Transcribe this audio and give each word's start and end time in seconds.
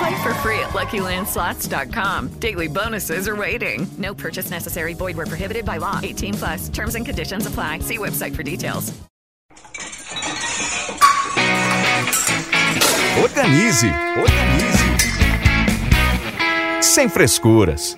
Play 0.00 0.22
for 0.22 0.32
free 0.40 0.58
at 0.60 0.70
LuckyLandSlots.com. 0.70 2.28
Daily 2.40 2.68
bonuses 2.68 3.28
are 3.28 3.36
waiting. 3.36 3.86
No 3.98 4.14
purchase 4.14 4.50
necessary. 4.50 4.94
Void 4.94 5.14
were 5.18 5.26
prohibited 5.26 5.66
by 5.66 5.76
law. 5.76 6.00
18 6.02 6.34
plus. 6.34 6.68
Terms 6.70 6.94
and 6.94 7.04
conditions 7.04 7.46
apply. 7.46 7.80
See 7.80 7.98
website 7.98 8.34
for 8.34 8.42
details. 8.42 8.94
Organize, 13.20 13.84
organize. 14.16 14.80
Sem 16.82 17.10
frescuras. 17.10 17.94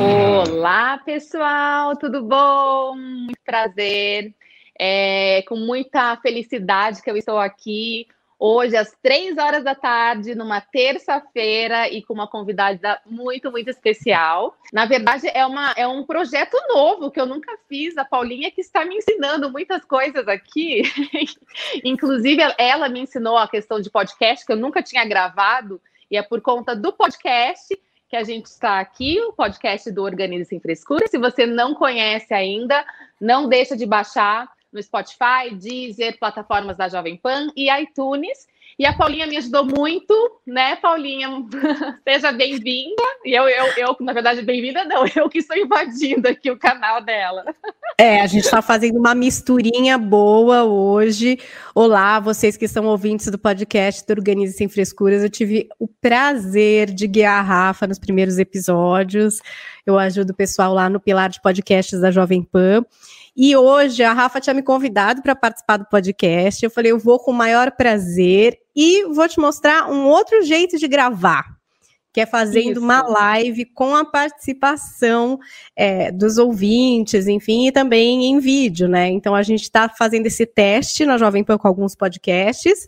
Olá, 0.00 0.96
pessoal, 1.04 1.96
tudo 1.98 2.22
bom? 2.22 2.96
Muito 2.96 3.40
prazer. 3.44 4.34
É 4.80 5.42
com 5.46 5.56
muita 5.56 6.16
felicidade 6.16 7.02
que 7.02 7.10
eu 7.10 7.16
estou 7.18 7.38
aqui 7.38 8.06
hoje 8.44 8.76
às 8.76 8.92
três 9.00 9.38
horas 9.38 9.62
da 9.62 9.72
tarde, 9.72 10.34
numa 10.34 10.60
terça-feira, 10.60 11.88
e 11.88 12.02
com 12.02 12.12
uma 12.12 12.26
convidada 12.26 13.00
muito, 13.06 13.52
muito 13.52 13.70
especial. 13.70 14.56
Na 14.72 14.84
verdade, 14.84 15.30
é, 15.32 15.46
uma, 15.46 15.70
é 15.76 15.86
um 15.86 16.02
projeto 16.02 16.56
novo 16.68 17.08
que 17.08 17.20
eu 17.20 17.26
nunca 17.26 17.56
fiz. 17.68 17.96
A 17.96 18.04
Paulinha 18.04 18.50
que 18.50 18.60
está 18.60 18.84
me 18.84 18.96
ensinando 18.96 19.48
muitas 19.48 19.84
coisas 19.84 20.26
aqui. 20.26 20.82
Inclusive, 21.84 22.42
ela 22.58 22.88
me 22.88 23.02
ensinou 23.02 23.38
a 23.38 23.46
questão 23.46 23.80
de 23.80 23.88
podcast, 23.88 24.44
que 24.44 24.50
eu 24.50 24.56
nunca 24.56 24.82
tinha 24.82 25.04
gravado, 25.04 25.80
e 26.10 26.16
é 26.16 26.22
por 26.22 26.40
conta 26.40 26.74
do 26.74 26.92
podcast 26.92 27.78
que 28.08 28.16
a 28.16 28.24
gente 28.24 28.46
está 28.46 28.80
aqui, 28.80 29.20
o 29.20 29.32
podcast 29.32 29.88
do 29.92 30.02
Organize 30.02 30.46
Sem 30.46 30.58
Frescura. 30.58 31.06
Se 31.06 31.16
você 31.16 31.46
não 31.46 31.74
conhece 31.74 32.34
ainda, 32.34 32.84
não 33.20 33.48
deixa 33.48 33.76
de 33.76 33.86
baixar 33.86 34.50
no 34.72 34.82
Spotify, 34.82 35.54
Deezer, 35.54 36.18
plataformas 36.18 36.76
da 36.76 36.88
Jovem 36.88 37.16
Pan 37.16 37.48
e 37.56 37.70
iTunes. 37.70 38.46
E 38.78 38.86
a 38.86 38.92
Paulinha 38.96 39.26
me 39.26 39.36
ajudou 39.36 39.66
muito, 39.66 40.14
né, 40.46 40.76
Paulinha? 40.76 41.28
Seja 42.08 42.32
bem-vinda. 42.32 43.02
E 43.24 43.32
eu, 43.32 43.46
eu, 43.46 43.66
eu, 43.76 43.96
na 44.00 44.14
verdade, 44.14 44.42
bem-vinda 44.42 44.84
não, 44.84 45.04
eu 45.14 45.28
que 45.28 45.38
estou 45.38 45.56
invadindo 45.56 46.26
aqui 46.26 46.50
o 46.50 46.58
canal 46.58 47.02
dela. 47.02 47.44
É, 47.98 48.22
a 48.22 48.26
gente 48.26 48.44
está 48.44 48.62
fazendo 48.62 48.98
uma 48.98 49.14
misturinha 49.14 49.98
boa 49.98 50.64
hoje. 50.64 51.38
Olá, 51.74 52.18
vocês 52.18 52.56
que 52.56 52.66
são 52.66 52.86
ouvintes 52.86 53.30
do 53.30 53.38
podcast 53.38 54.06
do 54.06 54.18
Organize 54.18 54.56
Sem 54.56 54.68
Frescuras. 54.68 55.22
Eu 55.22 55.30
tive 55.30 55.68
o 55.78 55.86
prazer 55.86 56.90
de 56.90 57.06
guiar 57.06 57.38
a 57.38 57.42
Rafa 57.42 57.86
nos 57.86 57.98
primeiros 57.98 58.38
episódios. 58.38 59.40
Eu 59.84 59.98
ajudo 59.98 60.30
o 60.30 60.34
pessoal 60.34 60.72
lá 60.72 60.88
no 60.88 60.98
Pilar 60.98 61.28
de 61.28 61.42
Podcasts 61.42 62.00
da 62.00 62.10
Jovem 62.10 62.42
Pan. 62.42 62.84
E 63.34 63.56
hoje 63.56 64.02
a 64.02 64.12
Rafa 64.12 64.40
tinha 64.40 64.52
me 64.52 64.62
convidado 64.62 65.22
para 65.22 65.34
participar 65.34 65.78
do 65.78 65.86
podcast. 65.86 66.62
Eu 66.62 66.70
falei, 66.70 66.92
eu 66.92 66.98
vou 66.98 67.18
com 67.18 67.30
o 67.30 67.34
maior 67.34 67.70
prazer 67.72 68.58
e 68.76 69.04
vou 69.04 69.26
te 69.26 69.40
mostrar 69.40 69.90
um 69.90 70.06
outro 70.06 70.42
jeito 70.42 70.78
de 70.78 70.86
gravar, 70.86 71.44
que 72.12 72.20
é 72.20 72.26
fazendo 72.26 72.72
Isso. 72.72 72.80
uma 72.80 73.02
live 73.02 73.64
com 73.64 73.96
a 73.96 74.04
participação 74.04 75.38
é, 75.74 76.12
dos 76.12 76.36
ouvintes, 76.36 77.26
enfim, 77.26 77.68
e 77.68 77.72
também 77.72 78.26
em 78.26 78.38
vídeo, 78.38 78.86
né? 78.86 79.08
Então 79.08 79.34
a 79.34 79.42
gente 79.42 79.62
está 79.62 79.88
fazendo 79.88 80.26
esse 80.26 80.44
teste 80.44 81.06
na 81.06 81.16
Jovem 81.16 81.42
Pan 81.42 81.56
com 81.56 81.68
alguns 81.68 81.94
podcasts 81.94 82.86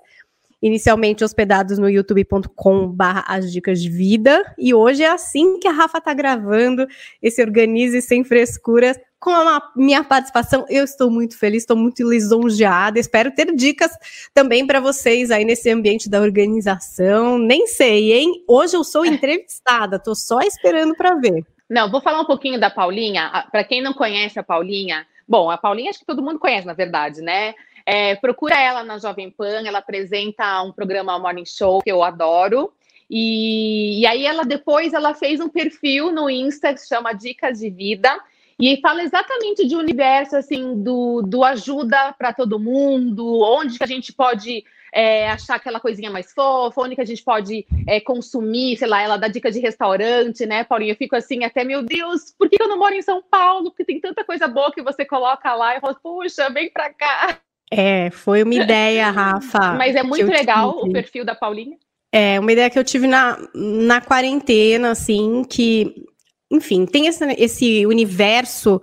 inicialmente 0.64 1.22
hospedados 1.22 1.78
no 1.78 1.90
youtube.com 1.90 2.96
as 3.26 3.52
dicas 3.52 3.82
de 3.82 3.90
vida, 3.90 4.42
e 4.56 4.72
hoje 4.72 5.02
é 5.02 5.10
assim 5.10 5.58
que 5.58 5.68
a 5.68 5.70
Rafa 5.70 5.98
está 5.98 6.14
gravando 6.14 6.86
esse 7.20 7.42
Organize 7.42 8.00
Sem 8.00 8.24
Frescuras 8.24 8.98
com 9.24 9.30
a 9.30 9.70
minha 9.74 10.04
participação. 10.04 10.66
Eu 10.68 10.84
estou 10.84 11.10
muito 11.10 11.38
feliz, 11.38 11.62
estou 11.62 11.78
muito 11.78 12.06
lisonjeada. 12.06 13.00
Espero 13.00 13.34
ter 13.34 13.56
dicas 13.56 13.90
também 14.34 14.66
para 14.66 14.80
vocês 14.80 15.30
aí 15.30 15.46
nesse 15.46 15.70
ambiente 15.70 16.10
da 16.10 16.20
organização. 16.20 17.38
Nem 17.38 17.66
sei, 17.66 18.12
hein? 18.12 18.44
Hoje 18.46 18.76
eu 18.76 18.84
sou 18.84 19.02
entrevistada, 19.06 19.96
estou 19.96 20.14
só 20.14 20.40
esperando 20.40 20.94
para 20.94 21.14
ver. 21.14 21.42
Não, 21.70 21.90
vou 21.90 22.02
falar 22.02 22.20
um 22.20 22.26
pouquinho 22.26 22.60
da 22.60 22.68
Paulinha. 22.68 23.46
Para 23.50 23.64
quem 23.64 23.80
não 23.80 23.94
conhece 23.94 24.38
a 24.38 24.42
Paulinha, 24.42 25.06
bom, 25.26 25.50
a 25.50 25.56
Paulinha 25.56 25.88
acho 25.88 26.00
que 26.00 26.06
todo 26.06 26.22
mundo 26.22 26.38
conhece, 26.38 26.66
na 26.66 26.74
verdade, 26.74 27.22
né? 27.22 27.54
É, 27.86 28.16
procura 28.16 28.60
ela 28.60 28.84
na 28.84 28.98
Jovem 28.98 29.30
Pan, 29.30 29.66
ela 29.66 29.78
apresenta 29.78 30.62
um 30.62 30.70
programa 30.70 31.18
Morning 31.18 31.46
Show 31.46 31.80
que 31.80 31.90
eu 31.90 32.02
adoro. 32.02 32.70
E, 33.08 34.02
e 34.02 34.06
aí 34.06 34.26
ela 34.26 34.44
depois 34.44 34.92
ela 34.92 35.14
fez 35.14 35.40
um 35.40 35.48
perfil 35.48 36.12
no 36.12 36.28
Insta 36.28 36.74
que 36.74 36.80
se 36.80 36.88
chama 36.88 37.14
Dicas 37.14 37.60
de 37.60 37.70
Vida 37.70 38.20
e 38.58 38.80
fala 38.80 39.02
exatamente 39.02 39.66
de 39.66 39.76
universo 39.76 40.36
assim 40.36 40.82
do, 40.82 41.22
do 41.22 41.42
ajuda 41.44 42.14
para 42.16 42.32
todo 42.32 42.58
mundo, 42.58 43.40
onde 43.42 43.78
que 43.78 43.84
a 43.84 43.88
gente 43.88 44.12
pode 44.12 44.64
é, 44.94 45.28
achar 45.28 45.56
aquela 45.56 45.80
coisinha 45.80 46.10
mais 46.10 46.32
fofa, 46.32 46.80
onde 46.80 46.94
que 46.94 47.00
a 47.00 47.04
gente 47.04 47.22
pode 47.22 47.66
é, 47.86 48.00
consumir, 48.00 48.76
sei 48.76 48.86
lá, 48.86 49.02
ela 49.02 49.16
dá 49.16 49.26
dica 49.26 49.50
de 49.50 49.58
restaurante, 49.58 50.46
né, 50.46 50.62
Paulinha? 50.62 50.92
Eu 50.92 50.96
fico 50.96 51.16
assim, 51.16 51.42
até, 51.42 51.64
meu 51.64 51.82
Deus, 51.82 52.32
por 52.38 52.48
que 52.48 52.62
eu 52.62 52.68
não 52.68 52.78
moro 52.78 52.94
em 52.94 53.02
São 53.02 53.20
Paulo? 53.20 53.70
Porque 53.70 53.84
tem 53.84 54.00
tanta 54.00 54.24
coisa 54.24 54.46
boa 54.46 54.70
que 54.70 54.82
você 54.82 55.04
coloca 55.04 55.52
lá. 55.52 55.74
Eu 55.74 55.80
falo, 55.80 55.98
puxa, 56.00 56.48
vem 56.48 56.70
para 56.70 56.90
cá. 56.94 57.38
É, 57.72 58.08
foi 58.12 58.44
uma 58.44 58.54
ideia, 58.54 59.10
Rafa. 59.10 59.74
Mas 59.74 59.96
é 59.96 60.02
muito 60.04 60.30
legal 60.30 60.74
tive. 60.74 60.88
o 60.88 60.92
perfil 60.92 61.24
da 61.24 61.34
Paulinha. 61.34 61.76
É, 62.12 62.38
uma 62.38 62.52
ideia 62.52 62.70
que 62.70 62.78
eu 62.78 62.84
tive 62.84 63.08
na, 63.08 63.36
na 63.52 64.00
quarentena, 64.00 64.92
assim, 64.92 65.42
que, 65.42 66.06
enfim, 66.50 66.86
tem 66.86 67.06
esse, 67.06 67.24
esse 67.38 67.86
universo 67.86 68.80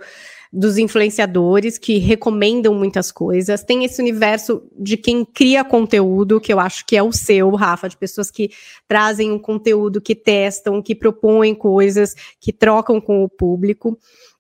dos 0.54 0.78
influenciadores 0.78 1.78
que 1.78 1.98
recomendam 1.98 2.74
muitas 2.74 3.10
coisas, 3.10 3.64
tem 3.64 3.86
esse 3.86 4.02
universo 4.02 4.62
de 4.78 4.98
quem 4.98 5.24
cria 5.24 5.64
conteúdo, 5.64 6.42
que 6.42 6.52
eu 6.52 6.60
acho 6.60 6.86
que 6.86 6.98
é 6.98 7.02
o 7.02 7.14
seu, 7.14 7.52
Rafa, 7.52 7.88
de 7.88 7.96
pessoas 7.96 8.30
que 8.30 8.52
trazem 8.86 9.32
um 9.32 9.40
conteúdo, 9.40 10.02
que 10.02 10.14
testam, 10.14 10.82
que 10.82 10.94
propõem 10.94 11.56
coisas, 11.56 12.14
que 12.40 12.52
trocam 12.52 13.00
com 13.00 13.24
o 13.24 13.30
público. 13.30 13.98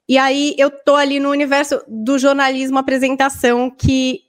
E 0.07 0.17
aí 0.17 0.53
eu 0.57 0.69
tô 0.69 0.95
ali 0.95 1.17
no 1.19 1.29
universo 1.29 1.81
do 1.87 2.19
jornalismo 2.19 2.77
apresentação 2.77 3.69
que 3.69 4.19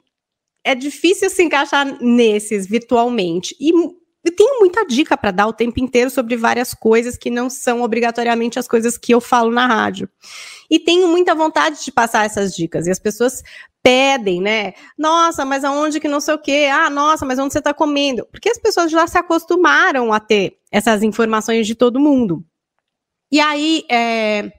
é 0.63 0.77
difícil 0.77 1.29
se 1.29 1.43
encaixar 1.43 2.01
nesses 2.01 2.65
virtualmente. 2.65 3.57
E 3.59 3.73
eu 4.25 4.35
tenho 4.35 4.61
muita 4.61 4.85
dica 4.85 5.17
para 5.17 5.33
dar 5.33 5.47
o 5.49 5.53
tempo 5.53 5.81
inteiro 5.81 6.09
sobre 6.09 6.37
várias 6.37 6.73
coisas 6.73 7.17
que 7.17 7.31
não 7.31 7.51
são 7.51 7.83
obrigatoriamente 7.83 8.59
as 8.59 8.69
coisas 8.69 8.97
que 8.97 9.13
eu 9.13 9.21
falo 9.21 9.51
na 9.51 9.67
rádio. 9.67 10.09
E 10.71 10.79
tenho 10.79 11.09
muita 11.09 11.35
vontade 11.35 11.85
de 11.85 11.91
passar 11.91 12.25
essas 12.25 12.55
dicas. 12.55 12.87
E 12.87 12.91
as 12.91 13.01
pessoas 13.01 13.43
pedem, 13.83 14.41
né? 14.41 14.75
Nossa, 14.97 15.45
mas 15.45 15.65
aonde 15.65 15.99
que 15.99 16.07
não 16.07 16.21
sei 16.21 16.35
o 16.35 16.39
quê? 16.39 16.69
Ah, 16.73 16.89
nossa, 16.89 17.27
mas 17.27 17.39
onde 17.39 17.53
você 17.53 17.59
está 17.59 17.75
comendo? 17.75 18.25
Porque 18.31 18.49
as 18.49 18.59
pessoas 18.59 18.93
já 18.93 19.07
se 19.09 19.19
acostumaram 19.19 20.13
a 20.13 20.21
ter 20.21 20.57
essas 20.71 21.03
informações 21.03 21.67
de 21.67 21.75
todo 21.75 21.99
mundo. 21.99 22.45
E 23.31 23.41
aí, 23.41 23.85
é, 23.91 24.53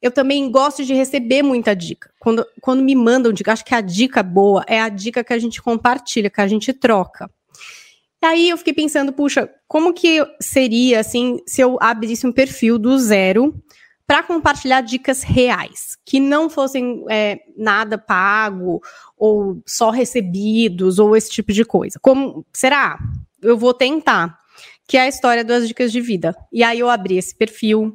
eu 0.00 0.10
também 0.10 0.50
gosto 0.50 0.84
de 0.84 0.94
receber 0.94 1.42
muita 1.42 1.74
dica. 1.74 2.10
Quando, 2.18 2.46
quando 2.60 2.82
me 2.82 2.94
mandam 2.94 3.32
dica, 3.32 3.52
acho 3.52 3.64
que 3.64 3.74
a 3.74 3.80
dica 3.80 4.22
boa 4.22 4.64
é 4.66 4.80
a 4.80 4.88
dica 4.88 5.22
que 5.22 5.32
a 5.32 5.38
gente 5.38 5.60
compartilha, 5.60 6.30
que 6.30 6.40
a 6.40 6.48
gente 6.48 6.72
troca. 6.72 7.30
E 8.24 8.26
aí 8.26 8.48
eu 8.48 8.56
fiquei 8.56 8.72
pensando, 8.72 9.12
puxa, 9.12 9.50
como 9.68 9.92
que 9.92 10.26
seria 10.40 11.00
assim 11.00 11.36
se 11.46 11.60
eu 11.60 11.76
abrisse 11.78 12.26
um 12.26 12.32
perfil 12.32 12.78
do 12.78 12.98
zero 12.98 13.54
para 14.06 14.22
compartilhar 14.22 14.80
dicas 14.80 15.22
reais, 15.22 15.98
que 16.06 16.18
não 16.18 16.48
fossem 16.48 17.04
é, 17.10 17.40
nada 17.54 17.98
pago 17.98 18.80
ou 19.14 19.62
só 19.66 19.90
recebidos 19.90 20.98
ou 20.98 21.14
esse 21.14 21.30
tipo 21.30 21.52
de 21.52 21.66
coisa. 21.66 21.98
Como 22.00 22.46
será? 22.50 22.98
Eu 23.42 23.58
vou 23.58 23.74
tentar, 23.74 24.38
que 24.88 24.96
é 24.96 25.02
a 25.02 25.08
história 25.08 25.44
das 25.44 25.68
dicas 25.68 25.92
de 25.92 26.00
vida. 26.00 26.34
E 26.50 26.62
aí 26.62 26.80
eu 26.80 26.88
abri 26.88 27.18
esse 27.18 27.36
perfil, 27.36 27.94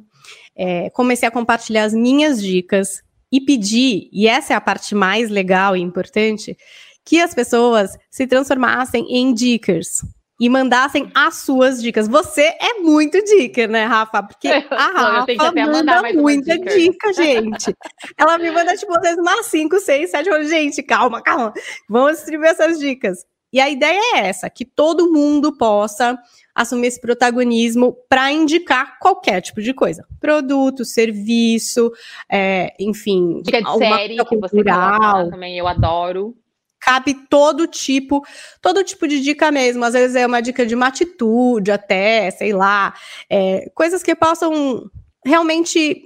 é, 0.54 0.90
comecei 0.90 1.26
a 1.26 1.32
compartilhar 1.32 1.82
as 1.82 1.92
minhas 1.92 2.40
dicas 2.40 3.02
e 3.32 3.40
pedir, 3.40 4.08
e 4.12 4.28
essa 4.28 4.52
é 4.52 4.56
a 4.56 4.60
parte 4.60 4.94
mais 4.94 5.28
legal 5.28 5.76
e 5.76 5.80
importante, 5.80 6.56
que 7.04 7.18
as 7.18 7.34
pessoas 7.34 7.98
se 8.08 8.28
transformassem 8.28 9.04
em 9.10 9.34
dicas 9.34 10.02
e 10.40 10.48
mandassem 10.48 11.12
as 11.14 11.36
suas 11.36 11.82
dicas. 11.82 12.08
Você 12.08 12.56
é 12.58 12.80
muito 12.80 13.22
dica, 13.22 13.66
né, 13.66 13.84
Rafa? 13.84 14.22
Porque 14.22 14.48
a 14.72 15.22
Rafa 15.22 15.52
manda 15.52 16.12
muita 16.14 16.58
dica. 16.58 16.74
dica. 16.74 17.12
gente. 17.22 17.76
Ela 18.16 18.38
me 18.38 18.50
manda, 18.50 18.74
tipo, 18.74 18.96
às 18.96 19.02
vezes 19.02 19.18
umas 19.18 19.44
5, 19.46 19.78
6, 19.78 20.10
7, 20.10 20.28
eu 20.30 20.44
gente, 20.44 20.82
calma, 20.82 21.20
calma. 21.22 21.52
Vamos 21.86 22.16
distribuir 22.16 22.48
essas 22.48 22.78
dicas. 22.78 23.26
E 23.52 23.60
a 23.60 23.68
ideia 23.68 24.00
é 24.14 24.28
essa, 24.28 24.48
que 24.48 24.64
todo 24.64 25.12
mundo 25.12 25.56
possa 25.58 26.16
assumir 26.54 26.86
esse 26.86 27.00
protagonismo 27.00 27.96
para 28.08 28.30
indicar 28.30 28.98
qualquer 28.98 29.42
tipo 29.42 29.60
de 29.60 29.74
coisa. 29.74 30.06
Produto, 30.20 30.84
serviço, 30.84 31.90
é, 32.30 32.72
enfim. 32.78 33.42
Dica 33.42 33.60
de 33.60 33.78
série 33.78 34.24
que 34.24 34.36
você 34.36 34.62
também, 34.62 35.58
eu 35.58 35.66
adoro 35.66 36.34
cabe 36.80 37.14
todo 37.28 37.66
tipo, 37.66 38.24
todo 38.60 38.82
tipo 38.82 39.06
de 39.06 39.20
dica 39.20 39.50
mesmo. 39.52 39.84
Às 39.84 39.92
vezes 39.92 40.16
é 40.16 40.26
uma 40.26 40.40
dica 40.40 40.64
de 40.64 40.74
uma 40.74 40.86
atitude, 40.86 41.70
até, 41.70 42.30
sei 42.30 42.52
lá, 42.52 42.94
é, 43.28 43.70
coisas 43.74 44.02
que 44.02 44.14
possam 44.14 44.90
realmente 45.24 46.02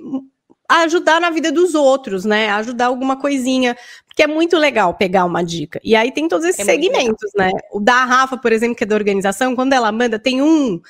ajudar 0.68 1.20
na 1.20 1.30
vida 1.30 1.52
dos 1.52 1.74
outros, 1.74 2.24
né? 2.24 2.50
Ajudar 2.50 2.86
alguma 2.86 3.16
coisinha, 3.16 3.76
porque 4.06 4.22
é 4.22 4.26
muito 4.26 4.56
legal 4.56 4.94
pegar 4.94 5.24
uma 5.24 5.42
dica. 5.42 5.80
E 5.84 5.94
aí 5.94 6.10
tem 6.10 6.28
todos 6.28 6.46
esses 6.46 6.60
é 6.60 6.64
segmentos, 6.64 7.30
né? 7.36 7.50
O 7.72 7.80
da 7.80 8.04
Rafa, 8.04 8.36
por 8.36 8.52
exemplo, 8.52 8.76
que 8.76 8.84
é 8.84 8.86
da 8.86 8.96
organização, 8.96 9.54
quando 9.54 9.72
ela 9.72 9.92
manda, 9.92 10.18
tem 10.18 10.42
um 10.42 10.80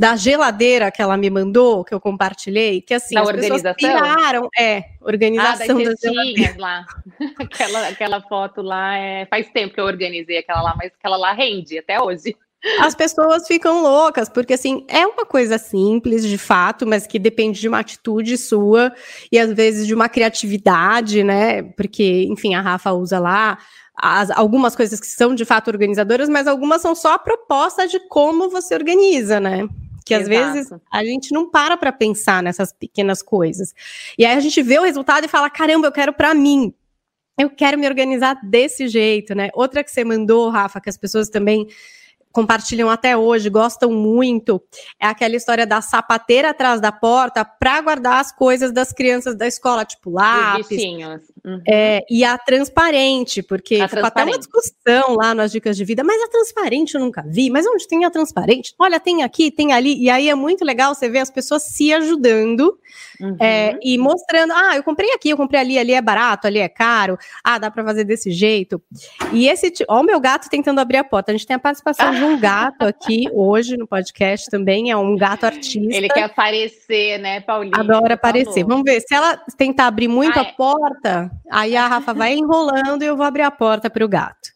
da 0.00 0.16
geladeira 0.16 0.90
que 0.90 1.02
ela 1.02 1.14
me 1.14 1.28
mandou, 1.28 1.84
que 1.84 1.92
eu 1.92 2.00
compartilhei, 2.00 2.80
que 2.80 2.94
assim, 2.94 3.14
da 3.14 3.20
as 3.20 3.28
organização? 3.28 3.74
pessoas 3.74 4.00
piraram, 4.00 4.48
é, 4.58 4.84
organização 4.98 5.78
ah, 5.78 5.84
das 5.84 6.00
das 6.00 6.56
lá. 6.56 6.86
aquela, 7.38 7.88
aquela 7.88 8.20
foto 8.22 8.62
lá, 8.62 8.96
é, 8.96 9.26
faz 9.26 9.50
tempo 9.50 9.74
que 9.74 9.80
eu 9.80 9.84
organizei 9.84 10.38
aquela 10.38 10.62
lá, 10.62 10.74
mas 10.74 10.90
aquela 10.98 11.18
lá 11.18 11.34
rende 11.34 11.76
até 11.76 12.00
hoje. 12.00 12.34
As 12.78 12.94
pessoas 12.94 13.46
ficam 13.46 13.82
loucas, 13.82 14.30
porque 14.30 14.54
assim, 14.54 14.86
é 14.88 15.06
uma 15.06 15.26
coisa 15.26 15.58
simples, 15.58 16.26
de 16.26 16.38
fato, 16.38 16.86
mas 16.86 17.06
que 17.06 17.18
depende 17.18 17.60
de 17.60 17.68
uma 17.68 17.80
atitude 17.80 18.38
sua 18.38 18.90
e 19.30 19.38
às 19.38 19.52
vezes 19.52 19.86
de 19.86 19.92
uma 19.92 20.08
criatividade, 20.08 21.22
né? 21.22 21.62
Porque, 21.62 22.24
enfim, 22.26 22.54
a 22.54 22.62
Rafa 22.62 22.90
usa 22.92 23.18
lá 23.18 23.58
as, 23.94 24.30
algumas 24.30 24.74
coisas 24.74 24.98
que 24.98 25.06
são 25.06 25.34
de 25.34 25.44
fato 25.44 25.68
organizadoras, 25.68 26.30
mas 26.30 26.46
algumas 26.46 26.80
são 26.80 26.94
só 26.94 27.14
a 27.14 27.18
proposta 27.18 27.86
de 27.86 28.00
como 28.08 28.48
você 28.48 28.74
organiza, 28.74 29.38
né? 29.38 29.68
Que 30.04 30.14
às 30.14 30.28
Exato. 30.28 30.54
vezes 30.54 30.72
a 30.90 31.04
gente 31.04 31.32
não 31.32 31.50
para 31.50 31.76
para 31.76 31.92
pensar 31.92 32.42
nessas 32.42 32.72
pequenas 32.72 33.22
coisas. 33.22 33.74
E 34.18 34.24
aí 34.24 34.36
a 34.36 34.40
gente 34.40 34.62
vê 34.62 34.78
o 34.78 34.84
resultado 34.84 35.24
e 35.24 35.28
fala: 35.28 35.50
caramba, 35.50 35.86
eu 35.86 35.92
quero 35.92 36.12
para 36.12 36.34
mim. 36.34 36.74
Eu 37.38 37.48
quero 37.48 37.78
me 37.78 37.86
organizar 37.86 38.38
desse 38.42 38.86
jeito, 38.86 39.34
né? 39.34 39.48
Outra 39.54 39.82
que 39.82 39.90
você 39.90 40.04
mandou, 40.04 40.50
Rafa, 40.50 40.80
que 40.80 40.90
as 40.90 40.98
pessoas 40.98 41.30
também 41.30 41.66
compartilham 42.32 42.88
até 42.88 43.16
hoje, 43.16 43.50
gostam 43.50 43.92
muito, 43.92 44.62
é 45.00 45.06
aquela 45.06 45.34
história 45.34 45.66
da 45.66 45.80
sapateira 45.80 46.50
atrás 46.50 46.80
da 46.80 46.92
porta 46.92 47.44
para 47.44 47.80
guardar 47.80 48.20
as 48.20 48.32
coisas 48.32 48.72
das 48.72 48.92
crianças 48.92 49.36
da 49.36 49.46
escola, 49.46 49.84
tipo 49.84 50.10
lápis. 50.10 50.82
Uhum. 51.42 51.62
É, 51.66 52.04
e 52.10 52.22
a 52.22 52.36
transparente, 52.36 53.42
porque 53.42 53.76
a 53.76 53.88
ficou 53.88 54.04
até 54.04 54.24
uma 54.24 54.38
discussão 54.38 55.16
lá 55.16 55.34
nas 55.34 55.50
dicas 55.50 55.76
de 55.76 55.84
vida, 55.84 56.04
mas 56.04 56.22
a 56.22 56.28
transparente 56.28 56.94
eu 56.94 57.00
nunca 57.00 57.24
vi, 57.26 57.50
mas 57.50 57.66
onde 57.66 57.88
tem 57.88 58.04
a 58.04 58.10
transparente? 58.10 58.74
Olha, 58.78 59.00
tem 59.00 59.22
aqui, 59.22 59.50
tem 59.50 59.72
ali, 59.72 60.00
e 60.02 60.10
aí 60.10 60.28
é 60.28 60.34
muito 60.34 60.64
legal 60.64 60.94
você 60.94 61.08
ver 61.08 61.20
as 61.20 61.30
pessoas 61.30 61.62
se 61.62 61.92
ajudando 61.92 62.78
uhum. 63.20 63.36
é, 63.40 63.78
e 63.82 63.96
mostrando, 63.96 64.52
ah, 64.52 64.76
eu 64.76 64.82
comprei 64.82 65.12
aqui, 65.12 65.30
eu 65.30 65.36
comprei 65.36 65.60
ali, 65.60 65.78
ali 65.78 65.94
é 65.94 66.02
barato, 66.02 66.46
ali 66.46 66.58
é 66.58 66.68
caro, 66.68 67.18
ah, 67.42 67.58
dá 67.58 67.70
para 67.70 67.84
fazer 67.84 68.04
desse 68.04 68.30
jeito. 68.30 68.82
E 69.32 69.48
esse, 69.48 69.72
ó 69.88 70.00
o 70.00 70.04
meu 70.04 70.20
gato 70.20 70.48
tentando 70.48 70.80
abrir 70.80 70.98
a 70.98 71.04
porta, 71.04 71.32
a 71.32 71.34
gente 71.34 71.46
tem 71.46 71.56
a 71.56 71.58
participação 71.58 72.19
um 72.24 72.38
gato 72.38 72.82
aqui 72.82 73.28
hoje 73.32 73.76
no 73.76 73.86
podcast 73.86 74.50
também, 74.50 74.90
é 74.90 74.96
um 74.96 75.16
gato 75.16 75.44
artista. 75.44 75.94
Ele 75.94 76.08
quer 76.08 76.24
aparecer, 76.24 77.18
né, 77.18 77.40
Paulinho? 77.40 77.74
Adora 77.74 78.14
aparecer. 78.14 78.64
Vamos 78.64 78.84
ver, 78.84 79.00
se 79.00 79.14
ela 79.14 79.36
tentar 79.56 79.86
abrir 79.86 80.08
muito 80.08 80.38
ah, 80.38 80.42
a 80.42 80.46
é. 80.46 80.52
porta, 80.52 81.30
aí 81.50 81.76
a 81.76 81.86
Rafa 81.86 82.14
vai 82.14 82.34
enrolando 82.34 83.02
e 83.02 83.06
eu 83.06 83.16
vou 83.16 83.26
abrir 83.26 83.42
a 83.42 83.50
porta 83.50 83.90
para 83.90 84.04
o 84.04 84.08
gato. 84.08 84.50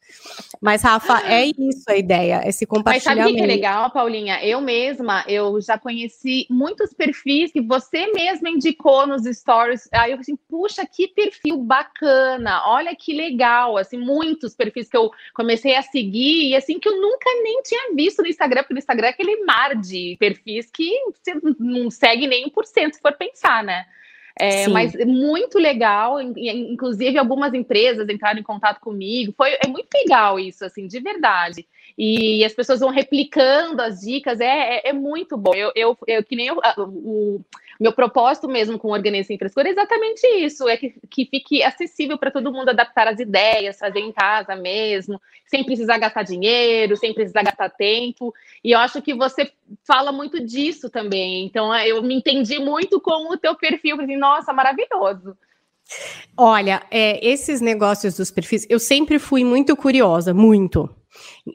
Mas, 0.61 0.83
Rafa, 0.83 1.21
é 1.27 1.47
isso 1.47 1.85
a 1.89 1.97
ideia, 1.97 2.43
esse 2.47 2.67
compartilhamento. 2.67 3.21
Mas 3.21 3.31
sabe 3.31 3.33
o 3.33 3.37
que 3.37 3.43
é 3.43 3.55
legal, 3.55 3.91
Paulinha? 3.91 4.43
Eu 4.45 4.61
mesma, 4.61 5.25
eu 5.29 5.61
já 5.61 5.79
conheci 5.79 6.47
muitos 6.49 6.93
perfis 6.93 7.53
que 7.53 7.61
você 7.61 8.07
mesma 8.13 8.49
indicou 8.49 9.07
nos 9.07 9.25
stories. 9.25 9.89
Aí 9.93 10.13
eu 10.13 10.19
assim, 10.19 10.37
puxa, 10.49 10.87
que 10.87 11.09
perfil 11.09 11.59
bacana, 11.59 12.63
olha 12.67 12.95
que 12.97 13.13
legal, 13.13 13.77
assim, 13.77 13.99
muitos 13.99 14.55
perfis 14.55 14.89
que 14.89 14.97
eu 14.97 15.11
comecei 15.35 15.77
a 15.77 15.83
seguir 15.83 16.49
e 16.49 16.57
assim 16.57 16.79
que 16.79 16.89
eu 16.89 17.01
nunca 17.01 17.31
nem 17.43 17.63
tinha 17.63 17.95
visto 17.95 18.23
no 18.23 18.29
Instagram, 18.29 18.63
porque 18.63 18.75
no 18.75 18.79
Instagram 18.79 19.09
é 19.09 19.11
aquele 19.11 19.45
mar 19.45 19.77
de 19.77 20.17
perfis 20.19 20.71
que 20.71 20.91
você 21.13 21.35
não 21.59 21.91
segue 21.91 22.27
nem 22.27 22.51
1% 22.51 22.93
se 22.93 23.01
for 23.01 23.13
pensar, 23.13 23.63
né? 23.63 23.85
É, 24.37 24.67
mas 24.67 24.95
muito 25.07 25.59
legal, 25.59 26.21
inclusive 26.21 27.17
algumas 27.17 27.55
empresas 27.55 28.09
entraram 28.09 28.41
em 28.41 28.43
contato 28.43 28.81
comigo. 28.81 29.33
Foi 29.37 29.51
é 29.65 29.69
muito 29.69 29.89
legal 29.95 30.41
isso, 30.41 30.65
assim, 30.65 30.89
de 30.89 30.99
verdade. 30.99 31.67
E 31.97 32.45
as 32.45 32.53
pessoas 32.53 32.81
vão 32.81 32.91
replicando 32.91 33.81
as 33.81 34.01
dicas, 34.01 34.41
é, 34.41 34.79
é, 34.79 34.89
é 34.89 34.93
muito 34.93 35.37
bom. 35.37 35.55
Eu, 35.55 35.71
eu, 35.77 35.97
eu 36.09 36.25
que 36.25 36.35
nem 36.35 36.49
eu, 36.49 36.59
o, 36.79 37.41
meu 37.81 37.93
propósito 37.93 38.49
mesmo 38.49 38.79
com 38.79 38.89
o 38.89 38.93
Organiza 38.93 39.29
Sem 39.29 39.39
Frescura 39.39 39.69
é 39.69 39.73
exatamente 39.73 40.27
isso, 40.27 40.69
é 40.69 40.77
que, 40.77 40.95
que 41.11 41.27
fique 41.27 41.63
acessível 41.63 42.17
para 42.19 42.31
todo 42.31 42.53
mundo 42.53 42.69
adaptar 42.69 43.09
as 43.09 43.19
ideias, 43.19 43.79
fazer 43.79 44.01
em 44.01 44.13
casa 44.13 44.55
mesmo, 44.57 45.21
sem 45.47 45.65
precisar 45.65 45.99
gastar 45.99 46.23
dinheiro, 46.23 46.97
sem 46.97 47.13
precisar 47.13 47.43
gastar 47.43 47.71
tempo. 47.71 48.33
E 48.63 48.73
eu 48.73 48.79
acho 48.79 49.03
que 49.03 49.15
você 49.15 49.51
fala 49.87 50.13
muito 50.13 50.45
disso 50.45 50.89
também. 50.89 51.47
Então, 51.47 51.75
eu 51.77 52.03
me 52.03 52.15
entendi 52.15 52.59
muito 52.59 53.01
com 53.01 53.33
o 53.33 53.37
teu 53.37 53.55
perfil, 53.55 53.97
falei, 53.97 54.17
nossa, 54.17 54.53
maravilhoso. 54.53 55.37
Olha, 56.37 56.83
é, 56.91 57.25
esses 57.27 57.61
negócios 57.61 58.17
dos 58.17 58.31
perfis, 58.31 58.67
eu 58.69 58.79
sempre 58.79 59.19
fui 59.19 59.45
muito 59.45 59.77
curiosa, 59.77 60.33
muito. 60.33 60.89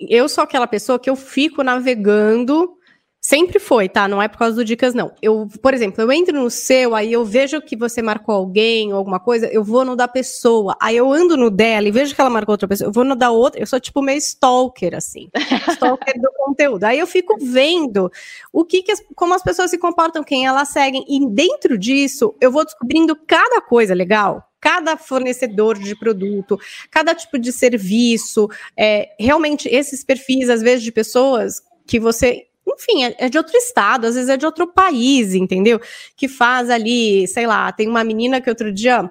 Eu 0.08 0.30
sou 0.30 0.44
aquela 0.44 0.68
pessoa 0.68 1.00
que 1.00 1.10
eu 1.10 1.16
fico 1.16 1.64
navegando 1.64 2.79
Sempre 3.22 3.60
foi, 3.60 3.90
tá? 3.90 4.08
Não 4.08 4.22
é 4.22 4.30
por 4.30 4.38
causa 4.38 4.56
do 4.56 4.64
dicas, 4.64 4.94
não. 4.94 5.12
Eu, 5.22 5.46
por 5.62 5.74
exemplo, 5.74 6.02
eu 6.02 6.10
entro 6.10 6.42
no 6.42 6.50
seu, 6.50 6.96
aí 6.96 7.12
eu 7.12 7.26
vejo 7.26 7.62
que 7.62 7.76
você 7.76 8.02
marcou 8.02 8.34
alguém 8.34 8.94
ou 8.94 8.98
alguma 8.98 9.20
coisa, 9.20 9.48
eu 9.48 9.62
vou 9.62 9.84
no 9.84 9.94
da 9.94 10.08
pessoa. 10.08 10.74
Aí 10.82 10.96
eu 10.96 11.12
ando 11.12 11.36
no 11.36 11.50
dela 11.50 11.86
e 11.86 11.92
vejo 11.92 12.16
que 12.16 12.22
ela 12.22 12.30
marcou 12.30 12.54
outra 12.54 12.68
pessoa, 12.68 12.88
eu 12.88 12.94
vou 12.94 13.04
no 13.04 13.18
da 13.18 13.30
outra. 13.30 13.62
Eu 13.62 13.68
sou 13.68 13.78
tipo 13.78 14.02
meio 14.02 14.20
stalker, 14.20 14.96
assim. 14.96 15.30
stalker 15.74 16.14
do 16.22 16.32
conteúdo. 16.38 16.86
Aí 16.86 16.98
eu 16.98 17.06
fico 17.06 17.36
vendo 17.42 18.10
o 18.54 18.64
que, 18.64 18.82
que 18.82 18.94
as, 18.94 19.04
como 19.14 19.34
as 19.34 19.44
pessoas 19.44 19.70
se 19.70 19.78
comportam, 19.78 20.24
quem 20.24 20.48
elas 20.48 20.70
seguem. 20.70 21.04
E 21.06 21.28
dentro 21.30 21.78
disso, 21.78 22.34
eu 22.40 22.50
vou 22.50 22.64
descobrindo 22.64 23.18
cada 23.28 23.60
coisa 23.62 23.94
legal 23.94 24.46
cada 24.62 24.98
fornecedor 24.98 25.80
de 25.80 25.98
produto, 25.98 26.60
cada 26.92 27.16
tipo 27.16 27.40
de 27.40 27.50
serviço, 27.50 28.50
é, 28.76 29.16
realmente 29.18 29.70
esses 29.70 30.04
perfis, 30.04 30.50
às 30.50 30.62
vezes, 30.62 30.84
de 30.84 30.92
pessoas 30.92 31.62
que 31.88 31.98
você 31.98 32.49
enfim, 32.74 33.04
é, 33.04 33.16
é, 33.18 33.30
de 33.30 33.38
outro 33.38 33.56
estado, 33.58 34.08
às 34.08 34.16
vezes 34.16 34.30
é 34.30 34.38
de 34.38 34.46
outro 34.46 34.68
país, 34.68 35.34
entendeu? 35.34 35.80
Que 36.16 36.28
faz 36.28 36.70
ali, 36.70 37.28
sei 37.28 37.48
lá, 37.48 37.72
tem 37.72 37.88
uma 37.88 38.04
menina 38.04 38.42
que 38.42 38.50
outro 38.50 38.72
dia, 38.72 39.10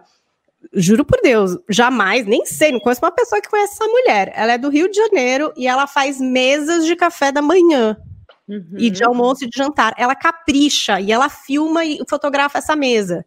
juro 0.73 1.05
por 1.05 1.21
Deus, 1.23 1.57
jamais, 1.69 2.27
nem 2.27 2.45
sei, 2.45 2.73
não 2.73 2.81
conheço 2.81 3.05
uma 3.05 3.13
pessoa 3.13 3.41
que 3.41 3.49
conhece 3.49 3.75
essa 3.75 3.87
mulher. 3.87 4.33
Ela 4.35 4.53
é 4.53 4.59
do 4.59 4.69
Rio 4.69 4.91
de 4.91 4.97
Janeiro 4.97 5.53
e 5.57 5.67
ela 5.67 5.87
faz 5.87 6.21
mesas 6.21 6.85
de 6.85 6.95
café 6.97 7.33
da 7.33 7.43
manhã. 7.43 7.97
Uhum. 8.49 8.77
E 8.79 8.89
de 8.89 9.05
almoço 9.05 9.45
e 9.45 9.49
de 9.49 9.59
jantar. 9.59 9.93
Ela 9.99 10.15
capricha 10.15 10.99
e 10.99 11.13
ela 11.13 11.29
filma 11.29 11.85
e 11.85 11.99
fotografa 12.09 12.57
essa 12.57 12.75
mesa. 12.75 13.27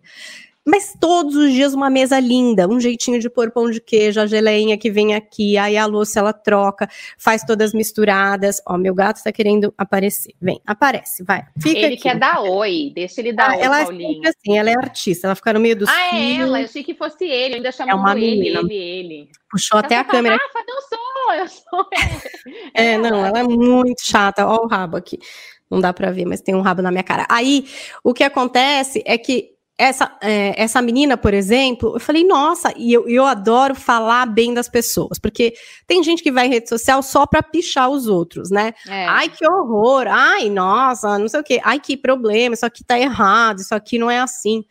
Mas 0.66 0.96
todos 1.00 1.36
os 1.36 1.52
dias 1.52 1.74
uma 1.74 1.90
mesa 1.90 2.20
linda, 2.20 2.68
um 2.68 2.80
jeitinho 2.80 3.20
de 3.20 3.30
pôr 3.30 3.50
pão 3.52 3.70
de 3.70 3.82
queijo, 3.82 4.22
a 4.22 4.28
geleinha 4.28 4.78
que 4.78 4.92
vem 4.92 5.16
aqui, 5.16 5.58
aí 5.58 5.76
a 5.76 5.88
louça 5.88 6.20
ela 6.20 6.32
troca, 6.34 6.88
faz 7.18 7.44
todas 7.44 7.74
misturadas. 7.74 8.62
Ó, 8.68 8.78
meu 8.78 8.94
gato 8.94 9.24
tá 9.24 9.32
querendo 9.32 9.74
aparecer. 9.76 10.34
Vem, 10.40 10.62
aparece, 10.66 11.24
vai. 11.24 11.46
Fica 11.60 11.80
ele 11.80 11.94
aqui. 11.94 12.04
quer 12.04 12.20
dar 12.20 12.42
oi, 12.42 12.92
deixa 12.94 13.22
ele 13.22 13.34
dar 13.34 13.52
ah, 13.52 13.58
oi, 13.58 13.64
ela 13.64 13.82
é 13.82 13.86
Paulinho. 13.86 14.22
É 14.24 14.30
assim, 14.30 14.58
ela 14.58 14.70
é 14.70 14.74
artista, 14.74 15.28
ela 15.28 15.36
fica 15.36 15.54
no 15.54 15.60
meio 15.60 15.76
do 15.76 15.86
Ah, 15.90 16.16
é 16.16 16.36
ela, 16.36 16.60
eu 16.60 16.66
achei 16.66 16.84
que 16.84 16.94
fosse 16.94 17.26
ele, 17.26 17.56
eu 17.56 17.58
ainda 17.58 17.72
chamou 17.72 17.94
é 17.94 17.96
uma 17.96 18.18
ele, 18.18 18.50
ele, 18.50 18.76
ele. 18.76 19.30
Puxou 19.50 19.80
até 19.80 19.98
a 19.98 20.04
câmera. 20.04 20.36
Rafa, 20.36 20.66
não 20.68 20.82
sou, 20.82 21.34
eu 21.34 21.48
sou 21.48 21.90
É, 22.74 22.98
não, 22.98 23.26
ela 23.26 23.40
é 23.40 23.44
muito 23.44 24.02
chata. 24.04 24.46
Ó 24.46 24.64
o 24.64 24.68
rabo 24.68 24.96
aqui. 24.96 25.20
Não 25.70 25.80
dá 25.80 25.94
para 25.94 26.12
ver, 26.12 26.26
mas 26.26 26.42
tem 26.42 26.54
um 26.54 26.62
rabo 26.62 26.82
na 26.82 26.92
minha 26.92 27.04
cara. 27.04 27.26
Aí, 27.30 27.66
o 28.04 28.14
que 28.14 28.24
acontece 28.24 29.02
é 29.06 29.18
que 29.18 29.56
essa, 29.82 30.16
é, 30.22 30.54
essa 30.62 30.80
menina, 30.80 31.18
por 31.18 31.34
exemplo, 31.34 31.96
eu 31.96 32.00
falei, 32.00 32.24
nossa, 32.24 32.72
e 32.78 32.94
eu, 32.94 33.10
eu 33.10 33.26
adoro 33.26 33.74
falar 33.74 34.28
bem 34.28 34.54
das 34.54 34.70
pessoas, 34.70 35.18
porque 35.18 35.56
tem 35.88 36.04
gente 36.04 36.22
que 36.22 36.32
vai 36.32 36.46
em 36.46 36.52
rede 36.52 36.70
social 36.70 37.02
só 37.02 37.26
para 37.26 37.42
pichar 37.42 37.90
os 37.90 38.06
outros, 38.06 38.52
né? 38.52 38.76
É. 38.88 39.08
Ai, 39.08 39.28
que 39.28 39.44
horror, 39.44 40.06
ai, 40.08 40.52
nossa, 40.52 41.18
não 41.18 41.28
sei 41.28 41.40
o 41.40 41.44
quê, 41.44 41.60
ai, 41.64 41.80
que 41.80 41.98
problema, 41.98 42.54
isso 42.54 42.64
aqui 42.64 42.84
tá 42.84 43.00
errado, 43.00 43.62
isso 43.62 43.74
aqui 43.74 43.98
não 43.98 44.12
é 44.12 44.20
assim. 44.20 44.64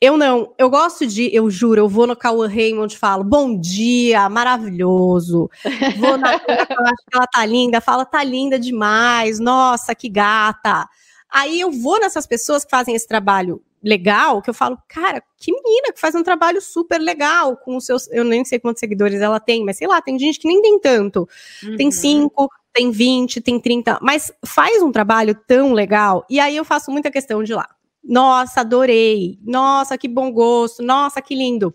Eu 0.00 0.16
não, 0.16 0.54
eu 0.56 0.70
gosto 0.70 1.08
de, 1.08 1.28
eu 1.34 1.50
juro, 1.50 1.80
eu 1.80 1.88
vou 1.88 2.06
no 2.06 2.14
Cauã 2.14 2.46
Raymond 2.46 2.94
e 2.94 2.98
falo, 2.98 3.24
bom 3.24 3.58
dia, 3.58 4.28
maravilhoso. 4.28 5.50
Vou 5.98 6.16
na 6.16 6.34
eu 6.38 6.86
acho 6.86 7.04
que 7.10 7.16
ela 7.16 7.26
tá 7.26 7.44
linda, 7.44 7.80
fala, 7.80 8.04
tá 8.04 8.22
linda 8.22 8.60
demais, 8.60 9.40
nossa, 9.40 9.92
que 9.92 10.08
gata. 10.08 10.88
Aí 11.28 11.58
eu 11.58 11.72
vou 11.72 11.98
nessas 11.98 12.28
pessoas 12.28 12.64
que 12.64 12.70
fazem 12.70 12.94
esse 12.94 13.08
trabalho 13.08 13.60
legal, 13.82 14.40
que 14.40 14.48
eu 14.48 14.54
falo, 14.54 14.78
cara, 14.88 15.22
que 15.36 15.52
menina 15.52 15.92
que 15.92 16.00
faz 16.00 16.14
um 16.14 16.22
trabalho 16.22 16.60
super 16.60 16.98
legal 16.98 17.56
com 17.56 17.76
os 17.76 17.84
seus, 17.84 18.08
eu 18.12 18.24
nem 18.24 18.44
sei 18.44 18.58
quantos 18.58 18.80
seguidores 18.80 19.20
ela 19.20 19.40
tem, 19.40 19.64
mas 19.64 19.78
sei 19.78 19.88
lá, 19.88 20.00
tem 20.00 20.18
gente 20.18 20.38
que 20.38 20.46
nem 20.46 20.62
tem 20.62 20.78
tanto. 20.78 21.28
Uhum. 21.62 21.76
Tem 21.76 21.90
cinco, 21.90 22.48
tem 22.72 22.90
20, 22.90 23.40
tem 23.40 23.58
30, 23.58 23.98
mas 24.00 24.32
faz 24.46 24.82
um 24.82 24.92
trabalho 24.92 25.34
tão 25.46 25.72
legal. 25.72 26.24
E 26.30 26.38
aí 26.38 26.56
eu 26.56 26.64
faço 26.64 26.90
muita 26.90 27.10
questão 27.10 27.42
de 27.42 27.54
lá. 27.54 27.68
Nossa, 28.02 28.60
adorei. 28.60 29.38
Nossa, 29.44 29.98
que 29.98 30.08
bom 30.08 30.30
gosto. 30.32 30.82
Nossa, 30.82 31.20
que 31.22 31.34
lindo. 31.34 31.74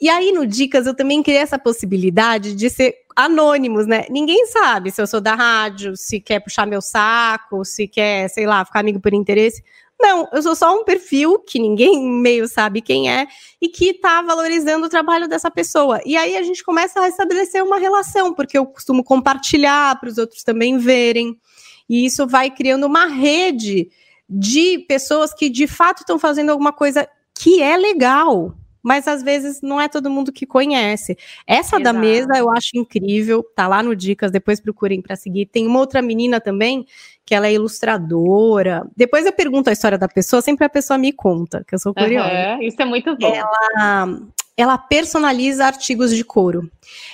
E 0.00 0.08
aí 0.08 0.32
no 0.32 0.46
Dicas 0.46 0.86
eu 0.86 0.94
também 0.94 1.22
criei 1.22 1.40
essa 1.40 1.58
possibilidade 1.58 2.54
de 2.54 2.68
ser 2.68 2.94
anônimos, 3.16 3.86
né? 3.86 4.04
Ninguém 4.10 4.46
sabe 4.46 4.90
se 4.90 5.00
eu 5.00 5.06
sou 5.06 5.20
da 5.20 5.34
rádio, 5.34 5.96
se 5.96 6.20
quer 6.20 6.40
puxar 6.40 6.66
meu 6.66 6.82
saco, 6.82 7.64
se 7.64 7.86
quer, 7.86 8.28
sei 8.28 8.46
lá, 8.46 8.64
ficar 8.64 8.80
amigo 8.80 9.00
por 9.00 9.14
interesse. 9.14 9.62
Não, 10.04 10.28
eu 10.32 10.42
sou 10.42 10.54
só 10.54 10.78
um 10.78 10.84
perfil 10.84 11.38
que 11.38 11.58
ninguém 11.58 12.06
meio 12.06 12.46
sabe 12.46 12.82
quem 12.82 13.10
é 13.10 13.26
e 13.58 13.70
que 13.70 13.86
está 13.86 14.20
valorizando 14.20 14.84
o 14.84 14.90
trabalho 14.90 15.26
dessa 15.26 15.50
pessoa. 15.50 15.98
E 16.04 16.14
aí 16.14 16.36
a 16.36 16.42
gente 16.42 16.62
começa 16.62 17.00
a 17.00 17.08
estabelecer 17.08 17.64
uma 17.64 17.78
relação, 17.78 18.34
porque 18.34 18.58
eu 18.58 18.66
costumo 18.66 19.02
compartilhar 19.02 19.98
para 19.98 20.10
os 20.10 20.18
outros 20.18 20.42
também 20.42 20.76
verem. 20.76 21.40
E 21.88 22.04
isso 22.04 22.26
vai 22.26 22.50
criando 22.50 22.84
uma 22.84 23.06
rede 23.06 23.88
de 24.28 24.80
pessoas 24.80 25.32
que 25.32 25.48
de 25.48 25.66
fato 25.66 26.00
estão 26.00 26.18
fazendo 26.18 26.50
alguma 26.50 26.72
coisa 26.72 27.08
que 27.34 27.62
é 27.62 27.74
legal, 27.74 28.54
mas 28.82 29.08
às 29.08 29.22
vezes 29.22 29.62
não 29.62 29.80
é 29.80 29.88
todo 29.88 30.10
mundo 30.10 30.30
que 30.30 30.44
conhece. 30.44 31.16
Essa 31.46 31.76
Exato. 31.76 31.82
da 31.82 31.92
mesa 31.94 32.36
eu 32.36 32.50
acho 32.50 32.72
incrível, 32.74 33.42
tá 33.56 33.66
lá 33.66 33.82
no 33.82 33.96
Dicas, 33.96 34.30
depois 34.30 34.60
procurem 34.60 35.00
para 35.00 35.16
seguir. 35.16 35.46
Tem 35.46 35.66
uma 35.66 35.78
outra 35.78 36.02
menina 36.02 36.42
também, 36.42 36.84
que 37.24 37.34
ela 37.34 37.46
é 37.46 37.52
ilustradora. 37.52 38.86
Depois 38.96 39.24
eu 39.24 39.32
pergunto 39.32 39.70
a 39.70 39.72
história 39.72 39.96
da 39.96 40.08
pessoa, 40.08 40.42
sempre 40.42 40.64
a 40.64 40.68
pessoa 40.68 40.98
me 40.98 41.12
conta, 41.12 41.64
que 41.66 41.74
eu 41.74 41.78
sou 41.78 41.94
curiosa. 41.94 42.56
Uhum, 42.56 42.62
isso 42.62 42.80
é 42.80 42.84
muito 42.84 43.16
bom. 43.16 43.32
Ela 43.34 44.18
ela 44.56 44.78
personaliza 44.78 45.66
artigos 45.66 46.14
de 46.14 46.22
couro. 46.22 46.70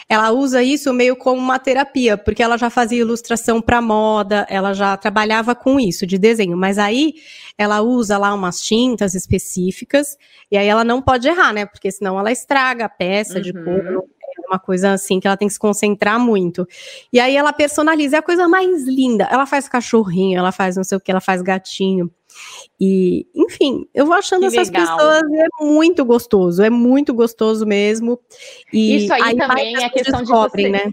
Ela 0.08 0.30
usa 0.30 0.62
isso 0.62 0.92
meio 0.92 1.16
como 1.16 1.40
uma 1.40 1.58
terapia, 1.58 2.18
porque 2.18 2.42
ela 2.42 2.58
já 2.58 2.68
fazia 2.68 3.00
ilustração 3.00 3.62
para 3.62 3.80
moda, 3.80 4.46
ela 4.50 4.74
já 4.74 4.94
trabalhava 4.96 5.54
com 5.54 5.80
isso 5.80 6.06
de 6.06 6.18
desenho, 6.18 6.56
mas 6.56 6.76
aí 6.76 7.14
ela 7.56 7.80
usa 7.80 8.18
lá 8.18 8.34
umas 8.34 8.60
tintas 8.60 9.14
específicas 9.14 10.18
e 10.50 10.58
aí 10.58 10.66
ela 10.66 10.84
não 10.84 11.00
pode 11.00 11.28
errar, 11.28 11.52
né? 11.54 11.64
Porque 11.64 11.90
senão 11.90 12.18
ela 12.18 12.30
estraga 12.30 12.84
a 12.84 12.88
peça 12.90 13.36
uhum. 13.36 13.42
de 13.42 13.52
couro. 13.54 14.04
Uma 14.50 14.58
coisa 14.58 14.92
assim 14.94 15.20
que 15.20 15.28
ela 15.28 15.36
tem 15.36 15.46
que 15.46 15.54
se 15.54 15.60
concentrar 15.60 16.18
muito. 16.18 16.66
E 17.12 17.20
aí 17.20 17.36
ela 17.36 17.52
personaliza, 17.52 18.16
é 18.16 18.18
a 18.18 18.22
coisa 18.22 18.48
mais 18.48 18.84
linda. 18.84 19.28
Ela 19.30 19.46
faz 19.46 19.68
cachorrinho, 19.68 20.36
ela 20.36 20.50
faz 20.50 20.76
não 20.76 20.82
sei 20.82 20.98
o 20.98 21.00
que, 21.00 21.08
ela 21.08 21.20
faz 21.20 21.40
gatinho. 21.40 22.10
E, 22.80 23.28
enfim, 23.34 23.86
eu 23.94 24.06
vou 24.06 24.14
achando 24.14 24.40
que 24.40 24.46
essas 24.46 24.70
legal. 24.70 24.96
pessoas 24.96 25.22
é 25.22 25.64
muito 25.64 26.04
gostoso, 26.04 26.62
é 26.62 26.70
muito 26.70 27.14
gostoso 27.14 27.64
mesmo. 27.64 28.18
E 28.72 28.96
Isso 29.04 29.12
aí, 29.12 29.22
aí 29.22 29.36
também 29.36 29.76
é 29.76 29.88
questão 29.88 30.22
de 30.22 30.30
você. 30.30 30.68
né? 30.68 30.90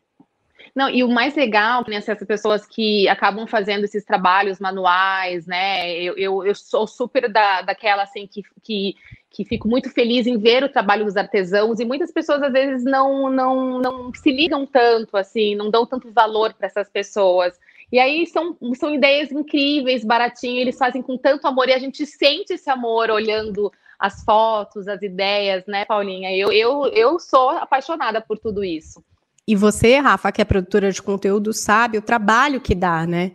Não, 0.76 0.88
e 0.88 1.04
o 1.04 1.10
mais 1.10 1.36
legal, 1.36 1.84
né, 1.88 1.96
essas 1.96 2.20
pessoas 2.20 2.64
que 2.68 3.10
acabam 3.10 3.48
fazendo 3.48 3.86
esses 3.86 4.06
trabalhos 4.06 4.60
manuais, 4.60 5.48
né? 5.48 5.92
Eu, 6.00 6.16
eu, 6.16 6.46
eu 6.46 6.54
sou 6.54 6.86
super 6.86 7.28
da, 7.28 7.64
daquela 7.64 8.04
assim 8.04 8.28
que, 8.28 8.44
que, 8.62 8.94
que 9.30 9.46
fico 9.46 9.68
muito 9.68 9.90
feliz 9.90 10.26
em 10.26 10.38
ver 10.38 10.64
o 10.64 10.70
trabalho 10.70 11.06
dos 11.06 11.18
artesãos, 11.18 11.80
e 11.80 11.86
muitas 11.86 12.12
pessoas 12.12 12.42
às 12.42 12.52
vezes 12.52 12.84
não, 12.84 13.30
não, 13.30 13.80
não 13.80 14.14
se 14.14 14.32
ligam 14.32 14.66
tanto, 14.66 15.18
assim, 15.18 15.56
não 15.56 15.70
dão 15.70 15.86
tanto 15.86 16.12
valor 16.12 16.54
para 16.54 16.68
essas 16.68 16.90
pessoas. 16.90 17.54
E 17.92 18.00
aí 18.00 18.26
são, 18.28 18.58
são 18.76 18.94
ideias 18.94 19.32
incríveis, 19.32 20.04
baratinho, 20.04 20.60
eles 20.60 20.78
fazem 20.78 21.02
com 21.02 21.18
tanto 21.18 21.48
amor 21.48 21.70
e 21.70 21.74
a 21.74 21.80
gente 21.80 22.06
sente 22.06 22.54
esse 22.54 22.70
amor 22.70 23.10
olhando 23.10 23.72
as 24.00 24.24
fotos, 24.24 24.88
as 24.88 25.02
ideias, 25.02 25.66
né, 25.66 25.86
Paulinha? 25.86 26.36
Eu, 26.36 26.52
eu, 26.52 26.86
eu 26.88 27.20
sou 27.20 27.50
apaixonada 27.50 28.22
por 28.22 28.38
tudo 28.38 28.64
isso. 28.64 29.04
E 29.48 29.56
você, 29.56 29.98
Rafa, 29.98 30.32
que 30.32 30.42
é 30.42 30.46
produtora 30.46 30.92
de 30.92 31.02
conteúdo, 31.02 31.54
sabe 31.54 31.98
o 31.98 32.02
trabalho 32.02 32.60
que 32.60 32.76
dá, 32.76 33.08
né? 33.08 33.32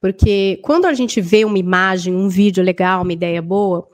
Porque 0.00 0.58
quando 0.62 0.86
a 0.86 0.92
gente 0.92 1.20
vê 1.20 1.44
uma 1.44 1.58
imagem, 1.58 2.12
um 2.12 2.28
vídeo 2.28 2.64
legal, 2.64 3.02
uma 3.02 3.12
ideia 3.12 3.40
boa, 3.40 3.88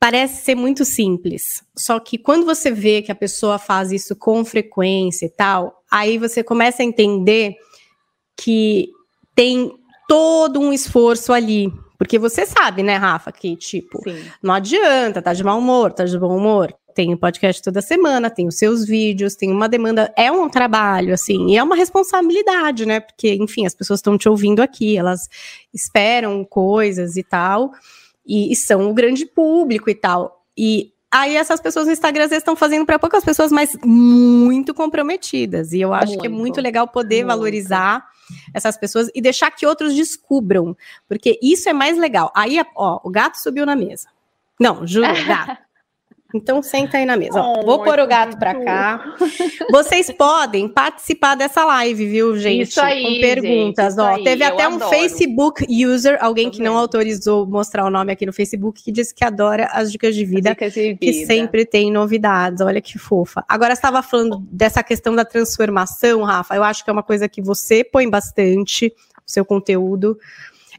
parece 0.00 0.44
ser 0.44 0.54
muito 0.54 0.84
simples. 0.84 1.62
Só 1.76 1.98
que 1.98 2.16
quando 2.18 2.44
você 2.44 2.70
vê 2.70 3.02
que 3.02 3.12
a 3.12 3.16
pessoa 3.16 3.58
faz 3.58 3.92
isso 3.92 4.14
com 4.14 4.44
frequência 4.44 5.26
e 5.26 5.30
tal, 5.30 5.82
aí 5.90 6.18
você 6.18 6.42
começa 6.42 6.82
a 6.82 6.86
entender 6.86 7.56
que 8.36 8.90
tem 9.34 9.72
todo 10.08 10.60
um 10.60 10.72
esforço 10.72 11.32
ali. 11.32 11.72
Porque 11.98 12.16
você 12.16 12.46
sabe, 12.46 12.82
né, 12.84 12.94
Rafa, 12.94 13.32
que, 13.32 13.56
tipo, 13.56 14.00
Sim. 14.08 14.22
não 14.40 14.54
adianta, 14.54 15.20
tá 15.20 15.34
de 15.34 15.42
mau 15.42 15.58
humor, 15.58 15.92
tá 15.92 16.04
de 16.04 16.16
bom 16.16 16.36
humor. 16.36 16.72
Tem 16.94 17.12
o 17.12 17.18
podcast 17.18 17.60
toda 17.60 17.80
semana, 17.80 18.30
tem 18.30 18.46
os 18.46 18.56
seus 18.56 18.84
vídeos, 18.84 19.34
tem 19.34 19.50
uma 19.50 19.68
demanda, 19.68 20.12
é 20.16 20.30
um 20.30 20.48
trabalho, 20.48 21.12
assim, 21.12 21.50
e 21.50 21.56
é 21.56 21.62
uma 21.62 21.76
responsabilidade, 21.76 22.86
né? 22.86 23.00
Porque, 23.00 23.34
enfim, 23.34 23.66
as 23.66 23.74
pessoas 23.74 23.98
estão 23.98 24.16
te 24.16 24.28
ouvindo 24.28 24.60
aqui, 24.60 24.96
elas 24.96 25.28
esperam 25.74 26.44
coisas 26.44 27.16
e 27.16 27.22
tal, 27.22 27.72
e, 28.28 28.52
e 28.52 28.56
são 28.56 28.90
o 28.90 28.94
grande 28.94 29.24
público 29.24 29.88
e 29.88 29.94
tal. 29.94 30.44
E 30.56 30.92
aí 31.10 31.36
essas 31.36 31.60
pessoas 31.60 31.86
no 31.86 31.92
Instagram 31.92 32.24
às 32.24 32.30
vezes 32.30 32.42
estão 32.42 32.54
fazendo 32.54 32.84
para 32.84 32.98
poucas 32.98 33.24
pessoas, 33.24 33.50
mas 33.50 33.76
muito 33.82 34.74
comprometidas. 34.74 35.72
E 35.72 35.80
eu 35.80 35.94
acho 35.94 36.08
muito, 36.08 36.20
que 36.20 36.26
é 36.26 36.30
muito 36.30 36.60
legal 36.60 36.86
poder 36.86 37.24
muito. 37.24 37.28
valorizar 37.28 38.06
essas 38.52 38.76
pessoas 38.76 39.10
e 39.14 39.22
deixar 39.22 39.50
que 39.50 39.66
outros 39.66 39.94
descubram, 39.94 40.76
porque 41.08 41.38
isso 41.42 41.68
é 41.68 41.72
mais 41.72 41.96
legal. 41.96 42.30
Aí, 42.36 42.62
ó, 42.76 43.00
o 43.02 43.10
gato 43.10 43.36
subiu 43.36 43.64
na 43.64 43.74
mesa. 43.74 44.08
Não, 44.60 44.86
juro, 44.86 45.08
gato. 45.26 45.56
Então 46.34 46.62
senta 46.62 46.98
aí 46.98 47.06
na 47.06 47.16
mesa. 47.16 47.42
Oh, 47.42 47.64
Vou 47.64 47.82
pôr 47.82 47.98
o 47.98 48.06
gato 48.06 48.38
para 48.38 48.54
cá. 48.62 49.16
Vocês 49.72 50.10
podem 50.12 50.68
participar 50.68 51.34
dessa 51.34 51.64
live, 51.64 52.06
viu, 52.06 52.36
gente? 52.36 52.68
Isso 52.68 52.80
aí, 52.82 53.02
com 53.02 53.20
perguntas. 53.20 53.94
Gente, 53.94 54.02
Ó, 54.02 54.08
aí, 54.08 54.24
teve 54.24 54.44
até 54.44 54.68
um 54.68 54.74
adoro. 54.74 54.90
Facebook 54.90 55.66
user, 55.86 56.18
alguém 56.20 56.50
que 56.50 56.60
não 56.60 56.76
autorizou 56.76 57.46
mostrar 57.46 57.86
o 57.86 57.90
nome 57.90 58.12
aqui 58.12 58.26
no 58.26 58.32
Facebook, 58.32 58.82
que 58.82 58.92
disse 58.92 59.14
que 59.14 59.24
adora 59.24 59.70
as 59.72 59.90
dicas 59.90 60.14
de 60.14 60.26
vida, 60.26 60.50
dicas 60.50 60.74
de 60.74 60.82
vida. 60.82 60.98
que 61.00 61.24
sempre 61.24 61.64
tem 61.64 61.90
novidades. 61.90 62.60
Olha 62.60 62.82
que 62.82 62.98
fofa. 62.98 63.42
Agora 63.48 63.72
estava 63.72 64.02
falando 64.02 64.46
dessa 64.52 64.82
questão 64.82 65.16
da 65.16 65.24
transformação, 65.24 66.22
Rafa. 66.24 66.54
Eu 66.54 66.62
acho 66.62 66.84
que 66.84 66.90
é 66.90 66.92
uma 66.92 67.02
coisa 67.02 67.26
que 67.26 67.40
você 67.40 67.82
põe 67.82 68.08
bastante 68.08 68.92
no 69.16 69.22
seu 69.24 69.46
conteúdo. 69.46 70.18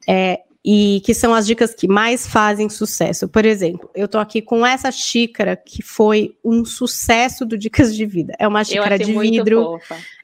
É, 0.07 0.41
e 0.63 1.01
que 1.05 1.13
são 1.13 1.33
as 1.33 1.47
dicas 1.47 1.73
que 1.73 1.87
mais 1.87 2.27
fazem 2.27 2.69
sucesso. 2.69 3.27
Por 3.27 3.45
exemplo, 3.45 3.89
eu 3.95 4.07
tô 4.07 4.17
aqui 4.17 4.41
com 4.41 4.65
essa 4.65 4.91
xícara 4.91 5.55
que 5.55 5.81
foi 5.81 6.35
um 6.43 6.65
sucesso 6.65 7.45
do 7.45 7.57
Dicas 7.57 7.95
de 7.95 8.05
Vida. 8.05 8.33
É 8.37 8.47
uma 8.47 8.63
xícara 8.63 8.97
de 8.97 9.17
vidro. 9.17 9.79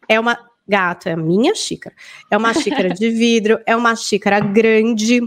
É 0.10 0.20
uma 0.20 0.38
gato, 0.68 1.08
é 1.08 1.14
a 1.14 1.18
minha 1.18 1.56
xícara. 1.56 1.96
É 2.30 2.38
uma 2.38 2.54
xícara 2.54 2.90
de 2.90 3.10
vidro, 3.10 3.60
é 3.66 3.76
uma 3.76 3.96
xícara 3.96 4.40
grande 4.40 5.22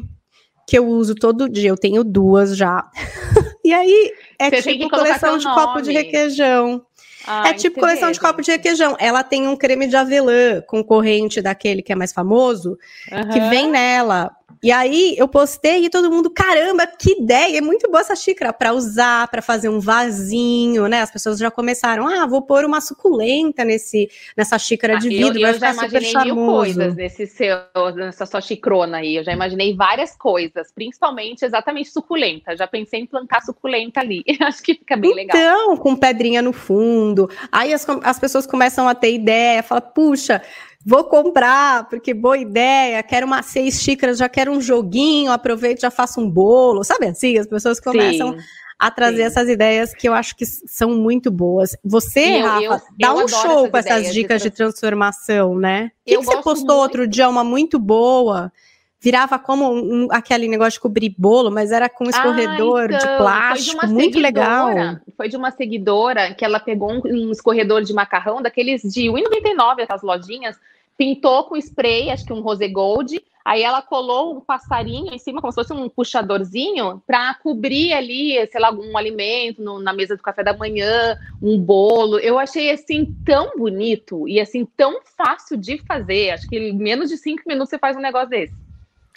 que 0.67 0.77
eu 0.77 0.87
uso 0.87 1.15
todo 1.15 1.49
dia. 1.49 1.71
Eu 1.71 1.77
tenho 1.79 2.05
duas 2.05 2.57
já. 2.57 2.85
e 3.65 3.73
aí 3.73 4.13
é 4.39 4.51
Você 4.51 4.75
tipo 4.75 4.91
coleção 4.91 5.39
de 5.39 5.45
nome. 5.45 5.57
copo 5.57 5.81
de 5.81 5.93
requeijão. 5.93 6.85
Ah, 7.27 7.49
é 7.49 7.55
tipo 7.55 7.81
coleção 7.81 8.11
de 8.11 8.21
copo 8.21 8.43
de 8.43 8.51
requeijão. 8.51 8.97
Ela 8.99 9.23
tem 9.23 9.49
um 9.49 9.57
creme 9.57 9.87
de 9.87 9.97
avelã 9.97 10.61
concorrente 10.67 11.41
daquele 11.41 11.83
que 11.83 11.93
é 11.93 11.97
mais 11.97 12.13
famoso, 12.13 12.77
uhum. 13.11 13.29
que 13.31 13.41
vem 13.49 13.71
nela. 13.71 14.31
E 14.63 14.73
aí 14.73 15.15
eu 15.17 15.29
postei 15.29 15.85
e 15.85 15.91
todo 15.91 16.11
mundo, 16.11 16.31
caramba, 16.31 16.87
que 16.87 17.21
ideia! 17.21 17.59
É 17.59 17.61
muito 17.61 17.89
boa 17.89 18.01
essa 18.01 18.17
xícara 18.17 18.53
para 18.53 18.73
usar, 18.73 19.29
para 19.29 19.41
fazer 19.41 19.69
um 19.69 19.81
vasinho, 19.81 20.89
né? 20.89 21.03
As 21.03 21.11
pessoas 21.11 21.39
já 21.39 21.51
começaram, 21.51 22.07
ah, 22.07 22.27
vou 22.27 22.43
pôr 22.43 22.65
uma 22.65 22.81
suculenta 22.81 23.65
nesse, 23.65 24.11
nessa 24.37 24.59
xícara 24.59 24.97
ah, 24.97 24.99
de 24.99 25.09
vidro, 25.09 25.39
eu, 25.39 25.43
vai 25.43 25.51
eu 25.51 25.55
ficar 25.55 25.75
super 25.75 26.03
charmoso. 26.03 26.35
Mil 26.35 26.47
coisas 26.47 26.95
nesse 26.97 27.27
seu, 27.27 27.57
nessa 27.95 28.27
sua 28.27 28.41
xicrona 28.41 28.99
aí. 28.99 29.17
Eu 29.17 29.25
já 29.25 29.33
imaginei 29.33 29.75
várias 29.75 30.17
coisas, 30.17 30.73
principalmente 30.73 31.45
exatamente 31.45 31.91
suculenta. 31.91 32.57
Já 32.57 32.67
pensei 32.67 33.01
em 33.01 33.07
plantar 33.07 33.43
suculenta 33.43 34.01
ali. 34.01 34.25
Acho 34.41 34.63
que 34.63 34.75
fica 34.75 34.97
bem 34.97 35.15
legal. 35.15 35.37
Então, 35.37 35.77
com 35.77 35.95
pedrinha 35.97 36.43
no 36.43 36.53
fundo. 36.53 37.31
Aí 37.53 37.73
as, 37.73 37.87
as 38.03 38.19
pessoas 38.19 38.47
começam 38.47 38.89
a 38.89 38.95
ter 38.95 39.13
ideia, 39.13 39.63
fala, 39.63 39.81
puxa, 39.81 40.43
vou 40.85 41.05
comprar, 41.05 41.89
porque 41.89 42.15
boa 42.15 42.39
ideia, 42.39 43.03
quero 43.03 43.27
uma 43.27 43.43
seis 43.43 43.81
xícaras, 43.81 44.19
já 44.19 44.29
quero 44.29 44.53
um 44.53 44.61
joguinho, 44.61 45.33
aproveito, 45.33 45.81
já 45.81 45.91
faço 45.91 46.21
um 46.21 46.31
bolo, 46.31 46.85
sabe 46.85 47.07
assim? 47.07 47.39
As 47.39 47.47
pessoas 47.47 47.81
começam 47.81 48.33
sim, 48.33 48.45
a 48.79 48.91
trazer 48.91 49.19
sim. 49.19 49.23
essas 49.23 49.49
ideias 49.49 49.95
que 49.95 50.09
eu 50.09 50.15
acho 50.15 50.37
que 50.37 50.47
são 50.47 50.91
muito 50.91 51.31
boas. 51.31 51.77
Você, 51.85 52.41
eu, 52.41 52.47
Rafa, 52.47 52.63
eu, 52.63 52.81
dá 52.99 53.09
eu 53.09 53.25
um 53.25 53.29
show 53.29 53.69
com 53.69 53.77
essas 53.77 54.13
dicas 54.15 54.43
de, 54.43 54.51
trans... 54.51 54.75
de 54.75 54.81
transformação, 54.81 55.57
né? 55.57 55.91
O 56.07 56.11
que, 56.11 56.19
que 56.19 56.25
você 56.25 56.43
postou 56.43 56.77
muito. 56.77 56.83
outro 56.83 57.09
dia, 57.09 57.29
uma 57.29 57.45
muito 57.45 57.79
boa, 57.79 58.53
virava 59.01 59.39
como 59.39 59.73
um, 59.73 60.09
aquele 60.11 60.49
negócio 60.49 60.73
de 60.73 60.81
cobrir 60.81 61.15
bolo, 61.17 61.51
mas 61.51 61.71
era 61.71 61.89
com 61.89 62.05
um 62.05 62.11
escorredor 62.11 62.81
ah, 62.81 62.85
então, 62.87 62.99
de 62.99 63.17
plástico, 63.17 63.87
de 63.87 63.93
muito 63.93 64.19
legal. 64.19 64.71
Foi 65.17 65.29
de 65.29 65.37
uma 65.37 65.51
seguidora 65.51 66.35
que 66.35 66.45
ela 66.45 66.59
pegou 66.59 66.93
um, 66.93 67.01
um 67.05 67.31
escorredor 67.31 67.83
de 67.83 67.93
macarrão, 67.93 68.43
daqueles 68.43 68.83
de 68.83 69.03
1,99, 69.05 69.83
aquelas 69.83 70.03
lojinhas, 70.03 70.59
pintou 70.97 71.45
com 71.45 71.57
spray, 71.57 72.11
acho 72.11 72.25
que 72.25 72.33
um 72.33 72.41
rose 72.41 72.67
gold, 72.67 73.23
aí 73.45 73.63
ela 73.63 73.81
colou 73.81 74.37
um 74.37 74.41
passarinho 74.41 75.15
em 75.15 75.19
cima, 75.19 75.41
como 75.41 75.53
se 75.53 75.55
fosse 75.55 75.73
um 75.73 75.89
puxadorzinho, 75.89 77.01
para 77.07 77.35
cobrir 77.35 77.93
ali, 77.93 78.35
sei 78.51 78.61
lá, 78.61 78.67
algum 78.67 78.97
alimento 78.99 79.63
no, 79.63 79.79
na 79.79 79.93
mesa 79.93 80.17
do 80.17 80.23
café 80.23 80.43
da 80.43 80.57
manhã, 80.57 81.17
um 81.41 81.57
bolo. 81.57 82.19
Eu 82.19 82.37
achei 82.37 82.73
assim 82.73 83.15
tão 83.25 83.57
bonito 83.57 84.27
e 84.29 84.41
assim 84.41 84.67
tão 84.77 85.01
fácil 85.17 85.57
de 85.57 85.79
fazer. 85.87 86.31
Acho 86.31 86.49
que 86.49 86.59
em 86.59 86.77
menos 86.77 87.09
de 87.09 87.17
cinco 87.17 87.45
minutos 87.47 87.71
você 87.71 87.79
faz 87.79 87.97
um 87.97 88.01
negócio 88.01 88.31
desse. 88.31 88.68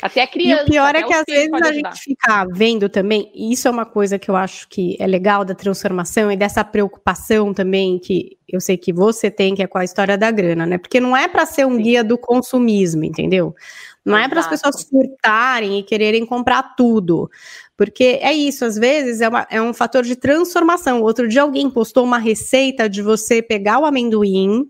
Até 0.02 0.24
a 0.24 0.28
criança. 0.28 0.64
E 0.64 0.66
o 0.66 0.68
pior 0.68 0.96
é 0.96 1.04
que 1.04 1.14
às 1.14 1.24
vezes 1.28 1.54
a 1.54 1.72
gente 1.72 2.00
fica 2.00 2.48
vendo 2.52 2.90
também, 2.90 3.32
e 3.36 3.54
isso 3.54 3.68
é 3.68 3.72
uma 3.72 3.86
coisa 3.86 4.18
que 4.18 4.30
eu 4.30 4.36
acho 4.36 4.68
que 4.68 4.98
é 5.00 5.06
legal 5.06 5.46
da 5.46 5.54
transformação 5.54 6.32
e 6.32 6.38
dessa 6.38 6.64
preocupação 6.64 7.54
também 7.54 8.00
que 8.00 8.38
eu 8.48 8.60
sei 8.60 8.78
que 8.78 8.92
você 8.92 9.30
tem, 9.30 9.56
que 9.56 9.64
é 9.64 9.68
com 9.68 9.78
a 9.78 9.84
história 9.84 10.18
da 10.18 10.30
grana, 10.32 10.66
né? 10.66 10.78
Porque 10.78 11.00
não 11.00 11.16
é 11.16 11.28
para 11.28 11.46
ser 11.46 11.66
um 11.66 11.78
Sim. 11.78 11.84
guia 11.84 12.04
do 12.04 12.18
consumismo, 12.18 13.04
entendeu? 13.04 13.56
Não 14.04 14.16
Exato. 14.16 14.26
é 14.26 14.30
para 14.30 14.40
as 14.40 14.48
pessoas 14.48 14.84
furtarem 14.84 15.80
e 15.80 15.84
quererem 15.84 16.26
comprar 16.26 16.76
tudo. 16.76 17.30
Porque 17.78 18.20
é 18.22 18.34
isso, 18.34 18.66
às 18.66 18.76
vezes 18.76 19.22
é, 19.22 19.30
uma, 19.30 19.48
é 19.50 19.62
um 19.62 19.74
fator 19.74 20.04
de 20.04 20.16
transformação. 20.16 21.02
Outro 21.02 21.28
dia 21.28 21.44
alguém 21.44 21.70
postou 21.70 22.04
uma 22.04 22.18
receita 22.18 22.90
de 22.90 23.02
você 23.02 23.42
pegar 23.42 23.80
o 23.80 23.86
amendoim, 23.86 24.70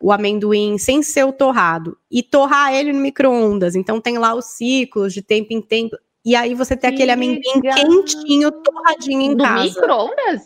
o 0.00 0.10
amendoim 0.10 0.78
sem 0.78 1.02
ser 1.02 1.24
o 1.24 1.32
torrado 1.32 1.96
e 2.10 2.22
torrar 2.22 2.74
ele 2.74 2.92
no 2.92 3.00
micro-ondas. 3.00 3.74
Então 3.76 4.00
tem 4.00 4.18
lá 4.18 4.34
os 4.34 4.46
ciclos 4.46 5.12
de 5.12 5.22
tempo 5.22 5.52
em 5.52 5.60
tempo. 5.60 5.96
E 6.24 6.34
aí 6.34 6.54
você 6.54 6.76
tem 6.76 6.90
que 6.90 6.96
aquele 6.96 7.10
amendoim 7.12 7.60
quentinho, 7.60 8.50
torradinho 8.50 9.20
em 9.20 9.34
no 9.34 9.44
casa. 9.44 9.64
micro-ondas? 9.64 10.42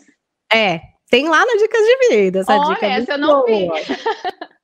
É, 0.51 0.81
tem 1.09 1.29
lá 1.29 1.45
na 1.45 1.55
Dicas 1.55 1.81
de 1.81 2.09
Vida. 2.09 2.39
Essa 2.39 2.53
Olha, 2.53 2.73
dica 2.73 2.85
é 2.85 2.89
essa 2.91 3.13
eu 3.13 3.17
não 3.17 3.45
boa. 3.45 3.45
vi. 3.47 3.69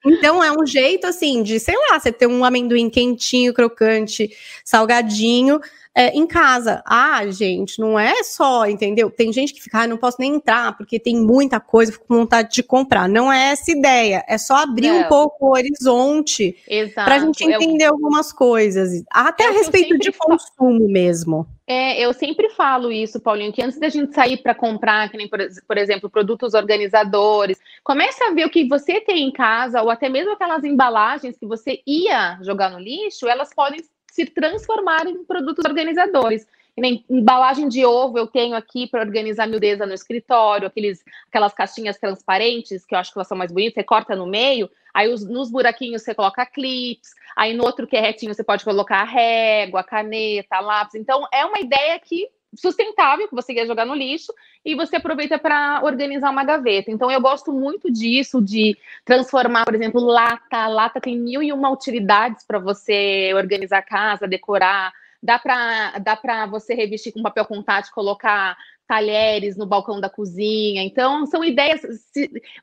Então 0.03 0.43
é 0.43 0.51
um 0.51 0.65
jeito 0.65 1.05
assim 1.05 1.43
de, 1.43 1.59
sei 1.59 1.75
lá, 1.89 1.99
você 1.99 2.11
ter 2.11 2.25
um 2.27 2.43
amendoim 2.43 2.89
quentinho, 2.89 3.53
crocante, 3.53 4.35
salgadinho 4.65 5.59
é, 5.95 6.09
em 6.09 6.25
casa. 6.25 6.81
Ah, 6.85 7.25
gente, 7.27 7.79
não 7.79 7.99
é 7.99 8.23
só, 8.23 8.65
entendeu? 8.65 9.09
Tem 9.09 9.31
gente 9.31 9.53
que 9.53 9.61
fica, 9.61 9.81
ah, 9.81 9.87
não 9.87 9.97
posso 9.97 10.17
nem 10.19 10.35
entrar 10.35 10.75
porque 10.77 10.99
tem 10.99 11.15
muita 11.17 11.59
coisa, 11.59 11.91
fico 11.91 12.07
com 12.07 12.17
vontade 12.17 12.51
de 12.51 12.63
comprar. 12.63 13.07
Não 13.07 13.31
é 13.31 13.51
essa 13.51 13.71
ideia, 13.71 14.23
é 14.27 14.37
só 14.37 14.57
abrir 14.57 14.89
não. 14.89 15.01
um 15.01 15.03
pouco 15.07 15.47
o 15.47 15.51
horizonte 15.51 16.55
para 16.95 17.15
a 17.15 17.19
gente 17.19 17.43
entender 17.43 17.85
eu... 17.85 17.91
algumas 17.91 18.31
coisas, 18.31 19.03
até 19.09 19.45
é 19.45 19.47
a 19.47 19.51
respeito 19.51 19.97
de 19.97 20.11
consumo 20.11 20.87
mesmo. 20.87 21.47
É, 21.67 22.01
eu 22.01 22.11
sempre 22.11 22.49
falo 22.49 22.91
isso, 22.91 23.19
Paulinho, 23.19 23.53
que 23.53 23.63
antes 23.63 23.79
da 23.79 23.87
gente 23.87 24.13
sair 24.13 24.35
para 24.37 24.53
comprar, 24.53 25.09
que 25.09 25.15
nem, 25.15 25.29
por, 25.29 25.39
por, 25.65 25.77
exemplo, 25.77 26.09
produtos 26.09 26.53
organizadores, 26.53 27.57
comece 27.81 28.21
a 28.25 28.31
ver 28.31 28.45
o 28.45 28.49
que 28.49 28.67
você 28.67 28.99
tem 28.99 29.29
em 29.29 29.31
casa, 29.31 29.81
ou 29.81 29.89
até 29.89 30.09
mesmo 30.09 30.33
aquelas 30.33 30.65
embalagens 30.65 31.37
que 31.37 31.45
você 31.45 31.79
ia 31.87 32.37
jogar 32.41 32.71
no 32.71 32.79
lixo, 32.79 33.25
elas 33.25 33.53
podem 33.53 33.79
se 34.11 34.25
transformar 34.25 35.07
em 35.07 35.23
produtos 35.23 35.65
organizadores. 35.65 36.45
Nem 36.77 37.03
embalagem 37.09 37.67
de 37.67 37.85
ovo 37.85 38.17
eu 38.17 38.27
tenho 38.27 38.55
aqui 38.55 38.87
para 38.87 39.01
organizar 39.01 39.47
miudeza 39.47 39.85
no 39.85 39.93
escritório, 39.93 40.67
aqueles, 40.67 41.03
aquelas 41.27 41.53
caixinhas 41.53 41.97
transparentes, 41.97 42.85
que 42.85 42.93
eu 42.93 42.99
acho 42.99 43.11
que 43.11 43.17
elas 43.17 43.27
são 43.27 43.37
mais 43.37 43.51
bonitas, 43.51 43.73
você 43.73 43.83
corta 43.83 44.15
no 44.15 44.25
meio, 44.25 44.69
aí 44.93 45.11
os, 45.11 45.27
nos 45.27 45.49
buraquinhos 45.49 46.01
você 46.01 46.13
coloca 46.13 46.45
clips, 46.45 47.11
aí 47.35 47.53
no 47.53 47.63
outro 47.65 47.87
que 47.87 47.97
é 47.97 48.01
retinho 48.01 48.33
você 48.33 48.43
pode 48.43 48.63
colocar 48.63 49.01
a 49.01 49.05
régua, 49.05 49.81
a 49.81 49.83
caneta, 49.83 50.59
lápis. 50.59 50.95
Então, 50.95 51.27
é 51.33 51.45
uma 51.45 51.59
ideia 51.59 51.99
que 51.99 52.29
sustentável 52.55 53.27
que 53.27 53.35
você 53.35 53.53
quer 53.53 53.65
jogar 53.65 53.85
no 53.85 53.95
lixo 53.95 54.33
e 54.63 54.75
você 54.75 54.97
aproveita 54.97 55.39
para 55.39 55.81
organizar 55.83 56.29
uma 56.29 56.43
gaveta. 56.43 56.91
Então 56.91 57.09
eu 57.09 57.21
gosto 57.21 57.51
muito 57.51 57.91
disso, 57.91 58.41
de 58.41 58.77
transformar, 59.05 59.65
por 59.65 59.75
exemplo, 59.75 60.01
lata. 60.01 60.67
Lata 60.67 60.99
tem 60.99 61.17
mil 61.17 61.41
e 61.41 61.53
uma 61.53 61.71
utilidades 61.71 62.45
para 62.45 62.59
você 62.59 63.31
organizar 63.35 63.79
a 63.79 63.83
casa, 63.83 64.27
decorar. 64.27 64.93
Dá 65.23 65.37
para 65.37 65.99
dá 65.99 66.15
para 66.15 66.45
você 66.47 66.73
revestir 66.73 67.11
com 67.11 67.21
papel 67.21 67.45
contato, 67.45 67.91
colocar 67.91 68.57
talheres 68.87 69.55
no 69.55 69.65
balcão 69.65 70.01
da 70.01 70.09
cozinha. 70.09 70.83
Então 70.83 71.25
são 71.25 71.43
ideias. 71.43 71.81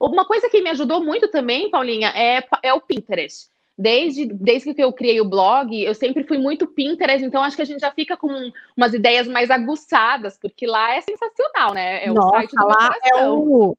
Uma 0.00 0.24
coisa 0.24 0.50
que 0.50 0.60
me 0.60 0.70
ajudou 0.70 1.02
muito 1.02 1.28
também, 1.28 1.70
Paulinha, 1.70 2.12
é, 2.14 2.44
é 2.62 2.74
o 2.74 2.80
Pinterest 2.80 3.48
desde, 3.78 4.26
desde 4.26 4.74
que 4.74 4.82
eu 4.82 4.92
criei 4.92 5.20
o 5.20 5.28
blog, 5.28 5.80
eu 5.80 5.94
sempre 5.94 6.24
fui 6.24 6.36
muito 6.36 6.66
Pinterest, 6.66 7.24
então 7.24 7.42
acho 7.42 7.54
que 7.54 7.62
a 7.62 7.66
gente 7.66 7.80
já 7.80 7.92
fica 7.92 8.16
com 8.16 8.50
umas 8.76 8.92
ideias 8.92 9.28
mais 9.28 9.50
aguçadas, 9.50 10.36
porque 10.36 10.66
lá 10.66 10.96
é 10.96 11.00
sensacional, 11.00 11.72
né? 11.72 12.04
É 12.04 12.12
Nossa, 12.12 12.28
o 12.28 12.30
site 12.32 12.50
do 12.56 12.66
lá 12.66 12.94
é 13.04 13.28
o 13.28 13.76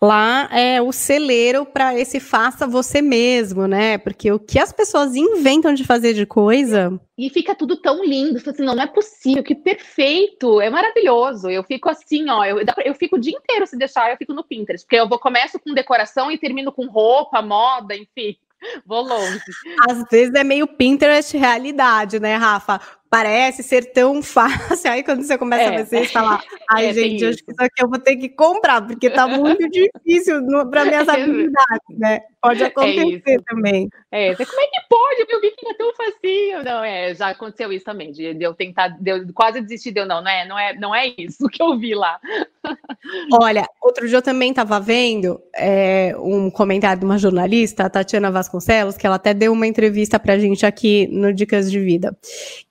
Lá 0.00 0.48
é 0.52 0.82
o 0.82 0.90
celeiro 0.92 1.64
para 1.64 1.96
esse 1.96 2.18
faça 2.18 2.66
você 2.66 3.00
mesmo, 3.00 3.66
né? 3.66 3.98
Porque 3.98 4.30
o 4.30 4.38
que 4.38 4.58
as 4.58 4.72
pessoas 4.72 5.14
inventam 5.14 5.72
de 5.72 5.84
fazer 5.84 6.12
de 6.12 6.26
coisa. 6.26 7.00
E 7.16 7.30
fica 7.30 7.54
tudo 7.54 7.76
tão 7.76 8.04
lindo. 8.04 8.36
Assim, 8.36 8.64
não, 8.64 8.74
não 8.74 8.82
é 8.82 8.86
possível, 8.86 9.44
que 9.44 9.54
perfeito, 9.54 10.60
é 10.60 10.68
maravilhoso. 10.68 11.48
Eu 11.48 11.62
fico 11.62 11.88
assim, 11.88 12.28
ó, 12.28 12.44
eu, 12.44 12.58
eu 12.84 12.94
fico 12.94 13.16
o 13.16 13.20
dia 13.20 13.36
inteiro 13.36 13.66
se 13.66 13.76
deixar, 13.76 14.10
eu 14.10 14.16
fico 14.16 14.34
no 14.34 14.44
Pinterest, 14.44 14.84
porque 14.84 14.96
eu 14.96 15.08
vou 15.08 15.18
começo 15.18 15.58
com 15.60 15.72
decoração 15.72 16.30
e 16.30 16.38
termino 16.38 16.72
com 16.72 16.86
roupa, 16.86 17.40
moda, 17.40 17.94
enfim. 17.94 18.36
Vou 18.86 19.02
longe. 19.02 19.40
Às 19.88 20.04
vezes 20.10 20.34
é 20.34 20.44
meio 20.44 20.66
Pinterest 20.66 21.36
realidade, 21.36 22.20
né, 22.20 22.36
Rafa? 22.36 22.80
Parece 23.08 23.62
ser 23.62 23.92
tão 23.92 24.22
fácil. 24.22 24.90
Aí 24.90 25.02
quando 25.02 25.22
você 25.22 25.36
começa 25.36 25.64
é. 25.64 25.68
a 25.68 25.82
ver, 25.82 25.86
você 25.86 26.04
fala, 26.06 26.40
ai, 26.70 26.86
é, 26.90 26.92
gente, 26.92 27.24
acho 27.24 27.44
que 27.44 27.50
isso 27.50 27.62
aqui 27.62 27.82
eu 27.82 27.88
vou 27.88 27.98
ter 27.98 28.16
que 28.16 28.28
comprar, 28.28 28.82
porque 28.82 29.10
tá 29.10 29.26
muito 29.26 29.68
difícil 29.68 30.42
para 30.70 30.84
minhas 30.84 31.08
é 31.08 31.12
habilidades, 31.12 31.98
né? 31.98 32.20
Pode 32.40 32.62
é 32.62 32.66
acontecer 32.66 33.42
também. 33.46 33.88
É, 34.10 34.34
como 34.34 34.60
é 34.60 34.66
que 34.66 34.79
pode? 35.10 35.26
Meu 35.28 35.40
bico 35.40 35.56
é 35.68 35.74
tão 35.74 35.92
facinho. 35.94 36.64
Não, 36.64 36.84
é, 36.84 37.14
já 37.14 37.28
aconteceu 37.28 37.72
isso 37.72 37.84
também, 37.84 38.12
de, 38.12 38.34
de 38.34 38.44
eu 38.44 38.54
tentar, 38.54 38.88
de 38.88 39.32
quase 39.32 39.60
desistir, 39.60 39.92
deu, 39.92 40.06
não, 40.06 40.22
não 40.22 40.30
é, 40.30 40.46
não 40.46 40.58
é, 40.58 40.74
não 40.74 40.94
é 40.94 41.14
isso 41.18 41.46
que 41.50 41.62
eu 41.62 41.78
vi 41.78 41.94
lá. 41.94 42.18
Olha, 43.32 43.66
outro 43.82 44.06
dia 44.06 44.18
eu 44.18 44.22
também 44.22 44.50
estava 44.50 44.78
vendo 44.80 45.40
é, 45.54 46.14
um 46.18 46.50
comentário 46.50 47.00
de 47.00 47.06
uma 47.06 47.18
jornalista, 47.18 47.84
a 47.84 47.90
Tatiana 47.90 48.30
Vasconcelos, 48.30 48.96
que 48.96 49.06
ela 49.06 49.16
até 49.16 49.34
deu 49.34 49.52
uma 49.52 49.66
entrevista 49.66 50.18
pra 50.18 50.38
gente 50.38 50.64
aqui 50.64 51.08
no 51.08 51.32
Dicas 51.32 51.70
de 51.70 51.80
Vida. 51.80 52.16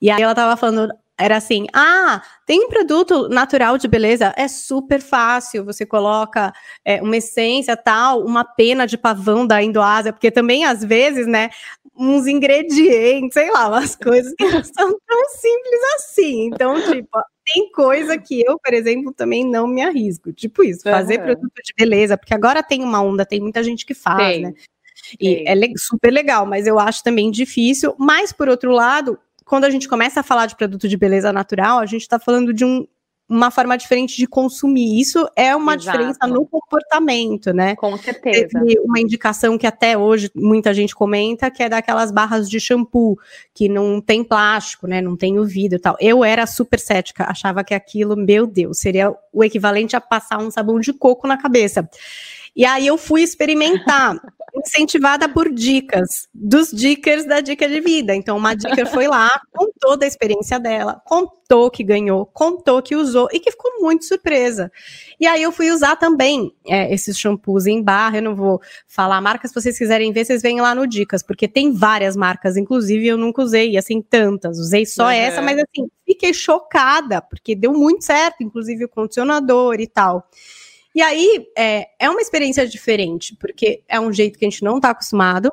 E 0.00 0.10
aí 0.10 0.22
ela 0.22 0.32
estava 0.32 0.56
falando 0.56 0.92
era 1.20 1.36
assim: 1.36 1.66
ah, 1.72 2.22
tem 2.46 2.64
um 2.64 2.68
produto 2.68 3.28
natural 3.28 3.76
de 3.78 3.86
beleza, 3.86 4.32
é 4.36 4.48
super 4.48 5.00
fácil. 5.00 5.64
Você 5.64 5.84
coloca 5.84 6.52
é, 6.84 7.02
uma 7.02 7.16
essência 7.16 7.76
tal, 7.76 8.24
uma 8.24 8.44
pena 8.44 8.86
de 8.86 8.96
pavão 8.96 9.46
da 9.46 9.62
Indoásia, 9.62 10.12
porque 10.12 10.30
também 10.30 10.64
às 10.64 10.84
vezes, 10.84 11.26
né, 11.26 11.50
uns 11.96 12.26
ingredientes, 12.26 13.34
sei 13.34 13.50
lá, 13.50 13.68
umas 13.68 13.94
coisas 13.96 14.32
que 14.34 14.44
não 14.44 14.64
são 14.64 14.98
tão 15.06 15.28
simples 15.28 15.80
assim. 15.96 16.46
Então, 16.46 16.74
tipo, 16.90 17.18
tem 17.52 17.70
coisa 17.72 18.16
que 18.18 18.42
eu, 18.46 18.58
por 18.58 18.72
exemplo, 18.72 19.12
também 19.12 19.44
não 19.44 19.66
me 19.66 19.82
arrisco. 19.82 20.32
Tipo 20.32 20.62
isso, 20.62 20.82
fazer 20.82 21.18
uhum. 21.18 21.26
produto 21.26 21.62
de 21.64 21.74
beleza, 21.76 22.16
porque 22.16 22.34
agora 22.34 22.62
tem 22.62 22.82
uma 22.82 23.02
onda, 23.02 23.26
tem 23.26 23.40
muita 23.40 23.62
gente 23.62 23.84
que 23.84 23.94
faz, 23.94 24.34
tem. 24.34 24.42
né? 24.42 24.54
E 25.18 25.44
é 25.48 25.54
super 25.76 26.12
legal, 26.12 26.46
mas 26.46 26.66
eu 26.66 26.78
acho 26.78 27.02
também 27.02 27.30
difícil. 27.30 27.94
Mas, 27.98 28.32
por 28.32 28.48
outro 28.48 28.70
lado, 28.70 29.18
quando 29.50 29.64
a 29.64 29.70
gente 29.70 29.88
começa 29.88 30.20
a 30.20 30.22
falar 30.22 30.46
de 30.46 30.54
produto 30.54 30.88
de 30.88 30.96
beleza 30.96 31.32
natural, 31.32 31.80
a 31.80 31.86
gente 31.86 32.02
está 32.02 32.20
falando 32.20 32.54
de 32.54 32.64
um, 32.64 32.86
uma 33.28 33.50
forma 33.50 33.76
diferente 33.76 34.16
de 34.16 34.24
consumir. 34.24 35.00
Isso 35.00 35.28
é 35.34 35.56
uma 35.56 35.74
Exato. 35.74 35.98
diferença 35.98 36.24
no 36.28 36.46
comportamento, 36.46 37.52
né? 37.52 37.74
Com 37.74 37.96
certeza. 37.96 38.46
Teve 38.46 38.78
uma 38.78 39.00
indicação 39.00 39.58
que 39.58 39.66
até 39.66 39.98
hoje 39.98 40.30
muita 40.36 40.72
gente 40.72 40.94
comenta, 40.94 41.50
que 41.50 41.64
é 41.64 41.68
daquelas 41.68 42.12
barras 42.12 42.48
de 42.48 42.60
shampoo, 42.60 43.18
que 43.52 43.68
não 43.68 44.00
tem 44.00 44.22
plástico, 44.22 44.86
né? 44.86 45.00
Não 45.00 45.16
tem 45.16 45.36
o 45.36 45.44
vidro 45.44 45.78
e 45.78 45.80
tal. 45.80 45.96
Eu 45.98 46.22
era 46.22 46.46
super 46.46 46.78
cética, 46.78 47.24
achava 47.24 47.64
que 47.64 47.74
aquilo, 47.74 48.16
meu 48.16 48.46
Deus, 48.46 48.78
seria 48.78 49.12
o 49.32 49.42
equivalente 49.42 49.96
a 49.96 50.00
passar 50.00 50.38
um 50.38 50.52
sabão 50.52 50.78
de 50.78 50.92
coco 50.92 51.26
na 51.26 51.36
cabeça. 51.36 51.90
E 52.54 52.64
aí 52.64 52.86
eu 52.86 52.98
fui 52.98 53.22
experimentar, 53.22 54.16
incentivada 54.54 55.28
por 55.28 55.52
dicas, 55.52 56.28
dos 56.34 56.70
dickers 56.70 57.24
da 57.26 57.40
Dica 57.40 57.68
de 57.68 57.80
Vida. 57.80 58.14
Então, 58.14 58.36
uma 58.36 58.54
dica 58.54 58.86
foi 58.86 59.06
lá, 59.06 59.28
contou 59.52 59.96
da 59.96 60.06
experiência 60.06 60.58
dela, 60.58 61.00
contou 61.04 61.70
que 61.70 61.82
ganhou, 61.82 62.26
contou 62.26 62.82
que 62.82 62.94
usou 62.94 63.28
e 63.32 63.40
que 63.40 63.50
ficou 63.50 63.80
muito 63.80 64.04
surpresa. 64.04 64.70
E 65.18 65.26
aí 65.26 65.42
eu 65.42 65.52
fui 65.52 65.70
usar 65.70 65.96
também 65.96 66.52
é, 66.66 66.92
esses 66.92 67.18
shampoos 67.18 67.66
em 67.66 67.82
barra. 67.82 68.18
Eu 68.18 68.22
não 68.22 68.34
vou 68.36 68.60
falar 68.86 69.20
marcas, 69.20 69.50
se 69.50 69.60
vocês 69.60 69.76
quiserem 69.76 70.12
ver, 70.12 70.24
vocês 70.24 70.42
vêm 70.42 70.60
lá 70.60 70.74
no 70.74 70.86
Dicas, 70.86 71.22
porque 71.22 71.48
tem 71.48 71.72
várias 71.72 72.16
marcas, 72.16 72.56
inclusive 72.56 73.06
eu 73.06 73.16
nunca 73.16 73.42
usei, 73.42 73.76
assim, 73.76 74.00
tantas. 74.00 74.58
Usei 74.58 74.86
só 74.86 75.04
uhum. 75.04 75.10
essa, 75.10 75.42
mas 75.42 75.58
assim, 75.58 75.88
fiquei 76.06 76.32
chocada, 76.32 77.20
porque 77.20 77.54
deu 77.54 77.72
muito 77.72 78.04
certo, 78.04 78.42
inclusive 78.42 78.84
o 78.84 78.88
condicionador 78.88 79.80
e 79.80 79.86
tal. 79.86 80.28
E 80.94 81.02
aí 81.02 81.46
é, 81.56 81.88
é 81.98 82.10
uma 82.10 82.20
experiência 82.20 82.66
diferente, 82.66 83.36
porque 83.36 83.82
é 83.88 84.00
um 84.00 84.12
jeito 84.12 84.38
que 84.38 84.44
a 84.44 84.50
gente 84.50 84.64
não 84.64 84.76
está 84.76 84.90
acostumado. 84.90 85.52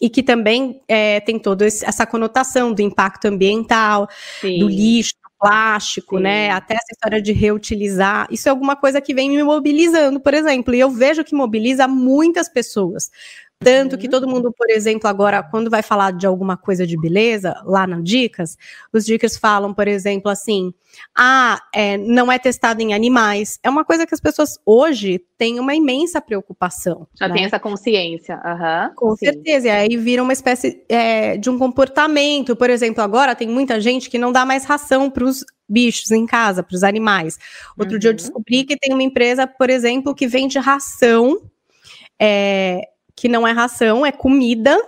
e 0.00 0.08
que 0.08 0.22
também 0.22 0.80
é, 0.88 1.20
tem 1.20 1.38
toda 1.38 1.66
essa 1.66 2.06
conotação 2.06 2.72
do 2.72 2.80
impacto 2.80 3.26
ambiental, 3.26 4.08
Sim. 4.40 4.58
do 4.58 4.66
lixo, 4.68 5.12
do 5.22 5.30
plástico, 5.38 6.16
Sim. 6.16 6.22
né? 6.22 6.50
Até 6.50 6.74
essa 6.74 6.92
história 6.92 7.20
de 7.20 7.32
reutilizar. 7.32 8.26
Isso 8.30 8.48
é 8.48 8.50
alguma 8.50 8.76
coisa 8.76 9.00
que 9.00 9.12
vem 9.12 9.28
me 9.28 9.42
mobilizando, 9.42 10.18
por 10.18 10.32
exemplo, 10.32 10.74
e 10.74 10.80
eu 10.80 10.90
vejo 10.90 11.22
que 11.22 11.34
mobiliza 11.34 11.86
muitas 11.86 12.48
pessoas. 12.48 13.10
Tanto 13.62 13.98
que 13.98 14.06
uhum. 14.06 14.10
todo 14.10 14.26
mundo, 14.26 14.50
por 14.56 14.70
exemplo, 14.70 15.06
agora, 15.06 15.42
quando 15.42 15.68
vai 15.68 15.82
falar 15.82 16.14
de 16.14 16.26
alguma 16.26 16.56
coisa 16.56 16.86
de 16.86 16.98
beleza, 16.98 17.54
lá 17.66 17.86
na 17.86 18.00
Dicas, 18.00 18.56
os 18.90 19.04
Dicas 19.04 19.36
falam, 19.36 19.74
por 19.74 19.86
exemplo, 19.86 20.30
assim: 20.30 20.72
ah, 21.14 21.60
é, 21.74 21.98
não 21.98 22.32
é 22.32 22.38
testado 22.38 22.80
em 22.80 22.94
animais. 22.94 23.58
É 23.62 23.68
uma 23.68 23.84
coisa 23.84 24.06
que 24.06 24.14
as 24.14 24.20
pessoas 24.20 24.58
hoje 24.64 25.22
têm 25.36 25.60
uma 25.60 25.74
imensa 25.74 26.22
preocupação. 26.22 27.06
Já 27.14 27.28
né? 27.28 27.34
tem 27.34 27.44
essa 27.44 27.60
consciência. 27.60 28.36
Uhum, 28.36 28.94
Com 28.94 29.16
sim. 29.16 29.26
certeza. 29.26 29.66
E 29.66 29.70
aí 29.70 29.94
vira 29.94 30.22
uma 30.22 30.32
espécie 30.32 30.82
é, 30.88 31.36
de 31.36 31.50
um 31.50 31.58
comportamento. 31.58 32.56
Por 32.56 32.70
exemplo, 32.70 33.04
agora 33.04 33.34
tem 33.34 33.46
muita 33.46 33.78
gente 33.78 34.08
que 34.08 34.16
não 34.16 34.32
dá 34.32 34.46
mais 34.46 34.64
ração 34.64 35.10
para 35.10 35.24
os 35.24 35.44
bichos 35.68 36.10
em 36.10 36.24
casa, 36.24 36.62
para 36.62 36.74
os 36.74 36.82
animais. 36.82 37.38
Outro 37.78 37.92
uhum. 37.92 38.00
dia 38.00 38.08
eu 38.08 38.12
uhum. 38.12 38.16
descobri 38.16 38.64
que 38.64 38.78
tem 38.78 38.94
uma 38.94 39.02
empresa, 39.02 39.46
por 39.46 39.68
exemplo, 39.68 40.14
que 40.14 40.26
vende 40.26 40.58
ração. 40.58 41.42
É, 42.18 42.88
que 43.20 43.28
não 43.28 43.46
é 43.46 43.52
ração, 43.52 44.06
é 44.06 44.10
comida 44.10 44.82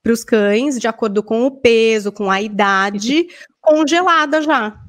para 0.00 0.12
os 0.12 0.22
cães, 0.22 0.78
de 0.78 0.86
acordo 0.86 1.20
com 1.20 1.44
o 1.46 1.50
peso, 1.50 2.12
com 2.12 2.30
a 2.30 2.40
idade, 2.40 3.26
congelada 3.60 4.40
já. 4.40 4.80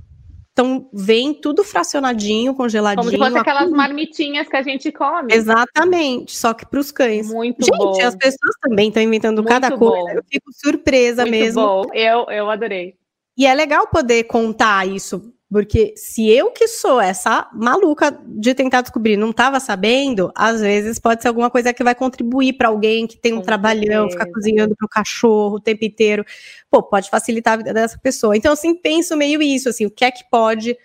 Então, 0.52 0.88
vem 0.94 1.34
tudo 1.34 1.64
fracionadinho, 1.64 2.54
congeladinho. 2.54 3.04
Como 3.04 3.10
se 3.10 3.18
fosse 3.18 3.36
aquelas 3.36 3.72
marmitinhas 3.72 4.48
que 4.48 4.56
a 4.56 4.62
gente 4.62 4.92
come. 4.92 5.34
Exatamente, 5.34 6.38
só 6.38 6.54
que 6.54 6.68
para 6.68 6.80
os 6.80 6.92
cães. 6.92 7.28
Muito 7.34 7.66
gente, 7.66 7.76
bom. 7.76 7.96
Gente, 7.96 8.06
as 8.06 8.16
pessoas 8.16 8.56
também 8.62 8.90
estão 8.90 9.02
inventando 9.02 9.42
Muito 9.42 9.50
cada 9.50 9.76
bom. 9.76 9.90
coisa. 9.90 10.20
Eu 10.20 10.24
fico 10.32 10.52
surpresa 10.54 11.24
Muito 11.24 11.32
mesmo. 11.32 11.62
Bom. 11.64 11.82
Eu, 11.96 12.26
eu 12.30 12.48
adorei. 12.48 12.94
E 13.36 13.48
é 13.48 13.56
legal 13.56 13.88
poder 13.88 14.26
contar 14.26 14.88
isso 14.88 15.34
porque 15.50 15.94
se 15.96 16.30
eu 16.30 16.52
que 16.52 16.68
sou 16.68 17.00
essa 17.00 17.50
maluca 17.54 18.18
de 18.26 18.54
tentar 18.54 18.82
descobrir, 18.82 19.16
não 19.16 19.30
estava 19.30 19.60
sabendo, 19.60 20.30
às 20.36 20.60
vezes 20.60 21.00
pode 21.00 21.22
ser 21.22 21.30
alguma 21.30 21.50
coisa 21.50 21.74
que 21.74 21.84
vai 21.84 21.96
contribuir 21.96 22.54
para 22.54 22.68
alguém 22.68 23.08
que 23.08 23.18
tem 23.18 23.34
um 23.34 23.38
Com 23.38 23.44
trabalhão, 23.44 24.10
ficar 24.10 24.30
cozinhando 24.30 24.76
para 24.76 24.86
o 24.86 24.90
cachorro 24.90 25.56
o 25.56 25.60
tempo 25.60 25.86
inteiro. 25.86 26.26
Pô, 26.70 26.84
pode 26.84 27.10
facilitar 27.10 27.54
a 27.54 27.58
vida 27.58 27.74
dessa 27.74 27.98
pessoa. 27.98 28.36
Então, 28.36 28.52
assim, 28.52 28.76
penso 28.76 29.16
meio 29.16 29.42
isso, 29.42 29.70
assim, 29.70 29.86
o 29.86 29.92
que 29.92 30.04
é 30.04 30.12
que 30.12 30.30
pode 30.30 30.78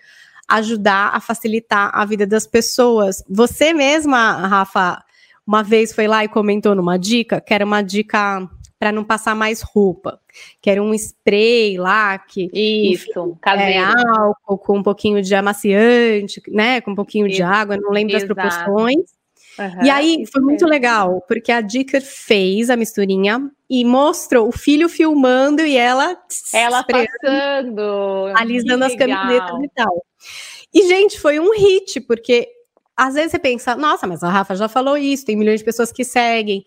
ajudar 0.47 1.11
a 1.13 1.19
facilitar 1.19 1.91
a 1.93 2.05
vida 2.05 2.25
das 2.25 2.47
pessoas. 2.47 3.21
Você 3.29 3.73
mesma, 3.73 4.47
Rafa, 4.47 5.03
uma 5.45 5.61
vez 5.61 5.93
foi 5.93 6.07
lá 6.07 6.23
e 6.23 6.29
comentou 6.29 6.73
numa 6.73 6.97
dica, 6.97 7.41
que 7.41 7.53
era 7.53 7.65
uma 7.65 7.81
dica 7.81 8.49
para 8.83 8.91
não 8.91 9.05
passar 9.05 9.33
mais 9.33 9.61
roupa. 9.61 10.19
Que 10.61 10.69
era 10.69 10.83
um 10.83 10.93
spray 10.93 11.77
lá 11.77 12.17
que. 12.17 12.49
Isso, 12.53 13.09
enfim. 13.09 13.39
É, 13.45 13.77
álcool 13.77 14.57
com 14.57 14.77
um 14.79 14.83
pouquinho 14.83 15.21
de 15.21 15.33
amaciante, 15.33 16.41
né? 16.49 16.81
Com 16.81 16.91
um 16.91 16.95
pouquinho 16.95 17.25
Isso. 17.25 17.37
de 17.37 17.43
água, 17.43 17.77
não 17.77 17.91
lembro 17.91 18.13
Exato. 18.13 18.35
das 18.35 18.57
proporções. 18.57 19.05
Uhum, 19.57 19.85
e 19.85 19.89
aí 19.89 20.25
foi 20.29 20.41
muito 20.41 20.65
legal, 20.65 21.23
porque 21.27 21.49
a 21.49 21.61
Dicker 21.61 22.01
fez 22.01 22.69
a 22.69 22.75
misturinha 22.75 23.49
e 23.69 23.85
mostrou 23.85 24.49
o 24.49 24.51
filho 24.51 24.89
filmando 24.89 25.61
e 25.61 25.77
ela. 25.77 26.17
Ela 26.53 26.83
passando. 26.83 28.33
Alisando 28.35 28.83
as 28.83 28.95
camisetas 28.97 29.63
e 29.63 29.69
tal. 29.73 30.05
E, 30.73 30.87
gente, 30.89 31.21
foi 31.21 31.39
um 31.39 31.53
hit, 31.53 32.01
porque 32.01 32.49
às 32.97 33.13
vezes 33.13 33.31
você 33.31 33.39
pensa, 33.39 33.77
nossa, 33.77 34.05
mas 34.05 34.23
a 34.23 34.29
Rafa 34.29 34.55
já 34.55 34.67
falou 34.67 34.97
isso, 34.97 35.25
tem 35.25 35.37
milhões 35.37 35.61
de 35.61 35.65
pessoas 35.65 35.89
que 35.89 36.03
seguem. 36.03 36.65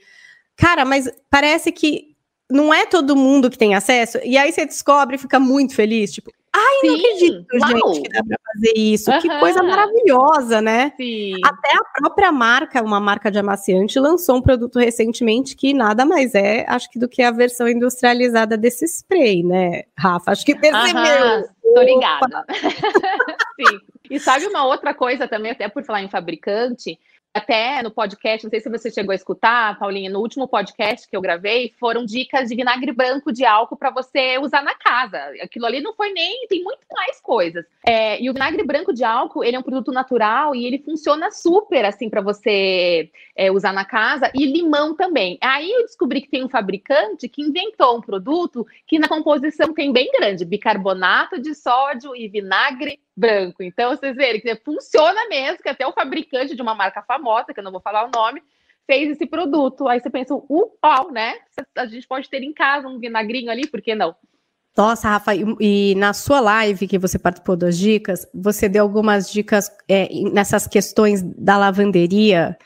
Cara, 0.56 0.84
mas 0.84 1.10
parece 1.30 1.70
que 1.70 2.16
não 2.50 2.72
é 2.72 2.86
todo 2.86 3.16
mundo 3.16 3.50
que 3.50 3.58
tem 3.58 3.74
acesso. 3.74 4.18
E 4.24 4.38
aí 4.38 4.52
você 4.52 4.64
descobre 4.64 5.16
e 5.16 5.18
fica 5.18 5.38
muito 5.38 5.74
feliz. 5.74 6.12
Tipo, 6.12 6.30
ai, 6.54 6.78
Sim, 6.80 6.86
não 6.86 6.94
acredito, 6.94 7.46
uau. 7.60 7.94
gente, 7.94 8.02
que 8.02 8.08
dá 8.08 8.22
pra 8.24 8.38
fazer 8.54 8.72
isso. 8.76 9.10
Uhum. 9.10 9.20
Que 9.20 9.40
coisa 9.40 9.62
maravilhosa, 9.62 10.62
né? 10.62 10.92
Sim. 10.96 11.34
Até 11.44 11.72
a 11.76 12.00
própria 12.00 12.32
marca, 12.32 12.82
uma 12.82 13.00
marca 13.00 13.30
de 13.30 13.38
amaciante, 13.38 13.98
lançou 13.98 14.36
um 14.36 14.42
produto 14.42 14.78
recentemente 14.78 15.56
que 15.56 15.74
nada 15.74 16.04
mais 16.06 16.34
é, 16.34 16.64
acho 16.68 16.90
que, 16.90 16.98
do 16.98 17.08
que 17.08 17.22
a 17.22 17.30
versão 17.30 17.68
industrializada 17.68 18.56
desse 18.56 18.84
spray, 18.86 19.42
né, 19.42 19.82
Rafa? 19.98 20.30
Acho 20.30 20.44
que 20.44 20.54
percebeu. 20.54 21.02
Uhum. 21.02 21.74
Tô 21.74 21.82
ligada. 21.82 22.44
Sim. 23.60 23.80
E 24.08 24.20
sabe 24.20 24.46
uma 24.46 24.64
outra 24.64 24.94
coisa 24.94 25.26
também, 25.26 25.50
até 25.50 25.68
por 25.68 25.84
falar 25.84 26.00
em 26.00 26.08
fabricante, 26.08 26.98
até 27.36 27.82
no 27.82 27.90
podcast, 27.90 28.44
não 28.44 28.50
sei 28.50 28.60
se 28.60 28.68
você 28.68 28.90
chegou 28.90 29.12
a 29.12 29.14
escutar, 29.14 29.78
Paulinha, 29.78 30.10
no 30.10 30.20
último 30.20 30.48
podcast 30.48 31.08
que 31.08 31.16
eu 31.16 31.20
gravei, 31.20 31.74
foram 31.78 32.04
dicas 32.04 32.48
de 32.48 32.56
vinagre 32.56 32.92
branco 32.92 33.32
de 33.32 33.44
álcool 33.44 33.76
para 33.76 33.90
você 33.90 34.38
usar 34.38 34.62
na 34.62 34.74
casa. 34.74 35.18
Aquilo 35.42 35.66
ali 35.66 35.80
não 35.80 35.94
foi 35.94 36.12
nem, 36.12 36.46
tem 36.48 36.62
muito 36.62 36.80
mais 36.90 37.20
coisas. 37.20 37.64
É, 37.86 38.20
e 38.20 38.30
o 38.30 38.32
vinagre 38.32 38.62
branco 38.64 38.92
de 38.92 39.04
álcool, 39.04 39.44
ele 39.44 39.56
é 39.56 39.58
um 39.58 39.62
produto 39.62 39.92
natural 39.92 40.54
e 40.54 40.66
ele 40.66 40.78
funciona 40.78 41.30
super 41.30 41.84
assim 41.84 42.08
para 42.08 42.20
você 42.20 43.10
é, 43.36 43.50
usar 43.50 43.72
na 43.72 43.84
casa 43.84 44.30
e 44.34 44.46
limão 44.46 44.94
também. 44.94 45.38
Aí 45.40 45.70
eu 45.70 45.82
descobri 45.82 46.20
que 46.20 46.30
tem 46.30 46.44
um 46.44 46.48
fabricante 46.48 47.28
que 47.28 47.42
inventou 47.42 47.98
um 47.98 48.00
produto 48.00 48.66
que 48.86 48.98
na 48.98 49.08
composição 49.08 49.74
tem 49.74 49.92
bem 49.92 50.10
grande, 50.12 50.44
bicarbonato 50.44 51.40
de 51.40 51.54
sódio 51.54 52.16
e 52.16 52.28
vinagre 52.28 52.98
branco. 53.16 53.62
Então, 53.62 53.90
vocês 53.96 54.14
verem 54.14 54.40
que 54.40 54.54
funciona 54.56 55.28
mesmo, 55.28 55.62
que 55.62 55.68
até 55.68 55.86
o 55.86 55.92
fabricante 55.92 56.54
de 56.54 56.62
uma 56.62 56.74
marca 56.74 57.02
famosa, 57.02 57.54
que 57.54 57.60
eu 57.60 57.64
não 57.64 57.72
vou 57.72 57.80
falar 57.80 58.04
o 58.04 58.10
nome, 58.10 58.42
fez 58.86 59.10
esse 59.10 59.26
produto. 59.26 59.88
Aí 59.88 60.00
você 60.00 60.10
pensa, 60.10 60.34
uau, 60.34 61.10
né? 61.10 61.34
A 61.76 61.86
gente 61.86 62.06
pode 62.06 62.28
ter 62.28 62.42
em 62.42 62.52
casa 62.52 62.86
um 62.88 62.98
vinagrinho 62.98 63.50
ali, 63.50 63.66
por 63.66 63.80
que 63.80 63.94
não? 63.94 64.14
Nossa, 64.76 65.08
Rafa, 65.08 65.34
e, 65.34 65.42
e 65.58 65.94
na 65.94 66.12
sua 66.12 66.38
live 66.38 66.86
que 66.86 66.98
você 66.98 67.18
participou 67.18 67.56
das 67.56 67.78
dicas, 67.78 68.28
você 68.34 68.68
deu 68.68 68.82
algumas 68.82 69.32
dicas 69.32 69.70
é, 69.88 70.06
nessas 70.30 70.66
questões 70.66 71.22
da 71.22 71.56
lavanderia 71.56 72.58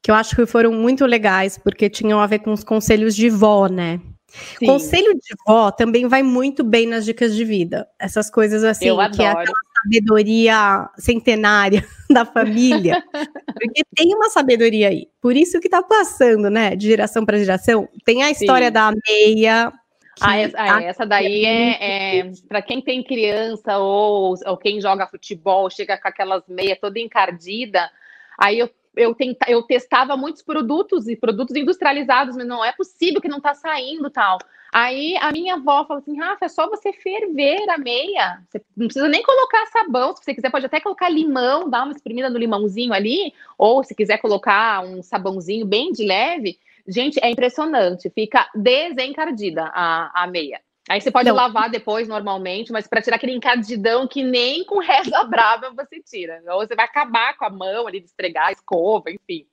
que 0.00 0.10
eu 0.10 0.14
acho 0.14 0.36
que 0.36 0.46
foram 0.46 0.72
muito 0.72 1.04
legais, 1.04 1.58
porque 1.58 1.90
tinham 1.90 2.20
a 2.20 2.26
ver 2.26 2.38
com 2.38 2.52
os 2.52 2.62
conselhos 2.62 3.16
de 3.16 3.28
vó, 3.28 3.66
né? 3.66 4.00
Sim. 4.28 4.66
Conselho 4.66 5.14
de 5.14 5.34
vó 5.46 5.70
também 5.70 6.06
vai 6.06 6.22
muito 6.22 6.62
bem 6.62 6.86
nas 6.86 7.04
dicas 7.04 7.34
de 7.34 7.44
vida. 7.44 7.88
Essas 7.98 8.30
coisas 8.30 8.62
assim, 8.62 8.88
eu 8.88 8.96
que 9.10 9.22
é 9.22 9.28
aquela 9.28 9.60
sabedoria 9.82 10.90
centenária 10.98 11.84
da 12.10 12.26
família. 12.26 13.02
porque 13.58 13.82
tem 13.96 14.14
uma 14.14 14.28
sabedoria 14.28 14.88
aí. 14.88 15.08
Por 15.20 15.34
isso 15.34 15.60
que 15.60 15.68
tá 15.68 15.82
passando, 15.82 16.50
né, 16.50 16.76
de 16.76 16.86
geração 16.86 17.24
para 17.24 17.38
geração. 17.38 17.88
Tem 18.04 18.22
a 18.22 18.30
história 18.30 18.68
Sim. 18.68 18.72
da 18.72 18.92
meia. 19.08 19.72
Ah, 20.20 20.36
essa, 20.36 20.56
ah, 20.58 20.82
essa 20.82 21.06
daí 21.06 21.44
é, 21.44 22.18
é 22.20 22.32
para 22.48 22.60
quem 22.60 22.82
tem 22.82 23.04
criança 23.04 23.78
ou, 23.78 24.34
ou 24.46 24.56
quem 24.56 24.80
joga 24.80 25.06
futebol, 25.06 25.70
chega 25.70 25.96
com 25.96 26.08
aquelas 26.08 26.42
meias 26.48 26.78
toda 26.80 26.98
encardida. 26.98 27.88
Aí 28.36 28.58
eu 28.58 28.68
eu, 28.98 29.14
tenta, 29.14 29.50
eu 29.50 29.62
testava 29.62 30.16
muitos 30.16 30.42
produtos 30.42 31.08
e 31.08 31.16
produtos 31.16 31.56
industrializados, 31.56 32.36
mas 32.36 32.46
não 32.46 32.64
é 32.64 32.72
possível 32.72 33.20
que 33.20 33.28
não 33.28 33.38
está 33.38 33.54
saindo 33.54 34.10
tal. 34.10 34.38
Aí 34.72 35.16
a 35.18 35.32
minha 35.32 35.54
avó 35.54 35.84
falou 35.86 36.02
assim: 36.02 36.18
Rafa, 36.18 36.44
é 36.44 36.48
só 36.48 36.68
você 36.68 36.92
ferver 36.92 37.68
a 37.70 37.78
meia. 37.78 38.42
Você 38.48 38.62
não 38.76 38.86
precisa 38.86 39.08
nem 39.08 39.22
colocar 39.22 39.66
sabão. 39.66 40.14
Se 40.14 40.24
você 40.24 40.34
quiser, 40.34 40.50
pode 40.50 40.66
até 40.66 40.80
colocar 40.80 41.08
limão, 41.08 41.70
dar 41.70 41.84
uma 41.84 41.92
espremida 41.92 42.28
no 42.28 42.38
limãozinho 42.38 42.92
ali, 42.92 43.32
ou 43.56 43.82
se 43.82 43.94
quiser 43.94 44.18
colocar 44.18 44.84
um 44.84 45.02
sabãozinho 45.02 45.64
bem 45.64 45.92
de 45.92 46.04
leve. 46.04 46.58
Gente, 46.86 47.18
é 47.22 47.30
impressionante, 47.30 48.10
fica 48.10 48.48
desencardida 48.54 49.70
a, 49.74 50.22
a 50.22 50.26
meia. 50.26 50.60
Aí 50.88 51.00
você 51.00 51.10
pode 51.10 51.28
não. 51.28 51.36
lavar 51.36 51.70
depois 51.70 52.08
normalmente, 52.08 52.72
mas 52.72 52.86
para 52.86 53.02
tirar 53.02 53.16
aquele 53.16 53.34
encadidão 53.34 54.08
que 54.08 54.22
nem 54.22 54.64
com 54.64 54.78
reza 54.78 55.22
brava 55.28 55.70
você 55.76 56.00
tira. 56.00 56.42
Ou 56.48 56.66
você 56.66 56.74
vai 56.74 56.86
acabar 56.86 57.36
com 57.36 57.44
a 57.44 57.50
mão 57.50 57.86
ali 57.86 58.00
de 58.00 58.06
esfregar, 58.06 58.52
escova, 58.52 59.10
enfim. 59.10 59.46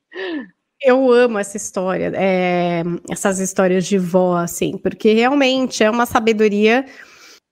Eu 0.81 1.11
amo 1.11 1.37
essa 1.37 1.57
história, 1.57 2.11
é, 2.15 2.83
essas 3.09 3.39
histórias 3.39 3.85
de 3.85 3.97
vó, 3.97 4.37
assim, 4.37 4.77
porque 4.77 5.13
realmente 5.13 5.83
é 5.83 5.89
uma 5.89 6.05
sabedoria, 6.05 6.85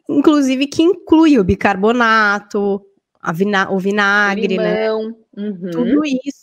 inclusive, 0.10 0.68
que 0.68 0.84
inclui 0.84 1.40
o 1.40 1.44
bicarbonato, 1.44 2.82
vina 3.34 3.72
o 3.72 3.80
vinagre, 3.80 4.58
né? 4.58 4.84
Limão, 4.84 5.08
né? 5.10 5.16
Uhum. 5.38 5.72
Tudo 5.72 6.06
isso. 6.06 6.43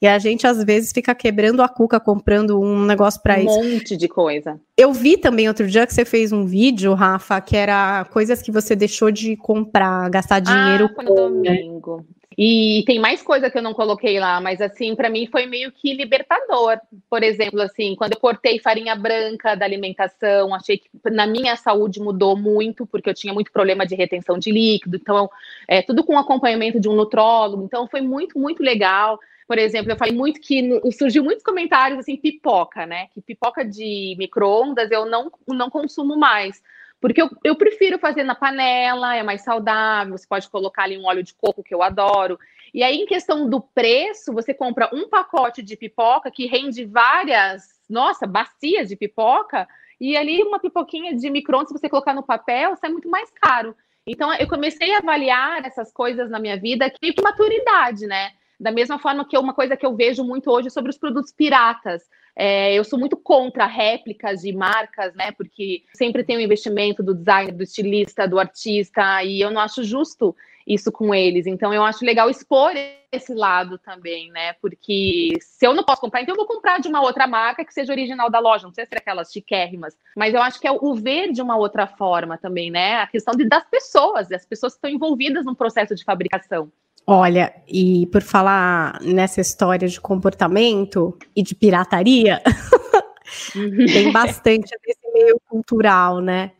E 0.00 0.06
a 0.06 0.18
gente, 0.18 0.46
às 0.46 0.62
vezes, 0.64 0.92
fica 0.92 1.14
quebrando 1.14 1.62
a 1.62 1.68
cuca 1.68 2.00
comprando 2.00 2.60
um 2.60 2.84
negócio 2.84 3.20
para 3.22 3.36
um 3.36 3.40
isso. 3.40 3.60
Um 3.60 3.72
monte 3.74 3.96
de 3.96 4.08
coisa. 4.08 4.60
Eu 4.76 4.92
vi 4.92 5.16
também 5.16 5.48
outro 5.48 5.66
dia 5.66 5.86
que 5.86 5.94
você 5.94 6.04
fez 6.04 6.32
um 6.32 6.44
vídeo, 6.44 6.94
Rafa, 6.94 7.40
que 7.40 7.56
era 7.56 8.04
coisas 8.06 8.42
que 8.42 8.50
você 8.50 8.74
deixou 8.74 9.10
de 9.10 9.36
comprar, 9.36 10.08
gastar 10.10 10.40
dinheiro 10.40 10.86
ah, 10.86 10.94
com. 10.94 11.14
domingo. 11.14 12.04
E 12.42 12.84
tem 12.86 12.98
mais 12.98 13.20
coisa 13.20 13.50
que 13.50 13.58
eu 13.58 13.62
não 13.62 13.74
coloquei 13.74 14.18
lá, 14.18 14.40
mas 14.40 14.62
assim, 14.62 14.96
para 14.96 15.10
mim 15.10 15.26
foi 15.26 15.44
meio 15.44 15.70
que 15.70 15.92
libertador. 15.92 16.78
Por 17.08 17.22
exemplo, 17.22 17.60
assim, 17.60 17.94
quando 17.94 18.12
eu 18.12 18.18
cortei 18.18 18.58
farinha 18.58 18.94
branca 18.94 19.54
da 19.54 19.66
alimentação, 19.66 20.54
achei 20.54 20.78
que 20.78 20.88
na 21.10 21.26
minha 21.26 21.54
saúde 21.56 22.00
mudou 22.00 22.34
muito, 22.36 22.86
porque 22.86 23.10
eu 23.10 23.14
tinha 23.14 23.34
muito 23.34 23.52
problema 23.52 23.84
de 23.84 23.94
retenção 23.94 24.38
de 24.38 24.50
líquido, 24.50 24.96
então, 24.96 25.28
é, 25.68 25.82
tudo 25.82 26.02
com 26.02 26.16
acompanhamento 26.18 26.80
de 26.80 26.88
um 26.88 26.94
nutrólogo, 26.94 27.62
então 27.64 27.86
foi 27.86 28.00
muito, 28.00 28.38
muito 28.38 28.62
legal. 28.62 29.18
Por 29.50 29.58
exemplo, 29.58 29.90
eu 29.90 29.96
falei 29.96 30.14
muito 30.14 30.40
que 30.40 30.62
surgiu 30.92 31.24
muitos 31.24 31.42
comentários 31.42 31.98
assim, 31.98 32.16
pipoca, 32.16 32.86
né? 32.86 33.08
Que 33.08 33.20
pipoca 33.20 33.64
de 33.64 34.14
micro-ondas 34.16 34.92
eu 34.92 35.06
não, 35.06 35.28
não 35.48 35.68
consumo 35.68 36.16
mais. 36.16 36.62
Porque 37.00 37.20
eu, 37.20 37.28
eu 37.42 37.56
prefiro 37.56 37.98
fazer 37.98 38.22
na 38.22 38.36
panela, 38.36 39.16
é 39.16 39.24
mais 39.24 39.42
saudável, 39.42 40.16
você 40.16 40.24
pode 40.24 40.48
colocar 40.48 40.84
ali 40.84 40.96
um 40.96 41.04
óleo 41.04 41.24
de 41.24 41.34
coco 41.34 41.64
que 41.64 41.74
eu 41.74 41.82
adoro. 41.82 42.38
E 42.72 42.84
aí, 42.84 42.98
em 42.98 43.06
questão 43.06 43.50
do 43.50 43.60
preço, 43.60 44.32
você 44.32 44.54
compra 44.54 44.88
um 44.92 45.08
pacote 45.08 45.64
de 45.64 45.76
pipoca 45.76 46.30
que 46.30 46.46
rende 46.46 46.84
várias, 46.84 47.64
nossa, 47.90 48.28
bacias 48.28 48.88
de 48.88 48.94
pipoca, 48.94 49.66
e 50.00 50.16
ali 50.16 50.44
uma 50.44 50.60
pipoquinha 50.60 51.16
de 51.16 51.28
micro-ondas, 51.28 51.70
se 51.70 51.76
você 51.76 51.88
colocar 51.88 52.14
no 52.14 52.22
papel, 52.22 52.76
sai 52.76 52.90
muito 52.90 53.10
mais 53.10 53.28
caro. 53.32 53.74
Então, 54.06 54.32
eu 54.32 54.46
comecei 54.46 54.94
a 54.94 54.98
avaliar 54.98 55.66
essas 55.66 55.92
coisas 55.92 56.30
na 56.30 56.38
minha 56.38 56.56
vida 56.56 56.88
que 56.88 57.20
maturidade, 57.20 58.06
né? 58.06 58.30
Da 58.60 58.70
mesma 58.70 58.98
forma 58.98 59.26
que 59.26 59.38
uma 59.38 59.54
coisa 59.54 59.74
que 59.74 59.86
eu 59.86 59.96
vejo 59.96 60.22
muito 60.22 60.50
hoje 60.50 60.68
sobre 60.68 60.90
os 60.90 60.98
produtos 60.98 61.32
piratas. 61.32 62.02
É, 62.36 62.74
eu 62.74 62.84
sou 62.84 62.98
muito 62.98 63.16
contra 63.16 63.64
réplicas 63.64 64.42
de 64.42 64.52
marcas, 64.52 65.14
né? 65.14 65.32
Porque 65.32 65.82
sempre 65.94 66.22
tem 66.22 66.36
o 66.36 66.38
um 66.38 66.42
investimento 66.42 67.02
do 67.02 67.14
designer, 67.14 67.52
do 67.52 67.62
estilista, 67.62 68.28
do 68.28 68.38
artista, 68.38 69.24
e 69.24 69.40
eu 69.40 69.50
não 69.50 69.62
acho 69.62 69.82
justo 69.82 70.36
isso 70.66 70.92
com 70.92 71.14
eles. 71.14 71.46
Então 71.46 71.72
eu 71.72 71.82
acho 71.82 72.04
legal 72.04 72.28
expor 72.28 72.72
esse 73.10 73.34
lado 73.34 73.78
também, 73.78 74.30
né? 74.30 74.52
Porque 74.60 75.30
se 75.40 75.66
eu 75.66 75.72
não 75.72 75.82
posso 75.82 76.02
comprar, 76.02 76.20
então 76.20 76.34
eu 76.34 76.38
vou 76.38 76.46
comprar 76.46 76.78
de 76.80 76.86
uma 76.88 77.00
outra 77.00 77.26
marca 77.26 77.64
que 77.64 77.72
seja 77.72 77.92
original 77.92 78.30
da 78.30 78.38
loja, 78.38 78.66
não 78.66 78.74
sei 78.74 78.84
se 78.84 78.94
é 78.94 78.98
aquelas 78.98 79.32
chiquérrimas, 79.32 79.96
mas 80.14 80.34
eu 80.34 80.42
acho 80.42 80.60
que 80.60 80.68
é 80.68 80.70
o 80.70 80.94
ver 80.94 81.32
de 81.32 81.40
uma 81.40 81.56
outra 81.56 81.86
forma 81.86 82.36
também, 82.36 82.70
né? 82.70 82.96
A 82.96 83.06
questão 83.06 83.34
de, 83.34 83.48
das 83.48 83.64
pessoas, 83.64 84.28
das 84.28 84.44
pessoas 84.44 84.74
que 84.74 84.78
estão 84.78 84.90
envolvidas 84.90 85.46
no 85.46 85.56
processo 85.56 85.94
de 85.94 86.04
fabricação. 86.04 86.70
Olha, 87.06 87.52
e 87.66 88.06
por 88.06 88.22
falar 88.22 89.00
nessa 89.02 89.40
história 89.40 89.88
de 89.88 90.00
comportamento 90.00 91.16
e 91.34 91.42
de 91.42 91.54
pirataria, 91.54 92.40
tem 93.92 94.12
bastante 94.12 94.70
desse 94.86 95.12
meio 95.12 95.40
cultural, 95.48 96.20
né? 96.20 96.52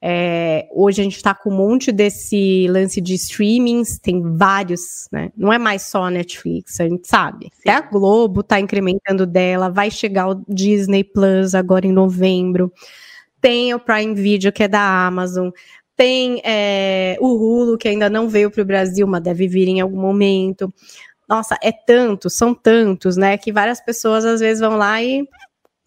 É, 0.00 0.68
hoje 0.72 1.00
a 1.00 1.04
gente 1.04 1.16
está 1.16 1.34
com 1.34 1.50
um 1.50 1.56
monte 1.56 1.90
desse 1.90 2.66
lance 2.68 3.00
de 3.00 3.14
streamings, 3.14 3.98
tem 3.98 4.22
vários, 4.36 5.08
né? 5.10 5.32
Não 5.36 5.52
é 5.52 5.58
mais 5.58 5.82
só 5.82 6.04
a 6.04 6.10
Netflix, 6.10 6.78
a 6.80 6.88
gente 6.88 7.08
sabe. 7.08 7.46
Sim. 7.46 7.60
Até 7.62 7.72
a 7.72 7.80
Globo 7.80 8.40
está 8.40 8.60
incrementando 8.60 9.26
dela, 9.26 9.70
vai 9.70 9.90
chegar 9.90 10.28
o 10.28 10.44
Disney 10.46 11.02
Plus 11.02 11.54
agora 11.54 11.86
em 11.86 11.92
novembro. 11.92 12.72
Tem 13.40 13.74
o 13.74 13.80
Prime 13.80 14.14
Video, 14.14 14.52
que 14.52 14.62
é 14.64 14.68
da 14.68 15.06
Amazon. 15.06 15.50
Tem 15.96 16.42
é, 16.44 17.16
o 17.20 17.28
Hulu, 17.28 17.78
que 17.78 17.88
ainda 17.88 18.10
não 18.10 18.28
veio 18.28 18.50
para 18.50 18.62
o 18.62 18.66
Brasil, 18.66 19.06
mas 19.06 19.22
deve 19.22 19.48
vir 19.48 19.68
em 19.68 19.80
algum 19.80 20.00
momento. 20.00 20.72
Nossa, 21.28 21.58
é 21.62 21.72
tanto, 21.72 22.30
são 22.30 22.54
tantos, 22.54 23.16
né? 23.16 23.36
Que 23.38 23.52
várias 23.52 23.80
pessoas 23.80 24.24
às 24.24 24.40
vezes 24.40 24.60
vão 24.60 24.76
lá 24.76 25.02
e 25.02 25.26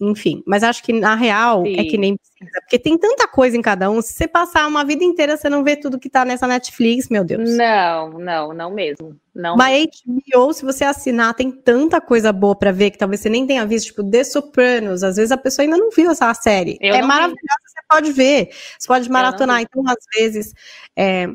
enfim, 0.01 0.41
mas 0.47 0.63
acho 0.63 0.81
que 0.81 0.93
na 0.93 1.13
real 1.13 1.63
Sim. 1.65 1.75
é 1.77 1.83
que 1.83 1.97
nem 1.97 2.15
precisa, 2.15 2.61
porque 2.61 2.79
tem 2.79 2.97
tanta 2.97 3.27
coisa 3.27 3.57
em 3.57 3.61
cada 3.61 3.89
um. 3.89 4.01
Se 4.01 4.13
você 4.13 4.27
passar 4.27 4.65
uma 4.65 4.85
vida 4.85 5.03
inteira, 5.03 5.35
você 5.35 5.49
não 5.49 5.61
vê 5.61 5.75
tudo 5.75 5.99
que 5.99 6.09
tá 6.09 6.23
nessa 6.23 6.47
Netflix, 6.47 7.09
meu 7.09 7.23
Deus. 7.25 7.57
Não, 7.57 8.11
não, 8.11 8.53
não 8.53 8.71
mesmo. 8.71 9.19
Não. 9.35 9.57
Mas 9.57 9.87
HBO, 10.05 10.53
se 10.53 10.63
você 10.63 10.85
assinar, 10.85 11.33
tem 11.33 11.51
tanta 11.51 11.99
coisa 11.99 12.31
boa 12.31 12.55
para 12.55 12.71
ver 12.71 12.91
que 12.91 12.97
talvez 12.97 13.19
você 13.19 13.29
nem 13.29 13.45
tenha 13.45 13.65
visto, 13.65 13.87
tipo 13.87 14.09
The 14.09 14.23
Sopranos. 14.23 15.03
Às 15.03 15.17
vezes 15.17 15.31
a 15.33 15.37
pessoa 15.37 15.65
ainda 15.65 15.77
não 15.77 15.89
viu 15.91 16.09
essa 16.09 16.33
série. 16.33 16.77
Eu 16.79 16.95
é 16.95 17.01
maravilhosa, 17.01 17.37
você 17.65 17.81
pode 17.89 18.11
ver, 18.13 18.49
você 18.77 18.87
pode 18.87 19.09
maratonar. 19.09 19.61
Então, 19.61 19.83
às 19.85 20.05
vezes, 20.15 20.53
é, 20.95 21.27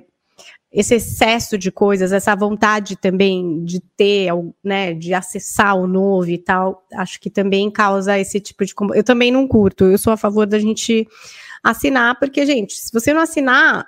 esse 0.74 0.96
excesso 0.96 1.56
de 1.56 1.70
coisas, 1.70 2.10
essa 2.10 2.34
vontade 2.34 2.96
também 2.96 3.64
de 3.64 3.78
ter, 3.78 4.32
né, 4.62 4.92
de 4.92 5.14
acessar 5.14 5.76
o 5.76 5.86
novo 5.86 6.28
e 6.28 6.36
tal, 6.36 6.84
acho 6.92 7.20
que 7.20 7.30
também 7.30 7.70
causa 7.70 8.18
esse 8.18 8.40
tipo 8.40 8.64
de. 8.66 8.74
Eu 8.92 9.04
também 9.04 9.30
não 9.30 9.46
curto, 9.46 9.84
eu 9.84 9.96
sou 9.96 10.12
a 10.12 10.16
favor 10.16 10.46
da 10.46 10.58
gente 10.58 11.06
assinar, 11.62 12.18
porque, 12.18 12.44
gente, 12.44 12.74
se 12.74 12.92
você 12.92 13.14
não 13.14 13.20
assinar, 13.20 13.86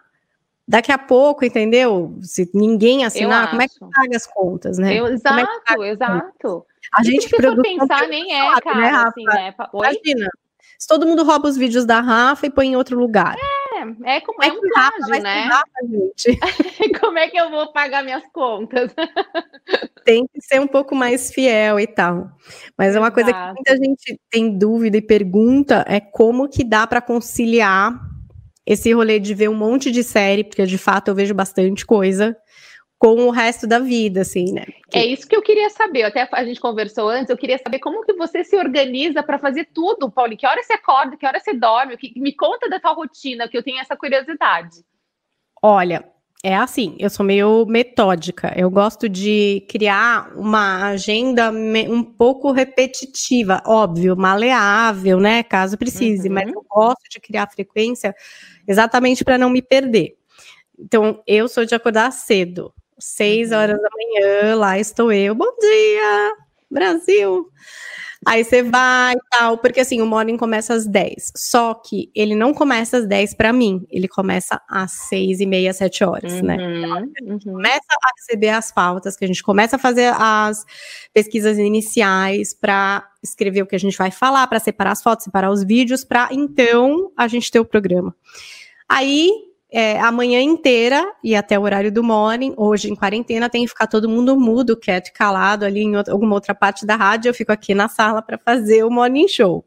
daqui 0.66 0.92
a 0.92 0.98
pouco, 0.98 1.44
entendeu? 1.44 2.16
Se 2.22 2.48
ninguém 2.54 3.04
assinar, 3.04 3.50
como 3.50 3.62
é 3.62 3.66
que 3.66 3.80
paga 3.80 4.16
as 4.16 4.26
contas, 4.28 4.78
né? 4.78 4.94
Eu, 4.94 5.08
exato, 5.08 5.82
é 5.82 5.90
exato. 5.90 6.66
A 6.94 7.02
gente 7.02 7.28
se 7.28 7.28
for 7.28 7.62
pensar, 7.62 8.06
nem 8.06 8.32
é, 8.32 8.48
sabe, 8.48 8.62
cara, 8.62 8.80
né, 8.80 8.90
assim, 8.90 9.24
né? 9.24 9.54
Imagina, 9.74 10.30
se 10.78 10.86
todo 10.86 11.04
mundo 11.04 11.24
rouba 11.24 11.48
os 11.48 11.56
vídeos 11.56 11.84
da 11.84 12.00
Rafa 12.00 12.46
e 12.46 12.50
põe 12.50 12.68
em 12.68 12.76
outro 12.76 12.96
lugar. 12.96 13.34
É, 13.34 13.55
é 14.04 14.20
como 14.20 14.42
é, 14.42 14.48
é 14.48 14.52
um 14.52 14.60
plágio, 14.60 15.22
né? 15.22 15.40
Rafa, 15.42 15.64
gente. 15.82 16.38
como 17.00 17.18
é 17.18 17.28
que 17.28 17.36
eu 17.36 17.50
vou 17.50 17.72
pagar 17.72 18.02
minhas 18.02 18.24
contas? 18.32 18.94
tem 20.04 20.26
que 20.32 20.40
ser 20.40 20.60
um 20.60 20.66
pouco 20.66 20.94
mais 20.94 21.32
fiel 21.32 21.80
e 21.80 21.86
tal. 21.86 22.30
Mas 22.78 22.94
é 22.94 22.98
uma 22.98 23.10
coisa 23.10 23.32
que 23.32 23.52
muita 23.52 23.76
gente 23.76 24.20
tem 24.30 24.56
dúvida 24.56 24.96
e 24.96 25.02
pergunta 25.02 25.84
é 25.88 26.00
como 26.00 26.48
que 26.48 26.62
dá 26.62 26.86
para 26.86 27.00
conciliar 27.00 27.92
esse 28.64 28.92
rolê 28.92 29.18
de 29.20 29.34
ver 29.34 29.48
um 29.48 29.54
monte 29.54 29.90
de 29.90 30.02
série, 30.02 30.42
porque 30.42 30.64
de 30.64 30.78
fato 30.78 31.08
eu 31.08 31.14
vejo 31.14 31.34
bastante 31.34 31.86
coisa, 31.86 32.36
com 32.98 33.26
o 33.26 33.30
resto 33.30 33.66
da 33.66 33.78
vida, 33.78 34.22
assim, 34.22 34.52
né? 34.52 34.64
Que... 34.90 34.98
É 34.98 35.04
isso 35.04 35.26
que 35.26 35.36
eu 35.36 35.42
queria 35.42 35.68
saber. 35.70 36.04
Até 36.04 36.28
a 36.32 36.44
gente 36.44 36.60
conversou 36.60 37.08
antes, 37.08 37.28
eu 37.28 37.36
queria 37.36 37.58
saber 37.58 37.78
como 37.78 38.04
que 38.04 38.14
você 38.14 38.42
se 38.42 38.56
organiza 38.56 39.22
para 39.22 39.38
fazer 39.38 39.68
tudo, 39.72 40.10
Paulo. 40.10 40.36
Que 40.36 40.46
hora 40.46 40.62
você 40.62 40.72
acorda, 40.72 41.16
que 41.16 41.26
hora 41.26 41.38
você 41.38 41.52
dorme? 41.52 41.96
Que... 41.96 42.18
Me 42.18 42.34
conta 42.34 42.68
da 42.68 42.80
tua 42.80 42.92
rotina, 42.92 43.48
que 43.48 43.56
eu 43.56 43.62
tenho 43.62 43.80
essa 43.80 43.96
curiosidade. 43.96 44.76
Olha, 45.62 46.04
é 46.42 46.54
assim, 46.54 46.96
eu 46.98 47.10
sou 47.10 47.24
meio 47.26 47.66
metódica. 47.66 48.52
Eu 48.56 48.70
gosto 48.70 49.08
de 49.08 49.66
criar 49.68 50.32
uma 50.36 50.90
agenda 50.90 51.50
um 51.50 52.02
pouco 52.02 52.52
repetitiva, 52.52 53.62
óbvio, 53.66 54.16
maleável, 54.16 55.18
né? 55.18 55.42
Caso 55.42 55.76
precise, 55.76 56.28
uhum. 56.28 56.34
mas 56.34 56.48
eu 56.52 56.64
gosto 56.68 57.08
de 57.10 57.20
criar 57.20 57.50
frequência 57.50 58.14
exatamente 58.66 59.24
para 59.24 59.36
não 59.36 59.50
me 59.50 59.60
perder. 59.60 60.16
Então, 60.78 61.22
eu 61.26 61.48
sou 61.48 61.64
de 61.64 61.74
acordar 61.74 62.10
cedo. 62.12 62.72
Seis 62.98 63.50
uhum. 63.50 63.58
horas 63.58 63.80
da 63.80 63.88
manhã, 63.94 64.54
lá 64.54 64.78
estou 64.78 65.12
eu. 65.12 65.34
Bom 65.34 65.52
dia, 65.60 66.32
Brasil! 66.70 67.50
Aí 68.24 68.42
você 68.42 68.62
vai 68.62 69.14
e 69.14 69.20
tal, 69.30 69.58
porque 69.58 69.80
assim, 69.80 70.00
o 70.00 70.06
morning 70.06 70.36
começa 70.36 70.74
às 70.74 70.86
10. 70.86 71.32
Só 71.36 71.74
que 71.74 72.10
ele 72.14 72.34
não 72.34 72.52
começa 72.54 72.96
às 72.96 73.06
10 73.06 73.34
para 73.34 73.52
mim, 73.52 73.86
ele 73.90 74.08
começa 74.08 74.60
às 74.68 74.90
6 75.08 75.40
e 75.40 75.46
meia, 75.46 75.72
7 75.72 76.02
horas, 76.02 76.42
né? 76.42 76.56
uhum, 76.56 76.80
né? 76.80 77.08
Então, 77.10 77.28
a 77.28 77.32
gente 77.32 77.46
uhum. 77.46 77.54
começa 77.54 77.86
a 78.02 78.10
receber 78.18 78.48
as 78.48 78.72
pautas, 78.72 79.16
que 79.16 79.24
a 79.24 79.28
gente 79.28 79.42
começa 79.42 79.76
a 79.76 79.78
fazer 79.78 80.12
as 80.16 80.64
pesquisas 81.14 81.56
iniciais 81.58 82.52
para 82.52 83.06
escrever 83.22 83.62
o 83.62 83.66
que 83.66 83.76
a 83.76 83.80
gente 83.80 83.96
vai 83.96 84.10
falar, 84.10 84.46
para 84.46 84.58
separar 84.58 84.92
as 84.92 85.02
fotos, 85.02 85.24
separar 85.24 85.50
os 85.50 85.62
vídeos, 85.62 86.02
para 86.02 86.28
então 86.32 87.12
a 87.16 87.28
gente 87.28 87.50
ter 87.50 87.60
o 87.60 87.64
programa. 87.64 88.12
Aí 88.88 89.30
é, 89.76 90.00
a 90.00 90.10
manhã 90.10 90.40
inteira 90.40 91.06
e 91.22 91.36
até 91.36 91.58
o 91.58 91.62
horário 91.62 91.92
do 91.92 92.02
morning. 92.02 92.54
Hoje, 92.56 92.90
em 92.90 92.94
quarentena, 92.94 93.50
tem 93.50 93.62
que 93.62 93.68
ficar 93.68 93.86
todo 93.86 94.08
mundo 94.08 94.34
mudo, 94.34 94.74
quieto 94.74 95.08
e 95.08 95.12
calado 95.12 95.66
ali 95.66 95.80
em 95.82 95.94
outra, 95.94 96.14
alguma 96.14 96.34
outra 96.34 96.54
parte 96.54 96.86
da 96.86 96.96
rádio. 96.96 97.28
Eu 97.28 97.34
fico 97.34 97.52
aqui 97.52 97.74
na 97.74 97.86
sala 97.86 98.22
para 98.22 98.38
fazer 98.38 98.84
o 98.84 98.90
morning 98.90 99.28
show. 99.28 99.62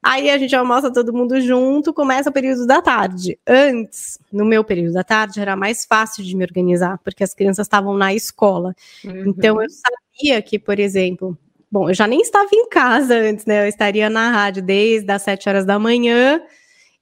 Aí 0.00 0.30
a 0.30 0.38
gente 0.38 0.54
almoça 0.54 0.92
todo 0.92 1.12
mundo 1.12 1.40
junto, 1.40 1.92
começa 1.92 2.30
o 2.30 2.32
período 2.32 2.64
da 2.64 2.80
tarde. 2.80 3.40
Antes, 3.44 4.20
no 4.32 4.44
meu 4.44 4.62
período 4.62 4.92
da 4.92 5.02
tarde, 5.02 5.40
era 5.40 5.56
mais 5.56 5.84
fácil 5.84 6.22
de 6.22 6.36
me 6.36 6.44
organizar, 6.44 7.00
porque 7.02 7.24
as 7.24 7.34
crianças 7.34 7.66
estavam 7.66 7.96
na 7.96 8.14
escola. 8.14 8.72
Uhum. 9.04 9.34
Então 9.36 9.60
eu 9.60 9.68
sabia 9.68 10.40
que, 10.40 10.60
por 10.60 10.78
exemplo, 10.78 11.36
bom, 11.68 11.90
eu 11.90 11.94
já 11.94 12.06
nem 12.06 12.20
estava 12.20 12.50
em 12.54 12.68
casa 12.68 13.16
antes, 13.16 13.44
né? 13.46 13.64
Eu 13.64 13.68
estaria 13.68 14.08
na 14.08 14.30
rádio 14.30 14.62
desde 14.62 15.10
as 15.10 15.22
sete 15.22 15.48
horas 15.48 15.64
da 15.64 15.76
manhã 15.76 16.40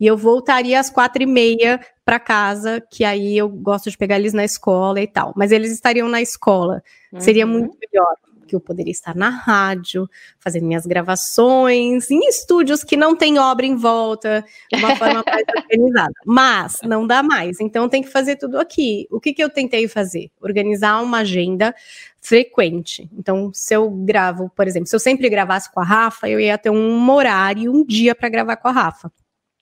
e 0.00 0.06
eu 0.06 0.16
voltaria 0.16 0.78
às 0.78 0.88
quatro 0.88 1.22
e 1.22 1.26
meia 1.26 1.80
para 2.08 2.18
casa, 2.18 2.80
que 2.90 3.04
aí 3.04 3.36
eu 3.36 3.50
gosto 3.50 3.90
de 3.90 3.98
pegar 3.98 4.16
eles 4.16 4.32
na 4.32 4.42
escola 4.42 4.98
e 4.98 5.06
tal. 5.06 5.34
Mas 5.36 5.52
eles 5.52 5.70
estariam 5.70 6.08
na 6.08 6.22
escola. 6.22 6.82
Uhum. 7.12 7.20
Seria 7.20 7.44
muito 7.44 7.76
melhor, 7.78 8.16
que 8.46 8.56
eu 8.56 8.60
poderia 8.60 8.90
estar 8.90 9.14
na 9.14 9.28
rádio, 9.28 10.08
fazendo 10.40 10.64
minhas 10.64 10.86
gravações, 10.86 12.10
em 12.10 12.26
estúdios 12.26 12.82
que 12.82 12.96
não 12.96 13.14
tem 13.14 13.38
obra 13.38 13.66
em 13.66 13.76
volta, 13.76 14.42
de 14.72 14.78
uma 14.78 14.96
forma 14.96 15.22
mais 15.22 15.44
organizada. 15.54 16.14
Mas 16.24 16.78
não 16.82 17.06
dá 17.06 17.22
mais, 17.22 17.60
então 17.60 17.90
tem 17.90 18.00
que 18.00 18.08
fazer 18.08 18.36
tudo 18.36 18.58
aqui. 18.58 19.06
O 19.10 19.20
que, 19.20 19.34
que 19.34 19.44
eu 19.44 19.50
tentei 19.50 19.86
fazer? 19.86 20.30
Organizar 20.40 21.02
uma 21.02 21.18
agenda 21.18 21.74
frequente. 22.22 23.06
Então, 23.12 23.50
se 23.52 23.74
eu 23.74 23.90
gravo, 23.90 24.50
por 24.56 24.66
exemplo, 24.66 24.88
se 24.88 24.96
eu 24.96 25.00
sempre 25.00 25.28
gravasse 25.28 25.70
com 25.70 25.80
a 25.80 25.84
Rafa, 25.84 26.26
eu 26.26 26.40
ia 26.40 26.56
ter 26.56 26.70
um 26.70 27.10
horário, 27.10 27.70
um 27.70 27.84
dia 27.84 28.14
para 28.14 28.30
gravar 28.30 28.56
com 28.56 28.68
a 28.68 28.72
Rafa. 28.72 29.12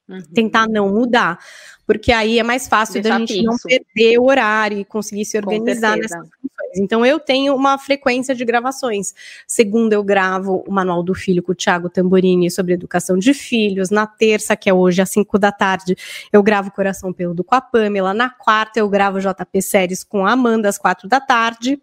Uhum. 0.08 0.22
Tentar 0.32 0.68
não 0.68 0.88
mudar, 0.88 1.36
porque 1.84 2.12
aí 2.12 2.38
é 2.38 2.42
mais 2.44 2.68
fácil 2.68 3.02
Deixar 3.02 3.14
da 3.14 3.18
gente 3.18 3.32
fixo. 3.32 3.44
não 3.44 3.56
perder 3.58 4.18
o 4.18 4.24
horário 4.26 4.78
e 4.78 4.84
conseguir 4.84 5.24
se 5.24 5.36
organizar 5.36 5.96
nessas 5.96 6.20
funções. 6.28 6.78
Então 6.78 7.04
eu 7.04 7.18
tenho 7.18 7.56
uma 7.56 7.76
frequência 7.76 8.32
de 8.32 8.44
gravações. 8.44 9.12
Segunda 9.48 9.96
eu 9.96 10.04
gravo 10.04 10.62
o 10.66 10.72
Manual 10.72 11.02
do 11.02 11.12
Filho 11.12 11.42
com 11.42 11.50
o 11.50 11.54
Thiago 11.56 11.90
Tamborini 11.90 12.48
sobre 12.52 12.74
educação 12.74 13.18
de 13.18 13.34
filhos. 13.34 13.90
Na 13.90 14.06
terça, 14.06 14.54
que 14.54 14.70
é 14.70 14.74
hoje 14.74 15.02
às 15.02 15.10
5 15.10 15.38
da 15.40 15.50
tarde, 15.50 15.96
eu 16.32 16.40
gravo 16.40 16.70
Coração 16.70 17.12
Peludo 17.12 17.42
com 17.42 17.56
a 17.56 17.60
Pamela. 17.60 18.14
Na 18.14 18.30
quarta 18.30 18.78
eu 18.78 18.88
gravo 18.88 19.18
JP 19.18 19.60
Séries 19.60 20.04
com 20.04 20.24
a 20.24 20.32
Amanda 20.32 20.68
às 20.68 20.78
quatro 20.78 21.08
da 21.08 21.20
tarde. 21.20 21.80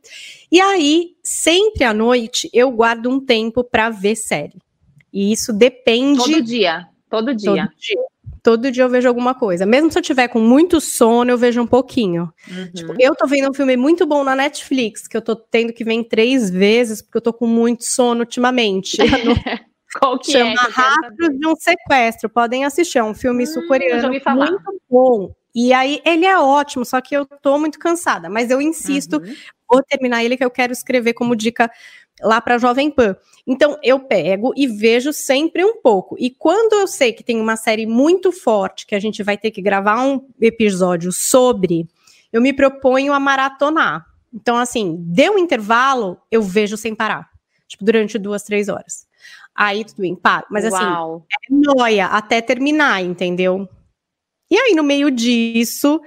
E 0.49 0.61
aí, 0.61 1.15
sempre 1.21 1.83
à 1.83 1.93
noite, 1.93 2.49
eu 2.53 2.71
guardo 2.71 3.09
um 3.09 3.19
tempo 3.19 3.65
para 3.65 3.89
ver 3.89 4.15
série. 4.15 4.61
E 5.11 5.33
isso 5.33 5.51
depende. 5.51 6.19
Todo 6.19 6.41
dia. 6.41 6.87
Todo 7.09 7.35
dia. 7.35 7.67
Todo 7.67 7.75
dia. 7.77 8.12
Todo 8.43 8.69
dia 8.69 8.83
eu 8.83 8.89
vejo 8.89 9.07
alguma 9.07 9.33
coisa. 9.33 9.65
Mesmo 9.65 9.89
se 9.89 9.97
eu 9.97 10.01
tiver 10.03 10.27
com 10.27 10.39
muito 10.39 10.81
sono, 10.81 11.31
eu 11.31 11.37
vejo 11.37 11.61
um 11.61 11.67
pouquinho. 11.67 12.31
Uhum. 12.51 12.71
Tipo, 12.73 12.93
eu 12.99 13.15
tô 13.15 13.25
vendo 13.25 13.49
um 13.49 13.53
filme 13.53 13.77
muito 13.77 14.05
bom 14.05 14.21
na 14.23 14.35
Netflix, 14.35 15.07
que 15.07 15.15
eu 15.15 15.21
tô 15.21 15.33
tendo 15.35 15.71
que 15.71 15.83
ver 15.85 15.93
em 15.93 16.03
três 16.03 16.49
vezes, 16.49 17.01
porque 17.01 17.17
eu 17.17 17.21
tô 17.21 17.31
com 17.33 17.47
muito 17.47 17.85
sono 17.85 18.19
ultimamente. 18.19 18.97
Qual 19.99 20.19
que 20.19 20.31
Chama 20.33 20.51
é? 20.51 20.55
Rastros 20.71 21.29
de 21.39 21.47
um 21.47 21.55
Sequestro. 21.55 22.29
Podem 22.29 22.65
assistir, 22.65 22.97
é 22.97 23.03
um 23.03 23.13
filme 23.13 23.43
Hum, 23.43 23.47
sul-coreano 23.47 24.09
muito 24.35 24.81
bom. 24.89 25.33
E 25.55 25.71
aí, 25.71 26.01
ele 26.03 26.25
é 26.25 26.37
ótimo, 26.37 26.83
só 26.83 26.99
que 26.99 27.15
eu 27.15 27.25
tô 27.25 27.59
muito 27.59 27.77
cansada. 27.79 28.27
Mas 28.27 28.49
eu 28.49 28.59
insisto, 28.59 29.17
Uhum. 29.17 29.35
vou 29.71 29.83
terminar 29.83 30.23
ele, 30.23 30.35
que 30.35 30.43
eu 30.43 30.49
quero 30.49 30.73
escrever 30.73 31.13
como 31.13 31.35
dica 31.35 31.69
lá 32.21 32.39
para 32.39 32.57
Jovem 32.57 32.91
Pan. 32.91 33.15
Então, 33.45 33.77
eu 33.83 33.99
pego 33.99 34.53
e 34.55 34.67
vejo 34.67 35.11
sempre 35.11 35.63
um 35.63 35.81
pouco. 35.81 36.15
E 36.19 36.29
quando 36.29 36.73
eu 36.73 36.87
sei 36.87 37.11
que 37.11 37.23
tem 37.23 37.39
uma 37.39 37.55
série 37.55 37.85
muito 37.85 38.31
forte, 38.31 38.85
que 38.85 38.95
a 38.95 38.99
gente 38.99 39.21
vai 39.23 39.37
ter 39.37 39.51
que 39.51 39.61
gravar 39.61 40.01
um 40.05 40.27
episódio 40.39 41.11
sobre, 41.11 41.87
eu 42.31 42.41
me 42.41 42.53
proponho 42.53 43.13
a 43.13 43.19
maratonar. 43.19 44.05
Então, 44.33 44.57
assim, 44.57 44.95
deu 44.99 45.33
um 45.33 45.37
intervalo, 45.37 46.17
eu 46.31 46.41
vejo 46.41 46.77
sem 46.77 46.95
parar. 46.95 47.29
Tipo, 47.67 47.85
durante 47.85 48.17
duas, 48.17 48.43
três 48.43 48.69
horas. 48.69 49.05
Aí, 49.53 49.85
tudo 49.85 50.01
bem, 50.01 50.15
paro. 50.15 50.47
Mas, 50.49 50.65
assim, 50.65 50.83
Uau. 50.83 51.25
é 51.29 51.53
noia 51.53 52.07
até 52.07 52.41
terminar, 52.41 53.03
entendeu? 53.03 53.67
E 54.49 54.57
aí, 54.57 54.73
no 54.73 54.83
meio 54.83 55.11
disso, 55.11 56.01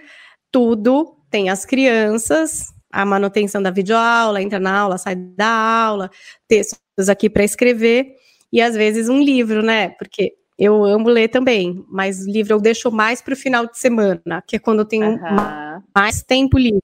tudo 0.51 1.17
tem 1.31 1.51
as 1.51 1.65
crianças, 1.65 2.73
a 2.97 3.05
manutenção 3.05 3.63
da 3.63 3.71
videoaula, 3.71 4.41
entra 4.41 4.59
na 4.59 4.75
aula, 4.75 4.97
sai 4.97 5.15
da 5.15 5.47
aula, 5.47 6.11
textos 6.49 7.11
aqui 7.11 7.29
para 7.29 7.45
escrever, 7.45 8.15
e 8.51 8.63
às 8.63 8.75
vezes 8.75 9.11
um 9.11 9.21
livro, 9.23 9.63
né? 9.63 9.91
Porque 9.91 10.33
eu 10.59 10.83
amo 10.83 11.11
ler 11.11 11.29
também, 11.29 11.85
mas 11.91 12.25
livro 12.25 12.55
eu 12.55 12.61
deixo 12.61 12.91
mais 12.91 13.21
para 13.21 13.35
o 13.35 13.37
final 13.37 13.67
de 13.67 13.79
semana, 13.79 14.43
que 14.47 14.57
é 14.57 14.59
quando 14.59 14.79
eu 14.79 14.85
tenho 14.87 15.05
Aham. 15.05 15.83
mais 15.95 16.23
tempo 16.23 16.57
livre. 16.57 16.81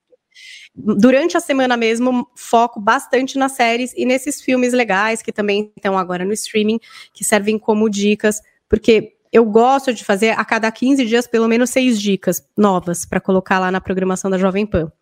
Durante 0.74 1.34
a 1.34 1.40
semana 1.40 1.78
mesmo, 1.78 2.28
foco 2.36 2.78
bastante 2.78 3.38
nas 3.38 3.52
séries 3.52 3.94
e 3.96 4.04
nesses 4.04 4.42
filmes 4.42 4.74
legais 4.74 5.22
que 5.22 5.32
também 5.32 5.72
estão 5.74 5.96
agora 5.96 6.26
no 6.26 6.32
streaming, 6.34 6.78
que 7.14 7.24
servem 7.24 7.58
como 7.58 7.88
dicas, 7.88 8.42
porque 8.68 9.14
eu 9.32 9.46
gosto 9.46 9.94
de 9.94 10.04
fazer 10.04 10.38
a 10.38 10.44
cada 10.44 10.70
15 10.70 11.06
dias 11.06 11.26
pelo 11.26 11.48
menos 11.48 11.70
seis 11.70 11.98
dicas 11.98 12.46
novas 12.54 13.06
para 13.06 13.18
colocar 13.18 13.58
lá 13.58 13.70
na 13.70 13.80
programação 13.80 14.30
da 14.30 14.36
Jovem 14.36 14.66
Pan. 14.66 14.92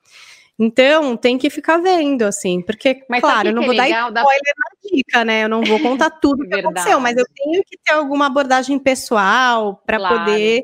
Então, 0.62 1.16
tem 1.16 1.38
que 1.38 1.49
ficar 1.49 1.79
vendo, 1.79 2.20
assim, 2.23 2.61
porque, 2.61 3.03
Mas 3.09 3.23
claro, 3.23 3.49
eu 3.49 3.55
não 3.55 3.62
que 3.62 3.66
vou 3.68 3.75
é 3.75 3.79
dar 3.79 3.83
legal 3.85 4.11
da- 4.12 4.20
spoiler 4.20 4.55
na 4.59 4.90
dica, 4.90 5.25
né? 5.25 5.44
Eu 5.44 5.49
não 5.49 5.62
vou 5.62 5.81
contar 5.81 6.11
tudo 6.11 6.46
que 6.46 6.55
aconteceu, 6.55 7.01
mas 7.01 7.16
eu 7.16 7.25
tenho 7.35 7.62
que 7.64 7.79
ter 7.83 7.92
alguma 7.94 8.27
abordagem 8.27 8.79
pessoal 8.79 9.83
para 9.87 9.96
Claro. 9.99 10.18
poder 10.18 10.62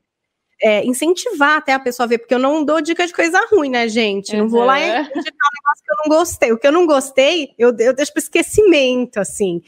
é, 0.62 0.82
incentivar 0.86 1.58
até 1.58 1.74
a 1.74 1.78
pessoa 1.78 2.04
a 2.04 2.08
ver, 2.08 2.16
porque 2.18 2.34
eu 2.34 2.38
não 2.38 2.64
dou 2.64 2.80
dica 2.80 3.06
de 3.06 3.12
coisa 3.12 3.38
ruim, 3.50 3.68
né, 3.68 3.88
gente? 3.88 4.34
Não 4.34 4.48
vou 4.48 4.64
lá 4.64 4.80
e 4.80 4.84
Uhum. 4.84 5.00
indicar 5.00 5.12
um 5.14 5.56
negócio 5.62 5.84
que 5.84 5.92
eu 5.92 5.96
não 5.98 6.16
gostei. 6.18 6.52
O 6.52 6.58
que 6.58 6.66
eu 6.66 6.72
não 6.72 6.86
gostei, 6.86 7.54
eu, 7.58 7.76
eu 7.78 7.92
deixo 7.94 8.12
para 8.12 8.20
esquecimento, 8.22 9.18
assim. 9.20 9.62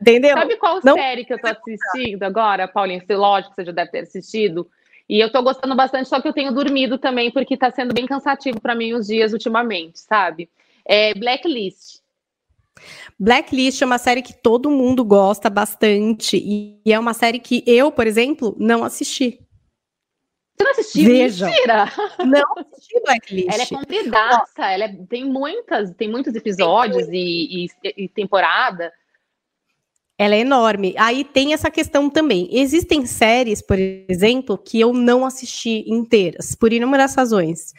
Entendeu? 0.00 0.36
Sabe 0.38 0.56
qual 0.58 0.80
Não- 0.84 0.94
série 0.94 1.24
que 1.24 1.32
eu 1.34 1.40
tô 1.40 1.48
assistindo 1.48 2.22
agora, 2.22 2.68
Paulinho? 2.68 3.02
Lógico 3.10 3.50
que 3.54 3.62
você 3.62 3.66
já 3.66 3.72
deve 3.72 3.90
ter 3.90 3.98
assistido. 4.00 4.68
E 5.08 5.20
eu 5.20 5.30
tô 5.30 5.42
gostando 5.42 5.74
bastante, 5.76 6.08
só 6.08 6.20
que 6.20 6.26
eu 6.28 6.32
tenho 6.32 6.52
dormido 6.52 6.98
também, 6.98 7.30
porque 7.30 7.56
tá 7.56 7.70
sendo 7.70 7.94
bem 7.94 8.06
cansativo 8.06 8.60
para 8.60 8.74
mim 8.74 8.92
os 8.94 9.06
dias 9.06 9.32
ultimamente, 9.32 10.00
sabe? 10.00 10.48
É 10.84 11.14
Blacklist. 11.14 12.00
Blacklist 13.18 13.80
é 13.80 13.86
uma 13.86 13.98
série 13.98 14.20
que 14.20 14.34
todo 14.34 14.70
mundo 14.70 15.04
gosta 15.04 15.48
bastante 15.48 16.36
e, 16.36 16.80
é 16.92 16.98
uma 16.98 17.14
série 17.14 17.38
que 17.38 17.62
eu, 17.66 17.90
por 17.90 18.06
exemplo, 18.06 18.54
não 18.58 18.84
assisti. 18.84 19.40
Você 20.58 20.64
não 20.64 20.70
assistiu? 20.72 21.04
Vejam. 21.10 21.48
Mentira! 21.50 21.84
Não 22.24 22.54
assisti 22.56 23.00
Blacklist. 23.02 23.48
Ela 23.52 23.62
é 23.62 23.66
compridaça, 23.66 24.66
ela 24.72 24.84
é- 24.84 24.96
tem 25.08 25.22
muitas, 25.24 25.90
tem 25.94 26.08
muitos 26.10 26.34
episódios 26.34 27.06
e, 27.10 27.66
e- 27.66 27.94
e 28.04 28.08
temporada. 28.08 28.90
Ela 30.18 30.34
é 30.34 30.40
enorme. 30.40 30.94
Aí 30.96 31.24
tem 31.24 31.52
essa 31.52 31.70
questão 31.70 32.08
também. 32.08 32.48
Existem 32.50 33.04
séries, 33.04 33.60
por 33.60 33.78
exemplo, 33.78 34.56
que 34.56 34.80
eu 34.80 34.92
não 34.92 35.26
assisti 35.26 35.84
inteiras, 35.86 36.54
por 36.54 36.72
inúmeras 36.72 37.14
razões. 37.14 37.74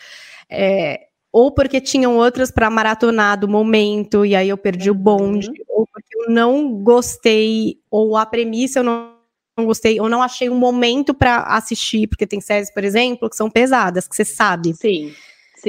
É, 0.50 1.08
ou 1.32 1.52
porque 1.52 1.82
tinham 1.82 2.18
outras 2.18 2.52
para 2.52 2.70
maratonar 2.70 3.40
do 3.40 3.48
momento, 3.48 4.26
e 4.26 4.36
aí 4.36 4.50
eu 4.50 4.58
perdi 4.58 4.90
o 4.90 4.96
bonde, 4.96 5.52
ou 5.68 5.88
porque 5.92 6.16
eu 6.16 6.30
não 6.32 6.72
gostei, 6.84 7.80
ou 7.90 8.16
a 8.16 8.26
premissa 8.26 8.80
eu 8.80 8.84
não, 8.84 9.14
não 9.58 9.66
gostei, 9.66 10.00
ou 10.00 10.08
não 10.08 10.22
achei 10.22 10.50
um 10.50 10.56
momento 10.56 11.14
para 11.14 11.42
assistir, 11.44 12.08
porque 12.08 12.26
tem 12.28 12.40
séries, 12.40 12.72
por 12.72 12.84
exemplo, 12.84 13.30
que 13.30 13.36
são 13.36 13.50
pesadas, 13.50 14.08
que 14.08 14.16
você 14.16 14.24
sabe. 14.24 14.74
Sim, 14.76 15.12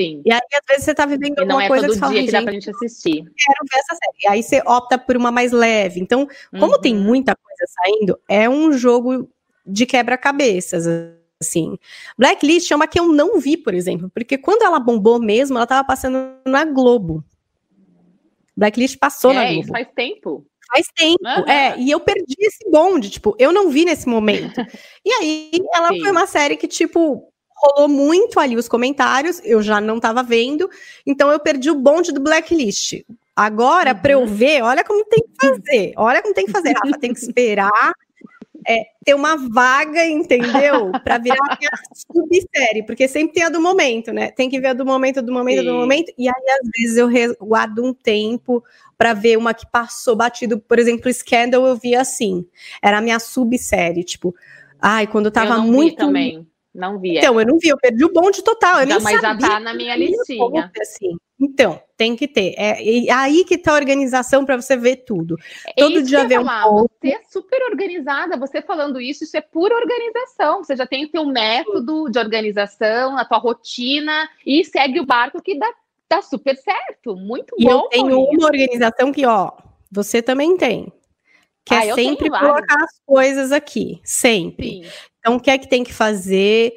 sim. 0.01 0.23
E 0.25 0.33
aí, 0.33 0.41
às 0.55 0.67
vezes, 0.69 0.85
você 0.85 0.95
tá 0.95 1.07
vivendo 1.07 1.39
E 1.39 1.41
alguma 1.43 1.65
é 1.65 1.69
coisa 1.69 1.83
todo 1.87 1.93
que 1.93 1.99
você 1.99 2.01
fala, 2.01 2.13
dia 2.15 2.25
que 2.25 2.31
dá 2.33 2.39
"Gente, 2.39 2.45
pra 2.45 2.53
gente 2.55 2.71
assistir. 2.71 3.15
quero 3.17 3.65
ver 3.73 3.79
essa 3.81 3.95
série. 3.95 4.17
E 4.25 4.29
aí 4.29 4.43
você 4.43 4.63
opta 4.67 4.99
por 4.99 5.17
uma 5.17 5.31
mais 5.31 5.53
leve. 5.53 6.01
Então, 6.01 6.27
como 6.59 6.79
tem 6.81 6.97
Uhum. 6.97 7.03
muita 7.05 7.35
coisa 7.37 7.65
saindo, 7.69 8.19
é 8.29 8.49
um 8.49 8.73
jogo 8.73 9.29
de 9.67 9.87
quebra-cabeças, 9.87 10.87
assim. 11.41 11.77
Blacklist 12.19 12.71
é 12.71 12.77
uma 12.77 12.87
que 12.87 12.99
eu 12.99 13.07
não 13.09 13.39
vi, 13.39 13.57
por 13.57 13.75
exemplo, 13.75 14.11
porque 14.15 14.39
quando 14.39 14.63
ela 14.63 14.81
bombou 14.81 15.21
mesmo, 15.21 15.57
ela 15.59 15.67
tava 15.67 15.87
passando 15.87 16.19
na 16.47 16.65
Globo. 16.65 17.23
Blacklist 18.57 18.99
passou 18.99 19.33
na 19.33 19.45
É, 19.45 19.47
Globo. 19.49 19.61
isso 19.63 19.73
faz 19.73 19.89
tempo. 19.95 20.47
Faz 20.75 20.87
tempo, 20.95 21.19
Aham. 21.25 21.49
é, 21.51 21.79
e 21.79 21.91
eu 21.91 21.99
perdi 22.01 22.35
esse 22.41 22.69
bonde, 22.71 23.09
tipo, 23.09 23.35
eu 23.39 23.51
não 23.53 23.71
vi 23.71 23.85
nesse 23.87 24.07
momento. 24.07 24.59
e 25.05 25.11
aí, 25.13 25.51
ela 25.75 25.89
Sim. 25.89 26.01
foi 26.03 26.11
uma 26.11 26.27
série 26.27 26.57
que, 26.59 26.69
tipo, 26.69 27.33
rolou 27.61 27.89
muito 27.89 28.39
ali 28.41 28.57
os 28.57 28.69
comentários, 28.69 29.41
eu 29.45 29.61
já 29.63 29.81
não 29.81 29.99
tava 29.99 30.23
vendo, 30.23 30.69
então 31.07 31.31
eu 31.31 31.41
perdi 31.41 31.71
o 31.71 31.75
bonde 31.75 32.13
do 32.13 32.21
Blacklist. 32.21 33.03
Agora, 33.35 33.95
pra 33.95 34.13
eu 34.13 34.27
ver, 34.27 34.63
olha 34.63 34.83
como 34.83 35.05
tem 35.05 35.23
que 35.23 35.47
fazer, 35.47 35.93
olha 35.97 36.23
como 36.23 36.35
tem 36.35 36.47
que 36.47 36.53
fazer, 36.53 36.73
Rafa, 36.73 36.99
tem 36.99 37.13
que 37.13 37.21
esperar 37.21 37.93
é, 38.67 38.85
ter 39.05 39.15
uma 39.15 39.37
vaga, 39.37 40.05
entendeu? 40.07 40.93
Pra 41.05 41.19
virar 41.19 41.39
a 41.49 41.57
minha 41.57 41.71
subsérie, 42.13 42.85
porque 42.85 43.09
sempre 43.09 43.35
tem 43.35 43.45
a 43.45 43.49
do 43.49 43.61
momento, 43.61 44.13
né? 44.13 44.31
Tem 44.31 44.51
que 44.51 44.61
ver 44.61 44.69
a 44.69 44.73
do 44.73 44.85
momento, 44.85 45.23
do 45.23 45.33
momento, 45.33 45.65
do 45.65 45.73
momento, 45.73 46.13
e 46.19 46.29
aí 46.29 46.45
às 46.61 46.69
vezes 46.77 46.97
eu 46.97 47.09
guardo 47.41 47.85
um 47.85 47.95
tempo 47.95 48.63
pra 48.97 49.15
ver 49.15 49.39
uma 49.39 49.55
que 49.55 49.67
passou 49.71 50.17
batido, 50.17 50.59
por 50.59 50.79
exemplo, 50.79 51.13
Scandal 51.13 51.65
eu 51.65 51.77
vi 51.77 51.95
assim, 51.95 52.45
era 52.83 52.99
a 52.99 53.01
minha 53.01 53.19
subsérie, 53.19 54.05
tipo, 54.05 54.35
ai, 54.81 55.07
quando 55.07 55.27
eu 55.27 55.33
tava 55.33 55.55
eu 55.55 55.63
muito 55.63 55.91
vi 55.91 55.97
também. 55.97 56.47
Não 56.79 56.97
vi. 56.99 57.17
é. 57.17 57.19
então, 57.19 57.41
eu 57.41 57.47
não 57.47 57.59
vi, 57.59 57.69
eu 57.69 57.77
perdi 57.77 58.05
o 58.05 58.13
bonde 58.13 58.43
total. 58.43 58.81
Eu 58.81 58.87
nem 58.87 59.01
mas 59.01 59.21
já 59.21 59.37
tá 59.37 59.59
na 59.59 59.75
minha 59.75 59.97
tinha 59.97 60.09
listinha. 60.09 60.71
assim. 60.81 61.17
Então, 61.41 61.81
tem 61.97 62.15
que 62.15 62.29
ter. 62.29 62.55
É 62.57 62.81
e 62.83 63.11
aí 63.11 63.45
que 63.45 63.59
tá 63.59 63.73
a 63.73 63.75
organização 63.75 64.45
para 64.45 64.57
você 64.61 64.77
ver 64.77 64.99
tudo. 65.05 65.37
todo 65.77 65.97
É 65.97 65.99
isso 65.99 66.07
dia 66.07 66.25
vê 66.25 66.39
um. 66.39 66.45
Você 66.45 67.09
é 67.09 67.21
super 67.29 67.61
organizada. 67.69 68.37
Você 68.37 68.63
falando 68.63 69.01
isso, 69.01 69.25
isso 69.25 69.37
é 69.37 69.41
pura 69.41 69.75
organização. 69.75 70.63
Você 70.63 70.77
já 70.77 70.87
tem 70.87 71.05
o 71.05 71.11
teu 71.11 71.25
método 71.27 72.09
de 72.09 72.19
organização, 72.19 73.19
a 73.19 73.25
tua 73.25 73.39
rotina 73.39 74.29
e 74.47 74.65
segue 74.65 75.01
o 75.01 75.07
barco 75.07 75.43
que 75.43 75.59
dá, 75.59 75.73
dá 76.09 76.23
super 76.23 76.57
certo. 76.57 77.17
Muito 77.17 77.57
E 77.59 77.65
bom. 77.65 77.71
eu 77.71 77.83
tenho 77.89 78.21
uma 78.21 78.47
organização 78.47 79.13
que, 79.13 79.27
ó, 79.27 79.51
você 79.91 80.23
também 80.23 80.57
tem. 80.57 80.93
Que 81.69 81.75
Ah, 81.75 81.85
é 81.85 81.95
tenho 81.95 82.11
sempre 82.11 82.31
colocar 82.31 82.83
as 82.83 82.99
coisas 83.05 83.53
aqui. 83.53 84.01
Sempre. 84.03 84.83
Sim. 84.85 84.91
Então, 85.19 85.37
o 85.37 85.41
que 85.41 85.51
é 85.51 85.59
que 85.59 85.69
tem 85.69 85.85
que 85.85 85.93
fazer? 85.93 86.73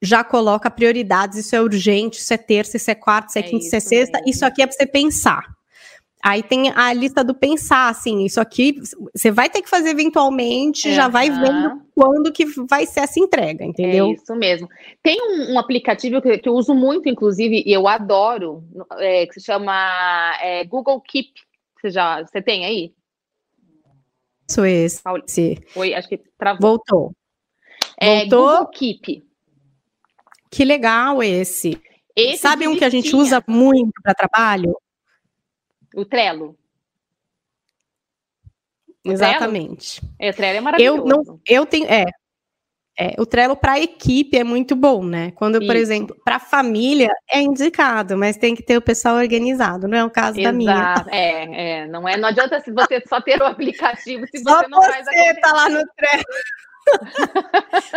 Já 0.00 0.22
coloca 0.22 0.70
prioridades, 0.70 1.38
isso 1.38 1.56
é 1.56 1.60
urgente, 1.60 2.18
isso 2.18 2.32
é 2.32 2.36
terça, 2.38 2.76
isso 2.76 2.90
é 2.90 2.94
quarta, 2.94 3.28
isso 3.30 3.38
é, 3.38 3.40
É 3.40 3.44
quinta, 3.44 3.64
isso 3.64 3.76
é 3.76 3.80
sexta, 3.80 4.18
mesmo. 4.18 4.30
isso 4.30 4.44
aqui 4.46 4.62
é 4.62 4.66
para 4.66 4.76
você 4.76 4.86
pensar. 4.86 5.42
Aí 6.22 6.42
tem 6.42 6.70
a 6.74 6.92
lista 6.92 7.24
do 7.24 7.34
pensar, 7.34 7.88
assim, 7.88 8.24
isso 8.24 8.40
aqui 8.40 8.80
você 9.14 9.30
vai 9.30 9.48
ter 9.48 9.62
que 9.62 9.68
fazer 9.70 9.90
eventualmente, 9.90 10.92
já 10.92 11.08
vai 11.08 11.30
vendo 11.30 11.82
quando 11.94 12.32
que 12.32 12.44
vai 12.68 12.86
ser 12.86 13.00
essa 13.00 13.18
entrega, 13.20 13.64
entendeu? 13.64 14.06
É 14.06 14.12
isso 14.12 14.34
mesmo. 14.34 14.68
Tem 15.02 15.16
um, 15.20 15.54
um 15.54 15.58
aplicativo 15.58 16.20
que, 16.22 16.38
que 16.38 16.48
eu 16.48 16.54
uso 16.54 16.74
muito, 16.74 17.08
inclusive, 17.08 17.62
e 17.66 17.72
eu 17.72 17.86
adoro, 17.86 18.64
é, 18.98 19.26
que 19.26 19.34
se 19.34 19.40
chama 19.40 20.36
é, 20.40 20.64
Google 20.64 21.00
Keep. 21.00 21.30
Você 21.80 21.90
já 21.90 22.22
você 22.22 22.42
tem 22.42 22.64
aí? 22.64 22.92
Esse. 24.48 25.02
Esse. 25.26 25.66
Oi, 25.74 25.94
acho 25.94 26.08
que 26.08 26.18
travou. 26.38 26.60
Voltou. 26.60 27.12
É, 27.98 28.20
voltou? 28.20 28.48
Google 28.48 28.66
Keep. 28.68 29.24
Que 30.50 30.64
legal 30.64 31.22
esse. 31.22 31.80
Esse 32.14 32.38
Sabe 32.38 32.66
um 32.66 32.76
que 32.76 32.84
a 32.84 32.88
gente 32.88 33.14
usa 33.14 33.42
muito 33.46 34.00
para 34.02 34.14
trabalho? 34.14 34.74
O 35.94 36.04
Trello. 36.04 36.56
O 39.04 39.12
Exatamente. 39.12 40.00
Trello? 40.00 40.14
É, 40.18 40.30
o 40.30 40.34
Trello 40.34 40.56
é 40.56 40.60
maravilhoso. 40.60 40.98
Eu, 40.98 41.04
não, 41.04 41.40
eu 41.46 41.66
tenho, 41.66 41.86
é, 41.86 42.06
é, 42.98 43.14
o 43.18 43.26
Trello 43.26 43.54
para 43.54 43.78
equipe 43.78 44.38
é 44.38 44.42
muito 44.42 44.74
bom, 44.74 45.04
né? 45.04 45.30
Quando, 45.32 45.58
Isso. 45.58 45.66
por 45.66 45.76
exemplo, 45.76 46.16
para 46.24 46.38
família 46.38 47.10
é 47.30 47.40
indicado, 47.42 48.16
mas 48.16 48.38
tem 48.38 48.54
que 48.54 48.62
ter 48.62 48.78
o 48.78 48.82
pessoal 48.82 49.16
organizado, 49.16 49.86
não 49.86 49.98
é 49.98 50.04
o 50.04 50.10
caso 50.10 50.40
Exato. 50.40 50.52
da 50.52 50.52
minha. 50.52 50.96
É, 51.16 51.80
é, 51.82 51.86
não 51.86 52.08
é, 52.08 52.16
não 52.16 52.28
adianta 52.28 52.58
se 52.60 52.70
você 52.70 53.02
só 53.06 53.20
ter 53.20 53.40
o 53.40 53.46
aplicativo 53.46 54.26
se 54.26 54.42
só 54.42 54.60
você 54.60 54.68
não 54.68 54.80
você 54.80 54.92
faz 54.92 55.06
a 55.08 55.40
tá 55.40 55.52
lá 55.52 55.68
no 55.68 55.82
Trello. 55.96 56.24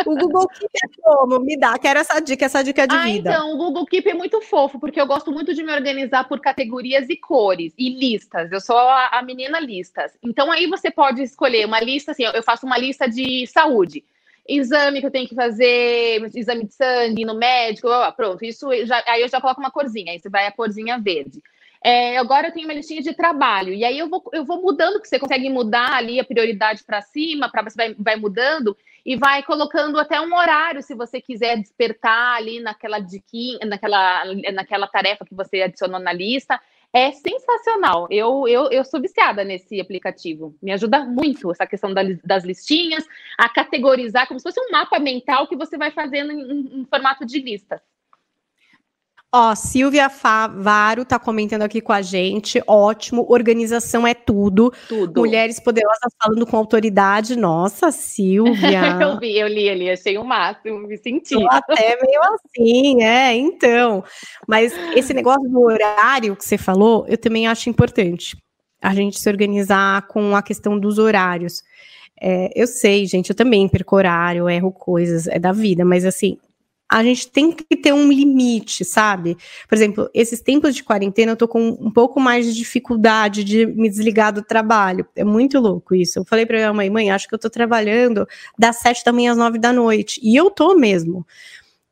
o 0.06 0.16
Google 0.16 0.48
Keep 0.48 0.72
é 0.84 1.02
como? 1.02 1.40
Me 1.40 1.58
dá, 1.58 1.78
quero 1.78 2.00
essa 2.00 2.20
dica, 2.20 2.46
essa 2.46 2.64
dica 2.64 2.88
de 2.88 2.96
ah, 2.96 3.04
vida. 3.04 3.30
Então, 3.30 3.54
o 3.54 3.58
Google 3.58 3.86
Keep 3.86 4.10
é 4.10 4.14
muito 4.14 4.42
fofo, 4.42 4.80
porque 4.80 5.00
eu 5.00 5.06
gosto 5.06 5.32
muito 5.32 5.54
de 5.54 5.64
me 5.64 5.72
organizar 5.72 6.28
por 6.28 6.40
categorias 6.40 7.10
e 7.10 7.16
cores 7.16 7.74
e 7.78 7.90
listas. 7.90 8.52
Eu 8.52 8.60
sou 8.60 8.78
a, 8.78 9.20
a 9.20 9.22
menina 9.22 9.60
listas. 9.60 10.18
Então, 10.24 10.52
aí 10.52 10.68
você 10.68 10.90
pode 10.90 11.22
escolher 11.22 11.66
uma 11.66 11.80
lista, 11.80 12.12
assim, 12.12 12.24
eu 12.24 12.44
faço 12.44 12.66
uma 12.66 12.78
lista 12.78 13.08
de 13.08 13.46
saúde 13.48 14.04
exame 14.58 15.00
que 15.00 15.06
eu 15.06 15.12
tenho 15.12 15.28
que 15.28 15.36
fazer, 15.36 16.30
exame 16.36 16.66
de 16.66 16.74
sangue 16.74 17.24
no 17.24 17.36
médico, 17.36 17.88
pronto, 18.16 18.44
isso 18.44 18.68
já, 18.86 19.04
aí 19.08 19.22
eu 19.22 19.28
já 19.28 19.40
coloco 19.40 19.62
uma 19.62 19.72
corzinha, 19.72 20.12
aí 20.12 20.20
você 20.20 20.30
vai 20.30 20.48
a 20.48 20.52
corzinha 20.52 20.98
verde. 21.00 21.42
É, 21.82 22.18
agora 22.18 22.48
eu 22.48 22.52
tenho 22.52 22.68
uma 22.68 22.74
listinha 22.74 23.02
de 23.02 23.14
trabalho, 23.14 23.74
e 23.74 23.86
aí 23.86 23.98
eu 23.98 24.10
vou, 24.10 24.22
eu 24.34 24.44
vou 24.44 24.62
mudando, 24.62 25.00
que 25.00 25.08
você 25.08 25.20
consegue 25.20 25.50
mudar 25.50 25.94
ali 25.94 26.20
a 26.20 26.26
prioridade 26.26 26.84
para 26.84 27.02
cima, 27.02 27.50
para 27.50 27.64
você 27.64 27.76
vai, 27.76 27.96
vai 27.98 28.16
mudando 28.16 28.76
e 29.06 29.16
vai 29.16 29.44
colocando 29.44 29.98
até 29.98 30.20
um 30.20 30.36
horário, 30.36 30.82
se 30.82 30.94
você 30.94 31.22
quiser 31.22 31.58
despertar 31.58 32.36
ali 32.36 32.60
naquela 32.60 33.00
diquinha, 33.00 33.66
naquela, 33.66 34.24
naquela 34.54 34.88
tarefa 34.88 35.26
que 35.26 35.34
você 35.34 35.62
adicionou 35.62 36.00
na 36.00 36.12
lista. 36.12 36.60
É 36.92 37.12
sensacional. 37.12 38.08
Eu, 38.10 38.48
eu, 38.48 38.70
eu 38.72 38.84
sou 38.84 39.00
viciada 39.00 39.44
nesse 39.44 39.80
aplicativo. 39.80 40.56
Me 40.62 40.72
ajuda 40.72 41.06
muito 41.06 41.52
essa 41.52 41.68
questão 41.68 41.94
das 41.94 42.44
listinhas, 42.44 43.06
a 43.38 43.48
categorizar 43.48 44.28
como 44.28 44.40
se 44.40 44.44
fosse 44.44 44.60
um 44.60 44.72
mapa 44.72 44.98
mental 45.00 45.48
que 45.48 45.56
você 45.56 45.78
vai 45.78 45.92
fazendo 45.92 46.32
em, 46.32 46.82
em 46.82 46.86
formato 46.86 47.26
de 47.26 47.40
listas. 47.40 47.80
Ó, 49.32 49.54
Silvia 49.54 50.10
Favaro 50.10 51.06
tá 51.06 51.20
comentando 51.20 51.62
aqui 51.62 51.82
com 51.82 51.94
a 51.94 52.02
gente. 52.02 52.64
Ótimo, 52.66 53.28
organização 53.30 54.08
é 54.08 54.16
tudo. 54.16 54.74
Tudo. 54.88 55.22
Mulheres 55.22 55.60
poderosas 55.60 56.12
falando 56.22 56.48
com 56.48 56.58
autoridade. 56.58 57.36
Nossa, 57.36 57.92
Silvia. 57.92 58.82
eu 59.00 59.20
vi, 59.20 59.38
eu 59.38 59.48
li 59.48 59.70
ali, 59.70 59.92
achei 59.92 60.18
o 60.18 60.24
máximo, 60.24 60.80
me 60.80 60.98
senti. 60.98 61.36
Tô 61.36 61.48
até 61.48 61.96
meio 62.02 62.22
assim, 62.34 63.04
é, 63.04 63.36
então. 63.36 64.04
Mas 64.48 64.74
esse 64.96 65.14
negócio 65.14 65.48
do 65.48 65.62
horário 65.62 66.36
que 66.36 66.44
você 66.44 66.58
falou, 66.58 67.06
eu 67.08 67.18
também 67.18 67.48
acho 67.48 67.70
importante. 67.70 68.36
A 68.82 68.96
gente 68.96 69.20
se 69.20 69.30
organizar 69.30 70.08
com 70.08 70.36
a 70.36 70.42
questão 70.42 70.80
dos 70.80 70.98
horários. 70.98 71.62
É, 72.20 72.50
eu 72.56 72.66
sei, 72.66 73.06
gente, 73.06 73.30
eu 73.30 73.36
também 73.36 73.68
perco 73.70 73.96
horário, 73.96 74.50
erro 74.50 74.72
coisas, 74.72 75.28
é 75.28 75.38
da 75.38 75.52
vida, 75.52 75.86
mas 75.86 76.04
assim, 76.04 76.38
a 76.90 77.04
gente 77.04 77.30
tem 77.30 77.52
que 77.52 77.76
ter 77.76 77.94
um 77.94 78.12
limite, 78.12 78.84
sabe? 78.84 79.38
Por 79.68 79.76
exemplo, 79.76 80.10
esses 80.12 80.42
tempos 80.42 80.74
de 80.74 80.84
quarentena 80.84 81.34
eu 81.34 81.38
tô 81.38 81.48
com 81.48 81.70
um 81.80 81.92
pouco 81.92 82.20
mais 82.20 82.48
de 82.48 82.54
dificuldade 82.56 83.44
de 83.44 83.68
me 83.68 83.88
desligar 83.88 84.34
do 84.34 84.42
trabalho. 84.42 85.08
É 85.16 85.24
muito 85.24 85.60
louco 85.60 85.94
isso. 85.94 86.18
Eu 86.18 86.26
falei 86.26 86.48
para 86.48 86.58
minha 86.58 86.74
mãe, 86.74 86.90
mãe, 86.90 87.12
acho 87.12 87.28
que 87.28 87.36
eu 87.36 87.40
tô 87.40 87.50
trabalhando 87.50 88.28
das 88.58 88.78
sete 88.78 89.06
da 89.06 89.14
manhã 89.14 89.34
às 89.34 89.38
nove 89.38 89.60
da 89.60 89.72
noite. 89.72 90.20
E 90.24 90.36
eu 90.36 90.50
tô 90.50 90.74
mesmo. 90.74 91.26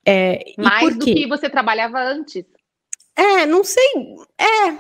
É, 0.03 0.43
mais 0.57 0.95
do 0.95 1.05
que 1.05 1.27
você 1.27 1.47
trabalhava 1.47 1.99
antes. 1.99 2.43
É, 3.15 3.45
não 3.45 3.63
sei. 3.63 3.93
É, 4.39 4.77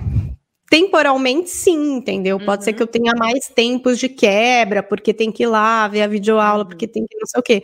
temporalmente 0.67 1.51
sim, 1.51 1.97
entendeu? 1.97 2.39
Pode 2.39 2.61
uhum. 2.61 2.65
ser 2.65 2.73
que 2.73 2.81
eu 2.81 2.87
tenha 2.87 3.13
mais 3.15 3.47
tempos 3.49 3.99
de 3.99 4.09
quebra, 4.09 4.81
porque 4.81 5.13
tem 5.13 5.31
que 5.31 5.43
ir 5.43 5.47
lá 5.47 5.87
ver 5.87 6.01
a 6.01 6.07
videoaula, 6.07 6.63
uhum. 6.63 6.69
porque 6.69 6.87
tem 6.87 7.05
que 7.05 7.17
não 7.19 7.27
sei 7.27 7.39
o 7.39 7.43
quê 7.43 7.63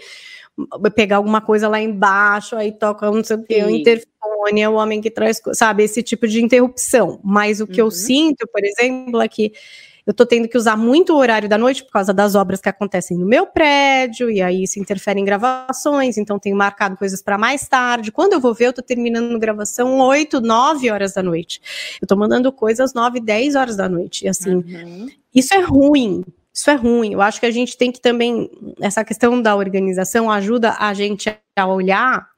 pegar 0.96 1.18
alguma 1.18 1.42
coisa 1.42 1.68
lá 1.68 1.82
embaixo, 1.82 2.56
aí 2.56 2.72
toca 2.72 3.10
não 3.10 3.24
sei 3.24 3.38
o 3.38 3.44
que, 3.44 3.64
o 3.64 3.70
interfone, 3.70 4.62
é 4.62 4.70
o 4.70 4.74
homem 4.74 5.02
que 5.02 5.10
traz, 5.10 5.42
sabe, 5.54 5.84
esse 5.84 6.04
tipo 6.04 6.28
de 6.28 6.44
interrupção. 6.44 7.20
Mas 7.24 7.60
o 7.60 7.68
que 7.68 7.82
uhum. 7.82 7.88
eu 7.88 7.92
sinto, 7.92 8.48
por 8.48 8.64
exemplo, 8.64 9.22
é 9.22 9.28
que 9.28 9.54
eu 10.06 10.14
tô 10.14 10.26
tendo 10.26 10.50
que 10.50 10.58
usar 10.58 10.76
muito 10.76 11.14
o 11.14 11.18
horário 11.18 11.48
da 11.48 11.58
noite 11.58 11.84
por 11.84 11.92
causa 11.92 12.14
das 12.14 12.36
obras 12.36 12.60
que 12.60 12.68
acontecem 12.68 13.18
no 13.18 13.26
meu 13.26 13.48
prédio, 13.48 14.30
e 14.30 14.42
aí 14.42 14.64
isso 14.64 14.80
interfere 14.80 15.20
em 15.20 15.26
gravações, 15.26 16.18
então 16.18 16.38
tenho 16.38 16.58
marcado 16.58 16.98
coisas 16.98 17.22
para 17.22 17.38
mais 17.38 17.68
tarde. 17.68 18.12
Quando 18.12 18.34
eu 18.34 18.40
vou 18.40 18.54
ver, 18.54 18.68
eu 18.68 18.74
tô 18.74 18.82
terminando 18.82 19.40
gravação 19.40 19.98
8, 20.00 20.42
9 20.42 20.92
horas 20.92 21.14
da 21.14 21.24
noite. 21.24 21.62
Eu 22.02 22.08
tô 22.08 22.18
mandando 22.18 22.52
coisas 22.52 22.94
9, 22.94 23.22
10 23.22 23.56
horas 23.56 23.78
da 23.78 23.88
noite. 23.88 24.26
E 24.26 24.28
assim, 24.28 24.56
uhum. 24.56 25.08
isso 25.34 25.54
é 25.54 25.62
ruim, 25.62 26.24
isso 26.54 26.70
é 26.70 26.76
ruim. 26.76 27.14
Eu 27.14 27.22
acho 27.22 27.40
que 27.40 27.46
a 27.46 27.52
gente 27.52 27.76
tem 27.76 27.92
que 27.92 28.00
também, 28.00 28.50
essa 28.80 29.04
questão 29.04 29.42
da 29.42 29.56
organização 29.56 30.30
ajuda 30.30 30.76
a 30.78 30.94
gente 30.94 31.36
a 31.56 31.66
olhar 31.66 32.30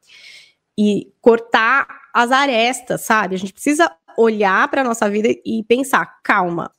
e 0.77 1.11
cortar 1.21 1.87
as 2.13 2.31
arestas, 2.31 3.01
sabe? 3.01 3.35
A 3.35 3.37
gente 3.37 3.51
precisa 3.51 3.91
olhar 4.17 4.67
para 4.69 4.81
a 4.81 4.83
nossa 4.85 5.09
vida 5.09 5.27
e 5.45 5.63
pensar, 5.67 6.21
calma, 6.23 6.71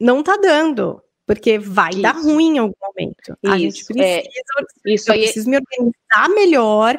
não 0.00 0.22
tá 0.22 0.38
dando, 0.38 1.02
porque 1.26 1.58
vai 1.58 1.90
isso. 1.90 2.02
dar 2.02 2.16
ruim 2.16 2.56
em 2.56 2.58
algum 2.58 2.74
momento. 2.80 3.36
Isso, 3.42 3.52
a 3.52 3.58
gente 3.58 3.84
precisa, 3.84 4.04
é, 4.04 4.24
isso 4.86 5.10
eu 5.10 5.14
aí... 5.14 5.22
preciso 5.22 5.50
me 5.50 5.58
organizar 5.58 6.34
melhor 6.34 6.98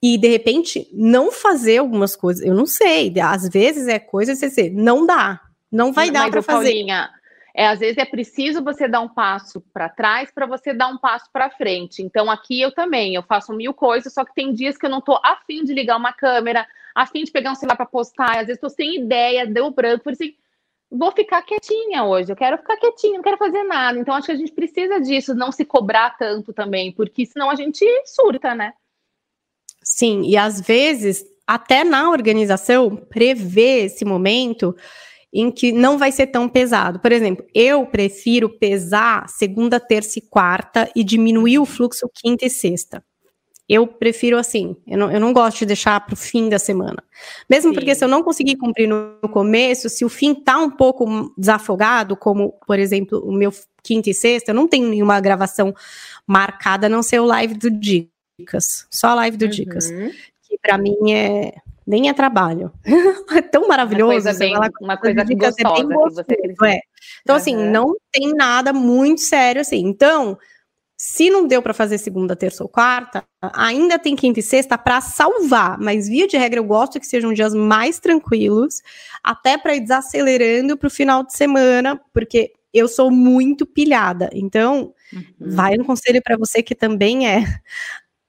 e 0.00 0.16
de 0.16 0.28
repente 0.28 0.88
não 0.92 1.32
fazer 1.32 1.78
algumas 1.78 2.14
coisas. 2.14 2.44
Eu 2.44 2.54
não 2.54 2.66
sei, 2.66 3.12
às 3.20 3.48
vezes 3.48 3.88
é 3.88 3.98
coisa 3.98 4.36
você 4.36 4.70
não 4.70 5.04
dá, 5.04 5.40
não 5.70 5.92
vai 5.92 6.12
dar 6.12 6.30
para 6.30 6.42
fazer. 6.42 6.68
Paulinha, 6.68 7.10
é, 7.56 7.66
às 7.68 7.80
vezes 7.80 7.96
é 7.96 8.04
preciso 8.04 8.62
você 8.62 8.86
dar 8.86 9.00
um 9.00 9.08
passo 9.08 9.62
para 9.72 9.88
trás 9.88 10.30
para 10.30 10.44
você 10.44 10.74
dar 10.74 10.88
um 10.88 10.98
passo 10.98 11.30
para 11.32 11.48
frente. 11.48 12.02
Então, 12.02 12.30
aqui 12.30 12.60
eu 12.60 12.70
também, 12.70 13.14
eu 13.14 13.22
faço 13.22 13.54
mil 13.54 13.72
coisas, 13.72 14.12
só 14.12 14.26
que 14.26 14.34
tem 14.34 14.52
dias 14.52 14.76
que 14.76 14.84
eu 14.84 14.90
não 14.90 14.98
estou 14.98 15.18
afim 15.24 15.64
de 15.64 15.72
ligar 15.72 15.96
uma 15.96 16.12
câmera, 16.12 16.68
afim 16.94 17.24
de 17.24 17.32
pegar 17.32 17.52
um 17.52 17.54
celular 17.54 17.76
para 17.76 17.86
postar, 17.86 18.32
às 18.32 18.46
vezes 18.46 18.56
estou 18.56 18.68
sem 18.68 18.96
ideia, 18.96 19.46
deu 19.46 19.70
branco, 19.70 20.04
por 20.04 20.12
assim, 20.12 20.34
vou 20.90 21.10
ficar 21.12 21.40
quietinha 21.40 22.04
hoje, 22.04 22.30
eu 22.30 22.36
quero 22.36 22.58
ficar 22.58 22.76
quietinha, 22.76 23.14
não 23.14 23.24
quero 23.24 23.38
fazer 23.38 23.62
nada. 23.62 23.98
Então, 23.98 24.14
acho 24.14 24.26
que 24.26 24.32
a 24.32 24.36
gente 24.36 24.52
precisa 24.52 25.00
disso, 25.00 25.34
não 25.34 25.50
se 25.50 25.64
cobrar 25.64 26.10
tanto 26.18 26.52
também, 26.52 26.92
porque 26.92 27.24
senão 27.24 27.48
a 27.48 27.54
gente 27.54 27.86
surta, 28.04 28.54
né? 28.54 28.74
Sim, 29.82 30.24
e 30.26 30.36
às 30.36 30.60
vezes, 30.60 31.24
até 31.46 31.84
na 31.84 32.10
organização, 32.10 32.94
prever 32.96 33.86
esse 33.86 34.04
momento 34.04 34.76
em 35.32 35.50
que 35.50 35.72
não 35.72 35.98
vai 35.98 36.12
ser 36.12 36.28
tão 36.28 36.48
pesado. 36.48 36.98
Por 37.00 37.12
exemplo, 37.12 37.44
eu 37.54 37.86
prefiro 37.86 38.48
pesar 38.48 39.28
segunda, 39.28 39.78
terça 39.78 40.18
e 40.18 40.22
quarta 40.22 40.90
e 40.94 41.04
diminuir 41.04 41.58
o 41.58 41.66
fluxo 41.66 42.08
quinta 42.14 42.46
e 42.46 42.50
sexta. 42.50 43.02
Eu 43.68 43.84
prefiro 43.86 44.38
assim, 44.38 44.76
eu 44.86 44.96
não, 44.96 45.10
eu 45.10 45.18
não 45.18 45.32
gosto 45.32 45.58
de 45.58 45.66
deixar 45.66 45.98
para 46.00 46.14
o 46.14 46.16
fim 46.16 46.48
da 46.48 46.58
semana. 46.58 47.02
Mesmo 47.50 47.70
Sim. 47.70 47.74
porque 47.74 47.94
se 47.96 48.04
eu 48.04 48.08
não 48.08 48.22
conseguir 48.22 48.56
cumprir 48.56 48.88
no 48.88 49.28
começo, 49.28 49.88
se 49.88 50.04
o 50.04 50.08
fim 50.08 50.34
tá 50.34 50.56
um 50.56 50.70
pouco 50.70 51.34
desafogado, 51.36 52.16
como, 52.16 52.52
por 52.64 52.78
exemplo, 52.78 53.18
o 53.18 53.32
meu 53.32 53.52
quinta 53.82 54.08
e 54.08 54.14
sexta, 54.14 54.52
eu 54.52 54.54
não 54.54 54.68
tenho 54.68 54.88
nenhuma 54.88 55.20
gravação 55.20 55.74
marcada, 56.24 56.86
a 56.86 56.90
não 56.90 57.02
ser 57.02 57.20
o 57.20 57.26
live 57.26 57.54
do 57.54 57.68
Dicas. 57.68 58.86
Só 58.88 59.08
a 59.08 59.14
live 59.16 59.36
do 59.36 59.46
uhum. 59.46 59.50
Dicas. 59.50 59.90
Que 59.90 60.56
para 60.62 60.78
mim 60.78 61.12
é 61.12 61.54
nem 61.86 62.08
é 62.08 62.12
trabalho. 62.12 62.72
é 63.30 63.42
tão 63.42 63.68
maravilhoso. 63.68 64.12
Uma 64.12 64.22
coisa, 64.22 64.38
bem, 64.38 64.54
uma 64.80 64.96
coisa 64.96 65.24
gostosa, 65.24 65.74
bem 65.74 65.86
gostoso, 65.86 66.24
que 66.24 66.54
você 66.56 66.68
é. 66.68 66.80
Então, 67.22 67.36
uhum. 67.36 67.40
assim, 67.40 67.56
não 67.56 67.94
tem 68.10 68.34
nada 68.34 68.72
muito 68.72 69.20
sério 69.20 69.60
assim. 69.60 69.86
Então, 69.86 70.36
se 70.96 71.28
não 71.28 71.46
deu 71.46 71.62
para 71.62 71.74
fazer 71.74 71.98
segunda, 71.98 72.34
terça 72.34 72.62
ou 72.62 72.68
quarta, 72.68 73.22
ainda 73.52 73.98
tem 73.98 74.16
quinta 74.16 74.40
e 74.40 74.42
sexta 74.42 74.76
para 74.78 75.00
salvar. 75.00 75.78
Mas, 75.78 76.08
via 76.08 76.26
de 76.26 76.36
regra, 76.36 76.58
eu 76.58 76.64
gosto 76.64 76.98
que 76.98 77.06
sejam 77.06 77.32
dias 77.32 77.54
mais 77.54 78.00
tranquilos, 78.00 78.82
até 79.22 79.56
para 79.58 79.76
ir 79.76 79.80
desacelerando 79.80 80.76
para 80.76 80.86
o 80.88 80.90
final 80.90 81.22
de 81.22 81.36
semana, 81.36 82.00
porque 82.12 82.52
eu 82.72 82.88
sou 82.88 83.10
muito 83.10 83.64
pilhada. 83.66 84.28
Então, 84.32 84.92
uhum. 85.12 85.22
vai 85.38 85.78
um 85.78 85.84
conselho 85.84 86.20
para 86.22 86.36
você 86.36 86.62
que 86.62 86.74
também 86.74 87.28
é. 87.28 87.44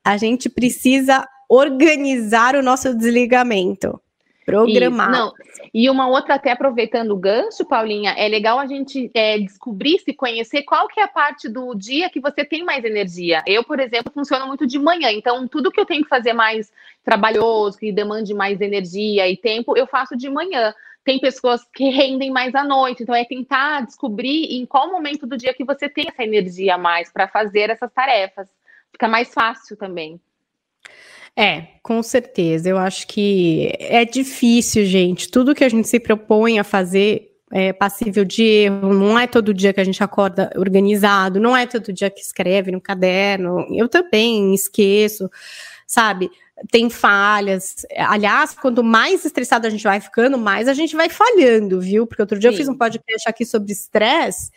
A 0.04 0.16
gente 0.16 0.50
precisa 0.50 1.26
organizar 1.50 2.56
o 2.56 2.64
nosso 2.64 2.96
desligamento. 2.96 4.00
Programar. 4.46 5.12
Não. 5.12 5.34
E 5.74 5.90
uma 5.90 6.08
outra, 6.08 6.36
até 6.36 6.52
aproveitando 6.54 7.12
o 7.12 7.18
gancho, 7.18 7.66
Paulinha, 7.66 8.12
é 8.12 8.30
legal 8.30 8.58
a 8.58 8.66
gente 8.66 9.12
é, 9.14 9.38
descobrir, 9.38 10.00
se 10.00 10.14
conhecer 10.14 10.64
qual 10.64 10.88
que 10.88 11.02
é 11.02 11.04
a 11.04 11.08
parte 11.08 11.50
do 11.50 11.76
dia 11.76 12.10
que 12.10 12.22
você 12.22 12.46
tem 12.46 12.64
mais 12.64 12.86
energia. 12.86 13.44
Eu, 13.46 13.62
por 13.62 13.78
exemplo, 13.78 14.12
funciono 14.14 14.48
muito 14.48 14.66
de 14.66 14.80
manhã, 14.80 15.12
então 15.12 15.46
tudo 15.50 15.70
que 15.70 15.80
eu 15.80 15.86
tenho 15.86 16.02
que 16.02 16.08
fazer 16.08 16.32
mais 16.32 16.72
trabalhoso, 17.04 17.78
que 17.78 17.92
demande 17.92 18.34
mais 18.34 18.62
energia 18.62 19.30
e 19.30 19.36
tempo, 19.36 19.78
eu 19.78 19.86
faço 19.86 20.16
de 20.16 20.30
manhã. 20.30 20.74
Tem 21.04 21.20
pessoas 21.20 21.66
que 21.74 21.90
rendem 21.90 22.32
mais 22.32 22.56
à 22.56 22.64
noite, 22.64 23.04
então 23.04 23.14
é 23.14 23.26
tentar 23.26 23.86
descobrir 23.86 24.46
em 24.58 24.66
qual 24.66 24.90
momento 24.90 25.28
do 25.28 25.36
dia 25.36 25.54
que 25.54 25.66
você 25.66 25.90
tem 25.90 26.06
essa 26.08 26.24
energia 26.24 26.78
mais 26.78 27.12
para 27.12 27.28
fazer 27.28 27.70
essas 27.70 27.92
tarefas. 27.92 28.48
Fica 28.94 29.10
mais 29.10 29.34
fácil 29.34 29.76
também. 29.76 30.22
É, 31.38 31.68
com 31.84 32.02
certeza. 32.02 32.68
Eu 32.68 32.80
acho 32.80 33.08
que 33.08 33.72
é 33.80 34.04
difícil, 34.04 34.84
gente. 34.86 35.30
Tudo 35.30 35.54
que 35.54 35.64
a 35.64 35.70
gente 35.70 35.88
se 35.88 36.00
propõe 36.00 36.58
a 36.58 36.64
fazer 36.64 37.32
é, 37.54 37.72
passível 37.72 38.26
de 38.26 38.44
erro, 38.44 38.92
não 38.92 39.18
é 39.20 39.28
todo 39.28 39.54
dia 39.54 39.72
que 39.72 39.80
a 39.80 39.84
gente 39.84 40.04
acorda 40.04 40.50
organizado, 40.56 41.40
não 41.40 41.56
é 41.56 41.68
todo 41.68 41.94
dia 41.94 42.10
que 42.10 42.22
escreve 42.22 42.72
no 42.72 42.82
caderno. 42.82 43.68
Eu 43.72 43.88
também 43.88 44.52
esqueço, 44.56 45.30
sabe? 45.86 46.32
Tem 46.72 46.90
falhas. 46.90 47.86
Aliás, 47.96 48.56
quanto 48.56 48.84
mais 48.84 49.24
estressado 49.24 49.68
a 49.68 49.70
gente 49.70 49.84
vai 49.84 50.02
ficando, 50.02 50.40
mais 50.40 50.68
a 50.68 50.74
gente 50.74 50.96
vai 50.96 51.08
falhando, 51.08 51.80
viu? 51.80 52.08
Porque 52.08 52.24
outro 52.24 52.40
dia 52.40 52.50
Sim. 52.50 52.56
eu 52.56 52.58
fiz 52.58 52.68
um 52.68 52.76
podcast 52.76 53.30
aqui 53.30 53.46
sobre 53.46 53.72
estresse 53.72 54.50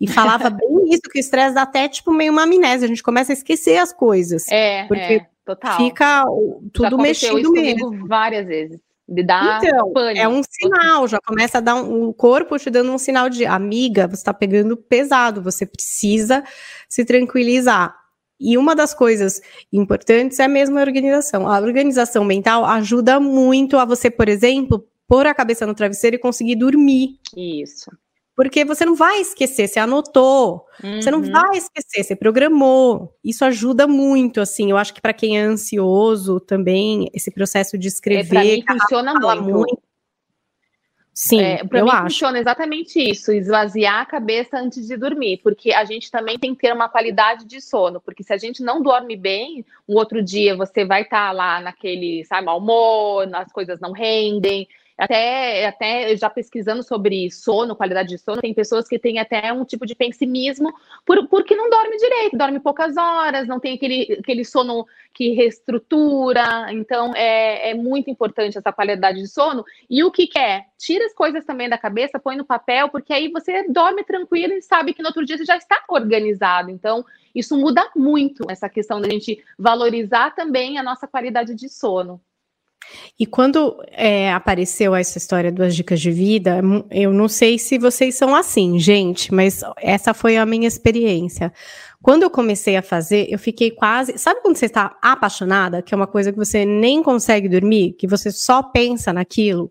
e 0.00 0.06
falava 0.06 0.48
bem 0.50 0.90
isso, 0.90 1.02
que 1.02 1.18
o 1.18 1.20
estresse 1.20 1.56
dá 1.56 1.62
até 1.62 1.88
tipo 1.88 2.12
meio 2.12 2.32
uma 2.32 2.44
amnésia, 2.44 2.86
a 2.86 2.88
gente 2.88 3.02
começa 3.02 3.32
a 3.32 3.34
esquecer 3.34 3.78
as 3.78 3.92
coisas. 3.92 4.46
É, 4.48 4.84
porque 4.84 5.14
é, 5.14 5.26
total. 5.54 5.76
fica 5.78 6.24
tudo 6.72 6.98
mexido 6.98 7.50
mesmo. 7.52 8.06
várias 8.06 8.46
vezes. 8.46 8.78
De 9.08 9.22
dar 9.22 9.64
então, 9.64 9.90
pânico. 9.94 10.20
é 10.20 10.28
um 10.28 10.42
sinal, 10.42 11.08
já 11.08 11.18
começa 11.26 11.58
a 11.58 11.60
dar 11.62 11.76
um, 11.76 12.08
o 12.08 12.12
corpo 12.12 12.58
te 12.58 12.68
dando 12.68 12.92
um 12.92 12.98
sinal 12.98 13.30
de 13.30 13.46
amiga, 13.46 14.06
você 14.06 14.16
está 14.16 14.34
pegando 14.34 14.76
pesado, 14.76 15.40
você 15.40 15.64
precisa 15.64 16.44
se 16.86 17.06
tranquilizar. 17.06 17.96
E 18.38 18.58
uma 18.58 18.76
das 18.76 18.92
coisas 18.92 19.40
importantes 19.72 20.38
é 20.38 20.46
mesmo 20.46 20.78
a 20.78 20.82
organização. 20.82 21.48
A 21.48 21.58
organização 21.58 22.22
mental 22.22 22.66
ajuda 22.66 23.18
muito 23.18 23.78
a 23.78 23.86
você, 23.86 24.10
por 24.10 24.28
exemplo, 24.28 24.86
pôr 25.08 25.26
a 25.26 25.34
cabeça 25.34 25.66
no 25.66 25.74
travesseiro 25.74 26.16
e 26.16 26.20
conseguir 26.20 26.56
dormir. 26.56 27.18
Isso. 27.34 27.90
Porque 28.38 28.64
você 28.64 28.84
não 28.84 28.94
vai 28.94 29.20
esquecer, 29.20 29.66
você 29.66 29.80
anotou, 29.80 30.64
uhum. 30.84 31.02
você 31.02 31.10
não 31.10 31.18
uhum. 31.18 31.32
vai 31.32 31.58
esquecer, 31.58 32.04
você 32.04 32.14
programou. 32.14 33.12
Isso 33.24 33.44
ajuda 33.44 33.84
muito, 33.88 34.40
assim. 34.40 34.70
Eu 34.70 34.76
acho 34.76 34.94
que 34.94 35.00
para 35.00 35.12
quem 35.12 35.36
é 35.36 35.42
ansioso 35.42 36.38
também, 36.38 37.10
esse 37.12 37.32
processo 37.32 37.76
de 37.76 37.88
escrever. 37.88 38.36
É, 38.36 38.56
mim 38.58 38.64
funciona 38.64 39.12
muito. 39.14 39.42
muito. 39.42 39.82
Sim, 41.12 41.40
é, 41.40 41.64
para 41.64 41.82
mim 41.82 41.90
acho. 41.90 42.02
funciona 42.02 42.38
exatamente 42.38 43.00
isso, 43.10 43.32
esvaziar 43.32 44.02
a 44.02 44.06
cabeça 44.06 44.56
antes 44.56 44.86
de 44.86 44.96
dormir, 44.96 45.40
porque 45.42 45.72
a 45.72 45.84
gente 45.84 46.08
também 46.08 46.38
tem 46.38 46.54
que 46.54 46.60
ter 46.60 46.72
uma 46.72 46.88
qualidade 46.88 47.44
de 47.44 47.60
sono, 47.60 48.00
porque 48.00 48.22
se 48.22 48.32
a 48.32 48.38
gente 48.38 48.62
não 48.62 48.80
dorme 48.80 49.16
bem, 49.16 49.66
um 49.88 49.96
outro 49.96 50.22
dia 50.22 50.56
você 50.56 50.84
vai 50.84 51.02
estar 51.02 51.26
tá 51.26 51.32
lá 51.32 51.60
naquele, 51.60 52.24
sabe, 52.24 52.46
mau 52.46 52.58
humor, 52.58 53.28
as 53.34 53.50
coisas 53.50 53.80
não 53.80 53.90
rendem, 53.90 54.68
até, 54.98 55.66
até 55.66 56.16
já 56.16 56.28
pesquisando 56.28 56.82
sobre 56.82 57.30
sono, 57.30 57.76
qualidade 57.76 58.08
de 58.08 58.18
sono, 58.18 58.42
tem 58.42 58.52
pessoas 58.52 58.88
que 58.88 58.98
têm 58.98 59.20
até 59.20 59.52
um 59.52 59.64
tipo 59.64 59.86
de 59.86 59.94
pessimismo 59.94 60.74
por, 61.06 61.28
porque 61.28 61.54
não 61.54 61.70
dorme 61.70 61.96
direito, 61.96 62.36
dorme 62.36 62.58
poucas 62.58 62.96
horas, 62.96 63.46
não 63.46 63.60
tem 63.60 63.74
aquele, 63.74 64.18
aquele 64.18 64.44
sono 64.44 64.84
que 65.14 65.34
reestrutura. 65.34 66.72
Então, 66.72 67.14
é, 67.14 67.70
é 67.70 67.74
muito 67.74 68.10
importante 68.10 68.58
essa 68.58 68.72
qualidade 68.72 69.20
de 69.20 69.28
sono. 69.28 69.64
E 69.88 70.02
o 70.02 70.10
que, 70.10 70.26
que 70.26 70.38
é? 70.38 70.64
Tira 70.76 71.06
as 71.06 71.14
coisas 71.14 71.44
também 71.44 71.68
da 71.68 71.78
cabeça, 71.78 72.18
põe 72.18 72.36
no 72.36 72.44
papel, 72.44 72.88
porque 72.88 73.12
aí 73.12 73.28
você 73.28 73.68
dorme 73.68 74.02
tranquilo 74.02 74.54
e 74.54 74.62
sabe 74.62 74.92
que 74.92 75.02
no 75.02 75.08
outro 75.08 75.24
dia 75.24 75.38
você 75.38 75.44
já 75.44 75.56
está 75.56 75.84
organizado. 75.88 76.70
Então, 76.70 77.04
isso 77.32 77.56
muda 77.56 77.88
muito 77.94 78.44
essa 78.50 78.68
questão 78.68 79.00
da 79.00 79.08
gente 79.08 79.44
valorizar 79.56 80.34
também 80.34 80.76
a 80.76 80.82
nossa 80.82 81.06
qualidade 81.06 81.54
de 81.54 81.68
sono. 81.68 82.20
E 83.18 83.26
quando 83.26 83.76
é, 83.90 84.32
apareceu 84.32 84.94
essa 84.94 85.18
história 85.18 85.50
das 85.50 85.74
dicas 85.74 86.00
de 86.00 86.10
vida, 86.10 86.60
eu 86.90 87.12
não 87.12 87.28
sei 87.28 87.58
se 87.58 87.78
vocês 87.78 88.14
são 88.14 88.34
assim, 88.34 88.78
gente, 88.78 89.34
mas 89.34 89.62
essa 89.76 90.14
foi 90.14 90.36
a 90.36 90.46
minha 90.46 90.68
experiência. 90.68 91.52
Quando 92.00 92.22
eu 92.22 92.30
comecei 92.30 92.76
a 92.76 92.82
fazer, 92.82 93.26
eu 93.28 93.38
fiquei 93.38 93.70
quase. 93.70 94.16
Sabe 94.18 94.40
quando 94.40 94.56
você 94.56 94.66
está 94.66 94.96
apaixonada, 95.02 95.82
que 95.82 95.92
é 95.92 95.96
uma 95.96 96.06
coisa 96.06 96.30
que 96.30 96.38
você 96.38 96.64
nem 96.64 97.02
consegue 97.02 97.48
dormir, 97.48 97.94
que 97.98 98.06
você 98.06 98.30
só 98.30 98.62
pensa 98.62 99.12
naquilo? 99.12 99.70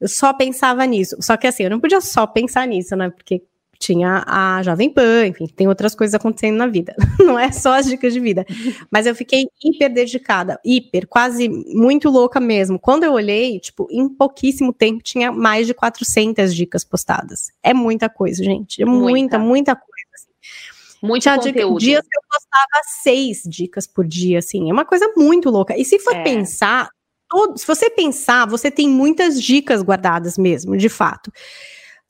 Eu 0.00 0.08
só 0.08 0.32
pensava 0.32 0.84
nisso. 0.84 1.16
Só 1.20 1.36
que 1.36 1.46
assim, 1.46 1.62
eu 1.62 1.70
não 1.70 1.78
podia 1.78 2.00
só 2.00 2.26
pensar 2.26 2.66
nisso, 2.66 2.96
né? 2.96 3.10
Porque 3.10 3.42
tinha 3.82 4.22
a 4.26 4.62
Jovem 4.62 4.88
Pan, 4.88 5.26
enfim, 5.26 5.46
tem 5.46 5.66
outras 5.66 5.94
coisas 5.94 6.14
acontecendo 6.14 6.56
na 6.56 6.68
vida. 6.68 6.94
Não 7.18 7.36
é 7.36 7.50
só 7.50 7.74
as 7.74 7.86
dicas 7.86 8.12
de 8.12 8.20
vida. 8.20 8.46
Mas 8.90 9.06
eu 9.06 9.14
fiquei 9.14 9.48
hiper 9.62 9.92
dedicada, 9.92 10.60
hiper, 10.64 11.08
quase 11.08 11.48
muito 11.48 12.08
louca 12.08 12.38
mesmo. 12.38 12.78
Quando 12.78 13.02
eu 13.02 13.12
olhei, 13.12 13.58
tipo, 13.58 13.88
em 13.90 14.08
pouquíssimo 14.08 14.72
tempo 14.72 15.02
tinha 15.02 15.32
mais 15.32 15.66
de 15.66 15.74
400 15.74 16.54
dicas 16.54 16.84
postadas. 16.84 17.50
É 17.62 17.74
muita 17.74 18.08
coisa, 18.08 18.42
gente. 18.44 18.80
É 18.80 18.84
muita, 18.84 19.02
muita, 19.10 19.38
muita 19.38 19.74
coisa. 19.74 19.92
Assim. 20.14 20.28
Muito 21.02 21.22
tinha 21.22 21.36
conteúdo. 21.36 21.80
dias 21.80 22.02
que 22.08 22.16
eu 22.16 22.22
postava 22.30 22.84
seis 23.02 23.42
dicas 23.44 23.88
por 23.88 24.06
dia, 24.06 24.38
assim. 24.38 24.70
É 24.70 24.72
uma 24.72 24.84
coisa 24.84 25.12
muito 25.16 25.50
louca. 25.50 25.76
E 25.76 25.84
se 25.84 25.98
for 25.98 26.14
é. 26.14 26.22
pensar, 26.22 26.88
todo, 27.28 27.58
se 27.58 27.66
você 27.66 27.90
pensar, 27.90 28.46
você 28.46 28.70
tem 28.70 28.88
muitas 28.88 29.42
dicas 29.42 29.82
guardadas 29.82 30.38
mesmo, 30.38 30.76
de 30.76 30.88
fato. 30.88 31.32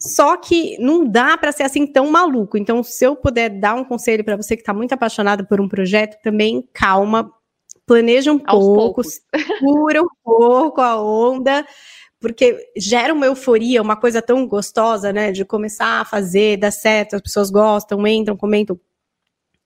Só 0.02 0.36
que 0.36 0.76
não 0.80 1.06
dá 1.06 1.38
para 1.38 1.52
ser 1.52 1.62
assim 1.62 1.86
tão 1.86 2.10
maluco. 2.10 2.58
Então, 2.58 2.82
se 2.82 3.06
eu 3.06 3.14
puder 3.14 3.48
dar 3.48 3.74
um 3.74 3.84
conselho 3.84 4.24
para 4.24 4.36
você 4.36 4.56
que 4.56 4.62
está 4.62 4.74
muito 4.74 4.92
apaixonado 4.92 5.46
por 5.46 5.60
um 5.60 5.68
projeto, 5.68 6.20
também 6.20 6.68
calma, 6.72 7.32
planeja 7.86 8.32
um 8.32 8.38
pouco, 8.38 9.02
segura 9.04 10.02
um 10.02 10.08
pouco 10.24 10.80
a 10.80 11.00
onda, 11.00 11.64
porque 12.18 12.58
gera 12.76 13.14
uma 13.14 13.26
euforia, 13.26 13.80
uma 13.80 13.94
coisa 13.94 14.20
tão 14.20 14.44
gostosa, 14.44 15.12
né? 15.12 15.30
De 15.30 15.44
começar 15.44 16.00
a 16.00 16.04
fazer, 16.04 16.56
dar 16.56 16.72
certo, 16.72 17.14
as 17.14 17.22
pessoas 17.22 17.48
gostam, 17.48 18.04
entram, 18.04 18.36
comentam. 18.36 18.78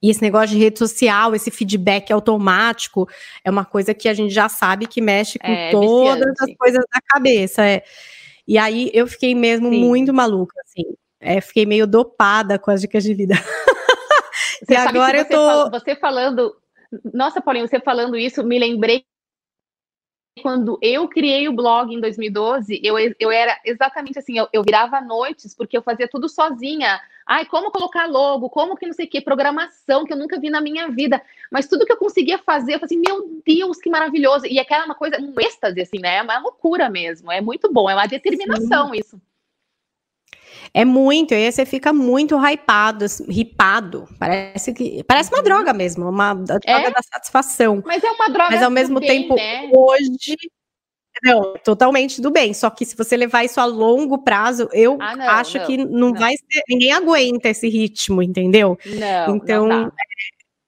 E 0.02 0.10
esse 0.10 0.20
negócio 0.20 0.48
de 0.48 0.58
rede 0.58 0.78
social, 0.78 1.34
esse 1.34 1.50
feedback 1.50 2.12
automático, 2.12 3.08
é 3.42 3.50
uma 3.50 3.64
coisa 3.64 3.94
que 3.94 4.06
a 4.06 4.12
gente 4.12 4.34
já 4.34 4.50
sabe 4.50 4.86
que 4.86 5.00
mexe 5.00 5.38
com 5.38 5.50
é, 5.50 5.70
todas 5.70 6.18
viciante. 6.18 6.52
as 6.52 6.56
coisas 6.58 6.84
da 6.92 7.00
cabeça. 7.08 7.64
É. 7.64 7.82
E 8.46 8.58
aí 8.58 8.90
eu 8.94 9.06
fiquei 9.06 9.34
mesmo 9.34 9.70
Sim. 9.70 9.80
muito 9.80 10.14
maluca, 10.14 10.54
assim. 10.64 10.84
É, 11.20 11.40
fiquei 11.40 11.66
meio 11.66 11.86
dopada 11.86 12.58
com 12.58 12.70
as 12.70 12.80
dicas 12.80 13.02
de 13.02 13.14
vida. 13.14 13.34
Você 14.64 14.74
e 14.74 14.76
agora 14.76 15.18
eu 15.18 15.28
tô. 15.28 15.46
Fal 15.46 15.70
você 15.70 15.94
falando. 15.94 16.56
Nossa, 17.12 17.40
Paulinho, 17.40 17.68
você 17.68 17.80
falando 17.80 18.16
isso, 18.16 18.42
me 18.42 18.58
lembrei 18.58 19.04
quando 20.42 20.78
eu 20.82 21.08
criei 21.08 21.48
o 21.48 21.52
blog 21.52 21.94
em 21.94 22.00
2012, 22.00 22.80
eu, 22.82 22.96
eu 23.18 23.30
era 23.30 23.58
exatamente 23.64 24.18
assim, 24.18 24.38
eu, 24.38 24.48
eu 24.52 24.62
virava 24.62 25.00
noites, 25.00 25.54
porque 25.54 25.76
eu 25.76 25.82
fazia 25.82 26.06
tudo 26.06 26.28
sozinha. 26.28 27.00
Ai, 27.26 27.44
como 27.46 27.70
colocar 27.70 28.06
logo, 28.06 28.50
como 28.50 28.76
que 28.76 28.86
não 28.86 28.92
sei 28.92 29.06
o 29.06 29.08
que, 29.08 29.20
programação 29.20 30.04
que 30.04 30.12
eu 30.12 30.16
nunca 30.16 30.38
vi 30.38 30.50
na 30.50 30.60
minha 30.60 30.88
vida. 30.88 31.20
Mas 31.50 31.66
tudo 31.66 31.84
que 31.86 31.92
eu 31.92 31.96
conseguia 31.96 32.38
fazer, 32.38 32.74
eu 32.74 32.78
falei 32.78 32.96
assim, 32.96 33.02
meu 33.04 33.42
Deus, 33.44 33.78
que 33.78 33.90
maravilhoso. 33.90 34.46
E 34.46 34.58
aquela 34.58 34.82
é 34.82 34.86
uma 34.86 34.94
coisa, 34.94 35.18
um 35.20 35.34
êxtase, 35.40 35.80
assim, 35.80 35.98
né? 35.98 36.18
É 36.18 36.22
uma 36.22 36.38
loucura 36.38 36.88
mesmo. 36.88 37.32
É 37.32 37.40
muito 37.40 37.72
bom, 37.72 37.88
é 37.88 37.94
uma 37.94 38.06
determinação 38.06 38.92
Sim. 38.92 39.00
isso. 39.00 39.20
É 40.72 40.84
muito, 40.84 41.32
e 41.32 41.36
aí 41.36 41.52
você 41.52 41.64
fica 41.64 41.92
muito 41.92 42.36
hypado, 42.36 43.04
ripado. 43.28 44.08
Parece 44.18 44.72
que 44.72 45.02
parece 45.04 45.30
uma 45.30 45.38
uhum. 45.38 45.44
droga 45.44 45.72
mesmo, 45.72 46.08
uma 46.08 46.34
droga 46.34 46.60
é? 46.64 46.90
da 46.90 47.02
satisfação. 47.02 47.82
Mas 47.84 48.02
é 48.02 48.10
uma 48.10 48.28
droga 48.28 48.50
Mas 48.50 48.62
ao 48.62 48.70
mesmo 48.70 49.00
bem, 49.00 49.22
tempo, 49.22 49.34
né? 49.34 49.70
hoje 49.74 50.36
não, 51.22 51.54
totalmente 51.64 52.20
do 52.20 52.30
bem. 52.30 52.52
Só 52.52 52.68
que 52.70 52.84
se 52.84 52.96
você 52.96 53.16
levar 53.16 53.44
isso 53.44 53.60
a 53.60 53.64
longo 53.64 54.18
prazo, 54.18 54.68
eu 54.72 54.98
ah, 55.00 55.16
não, 55.16 55.28
acho 55.30 55.58
não, 55.58 55.66
que 55.66 55.76
não, 55.76 55.86
não, 55.86 56.14
vai 56.14 56.34
ser. 56.36 56.62
Ninguém 56.68 56.92
aguenta 56.92 57.48
esse 57.48 57.68
ritmo, 57.68 58.22
entendeu? 58.22 58.78
Não. 58.84 59.36
Então, 59.36 59.92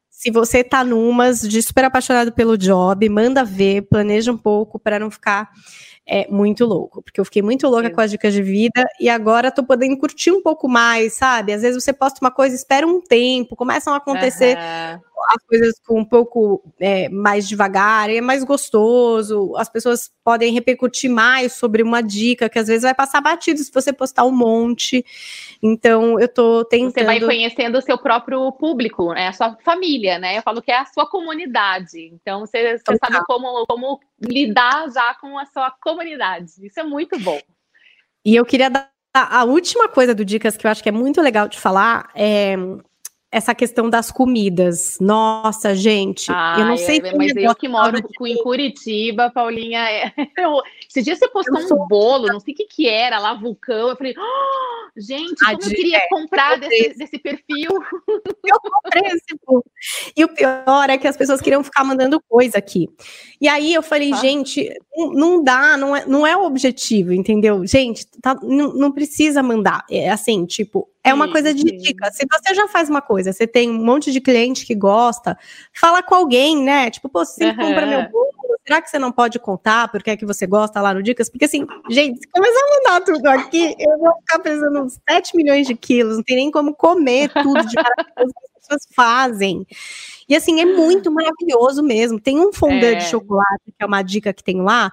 se 0.09 0.31
você 0.31 0.65
tá 0.65 0.83
numas 0.83 1.43
de 1.43 1.63
super 1.63 1.85
apaixonado 1.85 2.33
pelo 2.33 2.57
job, 2.57 3.09
manda 3.09 3.45
ver, 3.45 3.83
planeja 3.83 4.33
um 4.33 4.39
pouco 4.39 4.79
para 4.79 4.99
não 4.99 5.11
ficar 5.11 5.51
é 6.09 6.27
muito 6.29 6.65
louco, 6.65 7.03
porque 7.03 7.21
eu 7.21 7.25
fiquei 7.25 7.43
muito 7.43 7.69
louca 7.69 7.91
com 7.91 8.01
as 8.01 8.11
dicas 8.11 8.33
de 8.33 8.43
vida 8.43 8.83
e 8.99 9.11
agora 9.11 9.51
tô 9.51 9.63
podendo 9.63 9.99
curtir 9.99 10.31
um 10.31 10.43
pouco 10.43 10.67
mais, 10.67 11.13
sabe? 11.13 11.53
Às 11.53 11.61
vezes 11.61 11.85
você 11.85 11.93
posta 11.93 12.19
uma 12.25 12.31
coisa, 12.31 12.57
espera 12.57 12.87
um 12.87 12.99
tempo, 12.99 13.55
começam 13.55 13.93
a 13.93 13.99
acontecer 13.99 14.57
uhum. 14.57 15.01
As 15.31 15.43
coisas 15.45 15.81
com 15.87 16.01
um 16.01 16.05
pouco 16.05 16.63
é, 16.79 17.09
mais 17.09 17.49
devagar, 17.49 18.11
é 18.11 18.21
mais 18.21 18.45
gostoso, 18.45 19.55
as 19.57 19.69
pessoas 19.69 20.11
podem 20.25 20.53
repercutir 20.53 21.11
mais 21.11 21.53
sobre 21.53 21.83
uma 21.83 22.03
dica 22.03 22.49
que 22.49 22.59
às 22.59 22.69
vezes 22.69 22.83
vai 22.83 22.95
passar 22.95 23.21
batido 23.21 23.59
se 23.59 23.73
você 23.73 23.93
postar 23.93 24.25
um 24.25 24.31
monte. 24.31 25.05
Então, 25.63 26.19
eu 26.19 26.29
tô 26.29 26.65
tentando. 26.65 26.95
Você 26.95 27.05
vai 27.05 27.21
conhecendo 27.21 27.79
o 27.79 27.83
seu 27.83 27.99
próprio 27.99 28.51
público, 28.53 29.13
né? 29.13 29.29
A 29.29 29.33
sua 29.33 29.57
família, 29.65 30.19
né? 30.19 30.39
Eu 30.39 30.43
falo 30.43 30.63
que 30.63 30.71
é 30.71 30.79
a 30.79 30.87
sua 30.87 31.07
comunidade. 31.07 32.11
Então, 32.13 32.41
você, 32.41 32.79
você 32.79 32.97
sabe 32.99 33.25
como, 33.27 33.67
como 33.67 34.01
lidar 34.21 34.91
já 34.91 35.15
com 35.15 35.39
a 35.39 35.47
sua 35.47 35.71
comunidade. 35.83 36.53
Isso 36.63 36.79
é 36.79 36.85
muito 36.85 37.19
bom. 37.19 37.41
E 38.25 38.37
eu 38.37 38.45
queria 38.45 38.71
dar 38.71 38.91
a 39.15 39.45
última 39.45 39.89
coisa 39.89 40.15
do 40.15 40.25
Dicas 40.25 40.57
que 40.57 40.67
eu 40.67 40.71
acho 40.71 40.83
que 40.83 40.89
é 40.89 40.93
muito 40.93 41.21
legal 41.21 41.49
de 41.49 41.59
falar 41.59 42.11
é 42.15 42.55
essa 43.31 43.55
questão 43.55 43.91
das 43.91 44.11
comidas. 44.11 44.97
Nossa, 45.01 45.75
gente, 45.75 46.31
Ah, 46.31 46.57
eu 46.59 46.65
não 46.65 46.77
sei 46.77 46.97
é, 46.97 47.01
quem 47.01 47.17
mas 47.17 47.33
eu 47.37 47.55
que 47.55 47.69
moro 47.69 48.01
de 48.01 48.09
em 48.27 48.43
Curitiba, 48.43 49.31
Paulinha, 49.31 49.81
é, 49.91 50.13
eu, 50.39 50.63
esse 50.89 51.03
dia 51.03 51.15
você 51.15 51.29
postou 51.29 51.61
um 51.83 51.87
bolo, 51.87 52.27
não 52.29 52.41
sei 52.41 52.55
o 52.55 52.57
que 52.57 52.65
que 52.65 52.89
era, 52.89 53.19
lá, 53.19 53.35
vulcão, 53.35 53.89
eu 53.91 53.97
falei, 53.97 54.15
"Ah, 54.17 54.89
gente, 54.97 55.35
como 55.45 55.53
eu 55.53 55.59
queria 55.59 55.99
é, 55.99 56.09
comprar 56.09 56.55
eu 56.55 56.69
desse, 56.69 56.99
desse. 56.99 57.19
perfil. 57.19 57.69
eu 58.45 58.61
comprei 58.61 59.03
esse 59.13 59.39
bolo. 59.47 59.65
E 60.17 60.25
o 60.25 60.29
pior 60.29 60.89
é 60.89 60.97
que 60.97 61.07
as 61.07 61.17
pessoas 61.17 61.41
queriam 61.41 61.63
ficar 61.63 61.85
mandando 61.85 62.21
coisa 62.29 62.57
aqui. 62.59 62.89
E 63.41 63.47
aí 63.47 63.75
eu 63.75 63.83
falei, 63.83 64.11
Ah. 64.13 64.17
gente, 64.17 64.69
não- 64.97 65.13
não 65.13 65.45
dá, 65.45 65.77
não 65.77 65.95
é, 65.95 66.07
não 66.07 66.27
é 66.27 66.35
o 66.37 66.45
objetivo, 66.45 67.13
entendeu? 67.13 67.67
Gente, 67.67 68.07
tá- 68.23 68.39
não, 68.43 68.73
não 68.73 68.91
precisa 68.91 69.43
mandar. 69.43 69.85
É 69.91 70.09
assim, 70.11 70.47
tipo, 70.47 70.89
é 71.09 71.15
uma 71.15 71.31
coisa 71.31 71.53
de 71.55 71.63
dica. 71.65 72.11
Se 72.13 72.27
você 72.31 72.55
já 72.55 72.69
faz 72.69 72.89
uma 72.89 73.01
coisa, 73.03 73.33
você 73.33 73.47
tem 73.47 73.71
um 73.71 73.85
monte 73.85 74.13
de 74.13 74.21
cliente 74.21 74.65
que 74.67 74.75
gosta, 74.75 75.37
fala 75.73 76.03
com 76.03 76.15
alguém, 76.15 76.63
né? 76.63 76.91
Tipo, 76.91 77.09
pô, 77.09 77.25
você 77.25 77.45
sempre 77.45 77.65
compra 77.65 77.87
meu 77.87 78.09
bolo, 78.11 78.29
será 78.67 78.83
que 78.83 78.91
você 78.91 78.99
não 78.99 79.11
pode 79.11 79.39
contar 79.39 79.89
porque 79.91 80.11
é 80.11 80.17
que 80.17 80.27
você 80.27 80.47
gosta 80.47 80.81
lá 80.81 80.93
no 80.93 81.03
Dicas? 81.03 81.31
Porque 81.31 81.47
assim, 81.47 81.67
gente, 81.91 82.19
se 82.21 82.29
começar 82.29 82.59
a 82.61 82.77
mandar 82.77 83.05
tudo 83.05 83.27
aqui, 83.27 83.75
eu 83.79 83.99
vou 83.99 84.13
ficar 84.19 84.39
pesando 84.41 84.83
uns 84.83 84.99
7 85.09 85.37
milhões 85.37 85.67
de 85.67 85.75
quilos, 85.75 86.17
não 86.17 86.23
tem 86.23 86.37
nem 86.37 86.51
como 86.51 86.75
comer 86.75 87.31
tudo 87.33 87.65
de 87.67 87.75
maravilhoso 87.77 88.35
que 88.35 88.47
as 88.47 88.67
pessoas 88.69 88.89
fazem. 88.95 89.67
E 90.29 90.37
assim, 90.37 90.61
é 90.61 90.67
muito 90.67 91.11
maravilhoso 91.11 91.83
mesmo. 91.83 92.21
Tem 92.21 92.39
um 92.39 92.53
fondant 92.53 92.93
É. 92.93 92.95
de 92.97 93.05
chocolate, 93.07 93.65
que 93.67 93.83
é 93.83 93.87
uma 93.87 94.03
dica 94.03 94.33
que 94.35 94.45
tem 94.45 94.61
lá, 94.61 94.93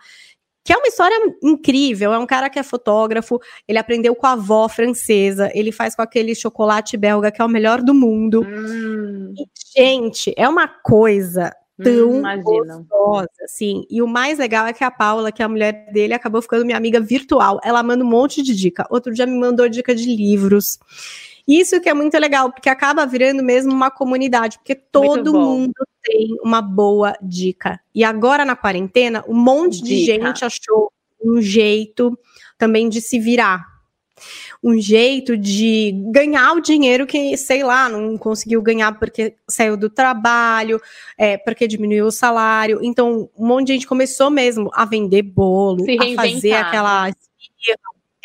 que 0.65 0.73
é 0.73 0.77
uma 0.77 0.87
história 0.87 1.15
incrível. 1.43 2.11
É 2.11 2.17
um 2.17 2.25
cara 2.25 2.49
que 2.49 2.57
é 2.57 2.63
fotógrafo, 2.63 3.39
ele 3.67 3.77
aprendeu 3.77 4.15
com 4.15 4.25
a 4.25 4.31
avó 4.31 4.67
francesa, 4.67 5.51
ele 5.53 5.71
faz 5.71 5.95
com 5.95 6.01
aquele 6.01 6.33
chocolate 6.33 6.97
belga 6.97 7.31
que 7.31 7.39
é 7.39 7.45
o 7.45 7.49
melhor 7.49 7.83
do 7.83 7.93
mundo. 7.93 8.41
Hum, 8.41 9.31
E, 9.37 9.45
gente, 9.79 10.33
é 10.35 10.49
uma 10.49 10.67
coisa 10.67 11.55
tão 11.81 12.23
hum, 12.23 12.41
gostosa, 12.41 13.29
assim. 13.43 13.85
E 13.91 14.01
o 14.01 14.07
mais 14.07 14.39
legal 14.39 14.65
é 14.65 14.73
que 14.73 14.83
a 14.83 14.89
Paula, 14.89 15.31
que 15.31 15.43
é 15.43 15.45
a 15.45 15.49
mulher 15.49 15.91
dele, 15.93 16.15
acabou 16.15 16.41
ficando 16.41 16.65
minha 16.65 16.77
amiga 16.77 16.99
virtual. 16.99 17.59
Ela 17.63 17.83
manda 17.83 18.03
um 18.03 18.09
monte 18.09 18.41
de 18.41 18.55
dica. 18.55 18.87
Outro 18.89 19.13
dia 19.13 19.27
me 19.27 19.37
mandou 19.37 19.69
dica 19.69 19.93
de 19.93 20.15
livros. 20.15 20.79
Isso 21.47 21.79
que 21.79 21.89
é 21.89 21.93
muito 21.93 22.17
legal, 22.17 22.51
porque 22.51 22.69
acaba 22.69 23.05
virando 23.05 23.43
mesmo 23.43 23.71
uma 23.71 23.91
comunidade, 23.91 24.57
porque 24.57 24.73
todo 24.73 25.33
mundo 25.33 25.73
tem 26.03 26.37
uma 26.43 26.61
boa 26.61 27.15
dica. 27.21 27.79
E 27.93 28.03
agora 28.03 28.43
na 28.43 28.55
quarentena, 28.55 29.23
um 29.27 29.35
monte 29.35 29.81
de 29.83 30.05
Dica. 30.05 30.25
gente 30.25 30.45
achou 30.45 30.91
um 31.23 31.41
jeito 31.41 32.17
também 32.57 32.89
de 32.89 33.01
se 33.01 33.19
virar. 33.19 33.63
Um 34.63 34.79
jeito 34.79 35.37
de 35.37 35.91
ganhar 36.11 36.53
o 36.53 36.61
dinheiro 36.61 37.05
que, 37.05 37.35
sei 37.37 37.63
lá, 37.63 37.89
não 37.89 38.17
conseguiu 38.17 38.61
ganhar 38.61 38.97
porque 38.97 39.35
saiu 39.47 39.75
do 39.75 39.89
trabalho, 39.89 40.81
é, 41.17 41.37
porque 41.37 41.67
diminuiu 41.67 42.07
o 42.07 42.11
salário. 42.11 42.79
Então, 42.81 43.29
um 43.37 43.45
monte 43.45 43.67
de 43.67 43.73
gente 43.73 43.87
começou 43.87 44.29
mesmo 44.31 44.71
a 44.73 44.85
vender 44.85 45.21
bolo, 45.21 45.83
Se 45.83 45.97
a 45.99 46.15
fazer 46.15 46.53
aquela. 46.53 47.11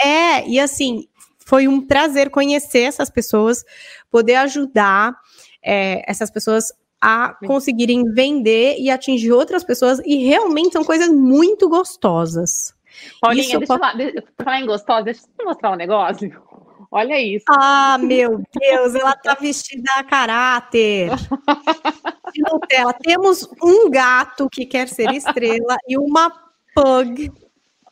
É, 0.03 0.49
e 0.49 0.59
assim, 0.59 1.07
foi 1.51 1.67
um 1.67 1.85
prazer 1.85 2.31
conhecer 2.31 2.83
essas 2.83 3.11
pessoas, 3.11 3.65
poder 4.09 4.37
ajudar 4.37 5.17
é, 5.61 6.09
essas 6.09 6.31
pessoas 6.31 6.67
a 7.01 7.35
conseguirem 7.45 8.05
vender 8.13 8.77
e 8.79 8.89
atingir 8.89 9.33
outras 9.33 9.65
pessoas, 9.65 10.01
e 10.05 10.25
realmente 10.29 10.75
são 10.75 10.85
coisas 10.85 11.09
muito 11.09 11.69
gostosas. 11.69 12.73
Paulinha, 13.21 13.43
Isso 13.43 13.59
deixa 13.59 13.65
eu 13.65 13.79
falar, 13.79 13.97
deixa 13.97 14.19
eu 14.19 14.45
falar 14.45 14.61
em 14.61 14.67
gostosa, 14.67 15.03
deixa 15.03 15.23
eu 15.41 15.45
mostrar 15.45 15.73
um 15.73 15.77
negócio. 15.77 16.31
Olha 16.93 17.21
isso. 17.21 17.45
Ah, 17.49 17.99
meu 17.99 18.43
Deus, 18.55 18.95
ela 18.95 19.17
tá 19.17 19.35
vestida 19.35 19.91
a 19.97 20.05
caráter. 20.05 21.11
De 22.33 22.43
Nutella. 22.43 22.93
Temos 22.93 23.49
um 23.61 23.91
gato 23.91 24.49
que 24.49 24.65
quer 24.65 24.89
ser 24.89 25.11
estrela 25.11 25.77
e 25.89 25.99
uma 25.99 26.33
pug. 26.75 27.33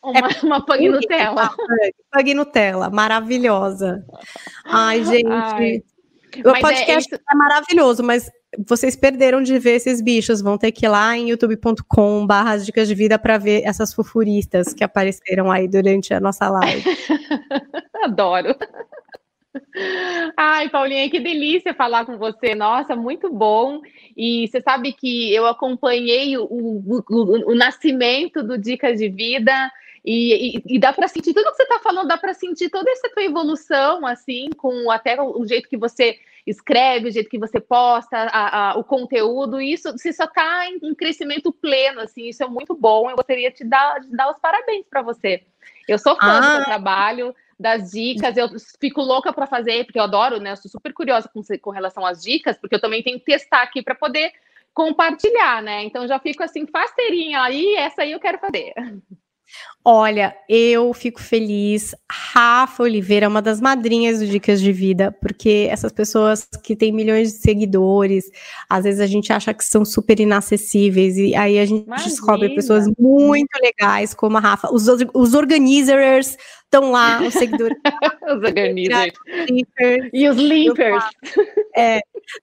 Uma, 0.02 0.28
uma 0.42 0.64
pug 0.64 0.88
Nutella. 0.88 1.48
Pug, 1.50 1.94
pug 2.12 2.34
Nutella, 2.34 2.90
maravilhosa. 2.90 4.04
Ai, 4.64 5.04
gente. 5.04 5.26
Ai. 5.28 5.82
O 6.44 6.50
Mas 6.50 6.58
é- 6.58 6.60
podcast 6.60 7.14
é 7.14 7.18
é, 7.18 7.34
maravilhoso, 7.34 8.02
mas 8.04 8.30
vocês 8.66 8.94
perderam 8.94 9.42
de 9.42 9.58
ver 9.58 9.72
esses 9.76 10.00
bichos. 10.02 10.40
Vão 10.42 10.56
ter 10.58 10.70
que 10.72 10.84
ir 10.86 10.88
lá 10.88 11.16
em 11.16 11.30
youtube.com 11.30 12.26
barra 12.26 12.56
dicas 12.58 12.86
de 12.86 12.94
vida 12.94 13.18
para 13.18 13.38
ver 13.38 13.62
essas 13.64 13.92
fufuristas 13.94 14.72
que 14.74 14.84
apareceram 14.84 15.50
aí 15.50 15.66
durante 15.66 16.12
a 16.14 16.20
nossa 16.20 16.48
live. 16.48 16.84
Adoro. 18.04 18.54
Ai, 20.36 20.68
Paulinha, 20.68 21.08
que 21.10 21.18
delícia 21.20 21.74
falar 21.74 22.04
com 22.04 22.16
você. 22.18 22.54
Nossa, 22.54 22.94
muito 22.94 23.30
bom. 23.32 23.80
E 24.16 24.46
você 24.48 24.60
sabe 24.60 24.92
que 24.92 25.34
eu 25.34 25.46
acompanhei 25.46 26.36
o, 26.36 26.44
o, 26.44 27.02
o- 27.10 27.52
o 27.52 27.54
nascimento 27.54 28.42
do 28.42 28.58
Dicas 28.58 28.98
de 28.98 29.08
Vida. 29.08 29.70
E, 30.10 30.56
e- 30.56 30.62
e 30.76 30.78
dá 30.78 30.90
para 30.90 31.06
sentir 31.06 31.34
tudo 31.34 31.50
que 31.50 31.56
você 31.56 31.64
está 31.64 31.78
falando, 31.80 32.08
dá 32.08 32.16
para 32.16 32.32
sentir 32.32 32.70
toda 32.70 32.90
essa 32.90 33.10
tua 33.10 33.22
evolução, 33.22 34.06
assim, 34.06 34.48
com 34.56 34.90
até 34.90 35.20
o, 35.20 35.38
o 35.40 35.46
jeito 35.46 35.68
que 35.68 35.76
você 35.76 36.18
escreve, 36.46 37.08
o 37.08 37.12
jeito 37.12 37.28
que 37.28 37.38
você 37.38 37.60
posta, 37.60 38.16
a- 38.16 38.70
a- 38.70 38.78
o 38.78 38.84
conteúdo. 38.84 39.60
Isso 39.60 39.92
você 39.92 40.10
só 40.12 40.24
está 40.24 40.66
em, 40.66 40.78
em 40.82 40.94
crescimento 40.94 41.52
pleno, 41.52 42.00
assim. 42.00 42.26
Isso 42.26 42.42
é 42.42 42.46
muito 42.46 42.74
bom. 42.74 43.10
Eu 43.10 43.16
gostaria 43.16 43.50
de 43.50 43.56
te 43.58 43.64
dar, 43.64 44.00
de 44.00 44.08
dar 44.16 44.30
os 44.30 44.38
parabéns 44.38 44.86
para 44.88 45.02
você. 45.02 45.42
Eu 45.86 45.98
sou 45.98 46.16
fã 46.16 46.40
do 46.40 46.46
Ah. 46.46 46.50
seu 46.56 46.64
trabalho 46.64 47.34
das 47.60 47.90
dicas, 47.90 48.34
eu 48.36 48.48
fico 48.80 49.02
louca 49.02 49.30
para 49.32 49.46
fazer, 49.46 49.84
porque 49.84 49.98
eu 49.98 50.04
adoro, 50.04 50.38
né? 50.40 50.52
Eu 50.52 50.56
sou 50.56 50.70
super 50.70 50.92
curiosa 50.94 51.28
com, 51.28 51.42
com 51.60 51.70
relação 51.70 52.06
às 52.06 52.22
dicas, 52.22 52.56
porque 52.56 52.76
eu 52.76 52.80
também 52.80 53.02
tenho 53.02 53.18
que 53.18 53.26
testar 53.26 53.60
aqui 53.62 53.82
para 53.82 53.94
poder 53.96 54.32
compartilhar, 54.72 55.60
né? 55.60 55.82
Então 55.84 56.06
já 56.06 56.18
fico 56.20 56.42
assim, 56.42 56.66
fasteirinha 56.66 57.42
aí, 57.42 57.74
essa 57.74 58.02
aí 58.02 58.12
eu 58.12 58.20
quero 58.20 58.38
fazer. 58.38 58.72
Olha, 59.84 60.34
eu 60.48 60.92
fico 60.92 61.20
feliz. 61.22 61.94
Rafa 62.10 62.82
Oliveira 62.82 63.24
é 63.26 63.28
uma 63.28 63.40
das 63.40 63.60
madrinhas 63.60 64.18
do 64.18 64.26
Dicas 64.26 64.60
de 64.60 64.70
Vida, 64.72 65.10
porque 65.20 65.66
essas 65.70 65.90
pessoas 65.92 66.46
que 66.62 66.76
têm 66.76 66.92
milhões 66.92 67.32
de 67.32 67.38
seguidores, 67.38 68.30
às 68.68 68.84
vezes 68.84 69.00
a 69.00 69.06
gente 69.06 69.32
acha 69.32 69.54
que 69.54 69.64
são 69.64 69.84
super 69.84 70.20
inacessíveis, 70.20 71.16
e 71.16 71.34
aí 71.34 71.58
a 71.58 71.64
gente 71.64 71.86
Imagina. 71.86 72.10
descobre 72.10 72.54
pessoas 72.54 72.84
muito 72.98 73.48
legais, 73.62 74.12
como 74.12 74.36
a 74.36 74.40
Rafa. 74.40 74.68
Os, 74.72 74.86
os- 75.14 75.34
organizers 75.34 76.36
estão 76.64 76.90
lá, 76.90 77.22
os 77.22 77.32
seguidores. 77.34 77.78
Os 78.28 78.42
organizers. 78.44 79.12
E 80.12 80.28
os 80.28 80.36
limpers. 80.36 81.02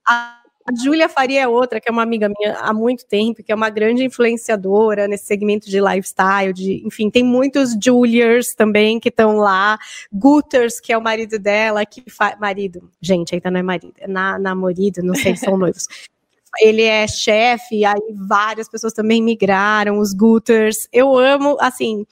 A 0.08 0.42
a 0.66 0.84
Júlia 0.84 1.08
Faria 1.08 1.42
é 1.42 1.48
outra, 1.48 1.80
que 1.80 1.88
é 1.88 1.92
uma 1.92 2.02
amiga 2.02 2.28
minha 2.28 2.58
há 2.58 2.72
muito 2.72 3.06
tempo, 3.06 3.42
que 3.42 3.52
é 3.52 3.54
uma 3.54 3.70
grande 3.70 4.04
influenciadora 4.04 5.06
nesse 5.06 5.24
segmento 5.26 5.70
de 5.70 5.80
lifestyle, 5.80 6.52
de, 6.52 6.84
enfim, 6.84 7.08
tem 7.08 7.22
muitos 7.22 7.76
Juliers 7.80 8.52
também 8.54 8.98
que 8.98 9.08
estão 9.08 9.36
lá, 9.36 9.78
Gutters, 10.12 10.80
que 10.80 10.92
é 10.92 10.98
o 10.98 11.02
marido 11.02 11.38
dela, 11.38 11.86
que 11.86 12.02
marido, 12.40 12.90
gente, 13.00 13.34
ainda 13.34 13.50
não 13.50 13.60
é 13.60 13.62
marido, 13.62 13.94
é 13.98 14.08
na, 14.08 14.38
namorado, 14.38 15.02
não 15.04 15.14
sei 15.14 15.36
se 15.36 15.44
são 15.44 15.56
noivos. 15.56 15.86
Ele 16.60 16.82
é 16.82 17.06
chefe, 17.06 17.84
aí 17.84 18.00
várias 18.26 18.68
pessoas 18.68 18.92
também 18.92 19.22
migraram, 19.22 19.98
os 19.98 20.12
Gutters. 20.14 20.88
Eu 20.92 21.16
amo, 21.16 21.56
assim, 21.60 22.06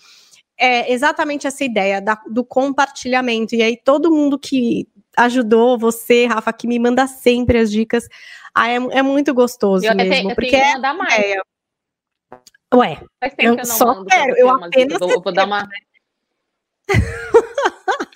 é 0.58 0.92
exatamente 0.92 1.46
essa 1.46 1.64
ideia 1.64 2.00
da- 2.00 2.22
do 2.30 2.44
compartilhamento. 2.44 3.54
E 3.54 3.62
aí, 3.62 3.76
todo 3.76 4.10
mundo 4.10 4.38
que 4.38 4.86
ajudou 5.16 5.78
você, 5.78 6.26
Rafa, 6.26 6.52
que 6.52 6.66
me 6.66 6.78
manda 6.78 7.06
sempre 7.06 7.58
as 7.58 7.70
dicas. 7.70 8.08
Ah, 8.54 8.68
é, 8.68 8.76
é 8.76 9.02
muito 9.02 9.34
gostoso 9.34 9.84
Eu 9.84 9.94
mesmo, 9.94 10.12
tenho, 10.12 10.30
eu 10.30 10.34
porque 10.34 10.50
tenho 10.50 10.62
que 10.62 10.68
é 10.68 10.74
mandar 10.74 10.94
mais. 10.94 11.14
ideia. 11.14 11.42
Ué, 12.74 13.00
Faz 13.20 13.34
tempo 13.34 13.50
eu 13.50 13.56
que 13.56 13.62
eu 13.62 13.68
não 13.68 13.76
só 13.76 13.86
mando 13.86 14.06
quero, 14.06 14.36
eu 14.36 14.50
apenas 14.50 14.98
vou, 14.98 15.22
vou 15.22 15.32
dar 15.32 15.44
uma. 15.44 15.68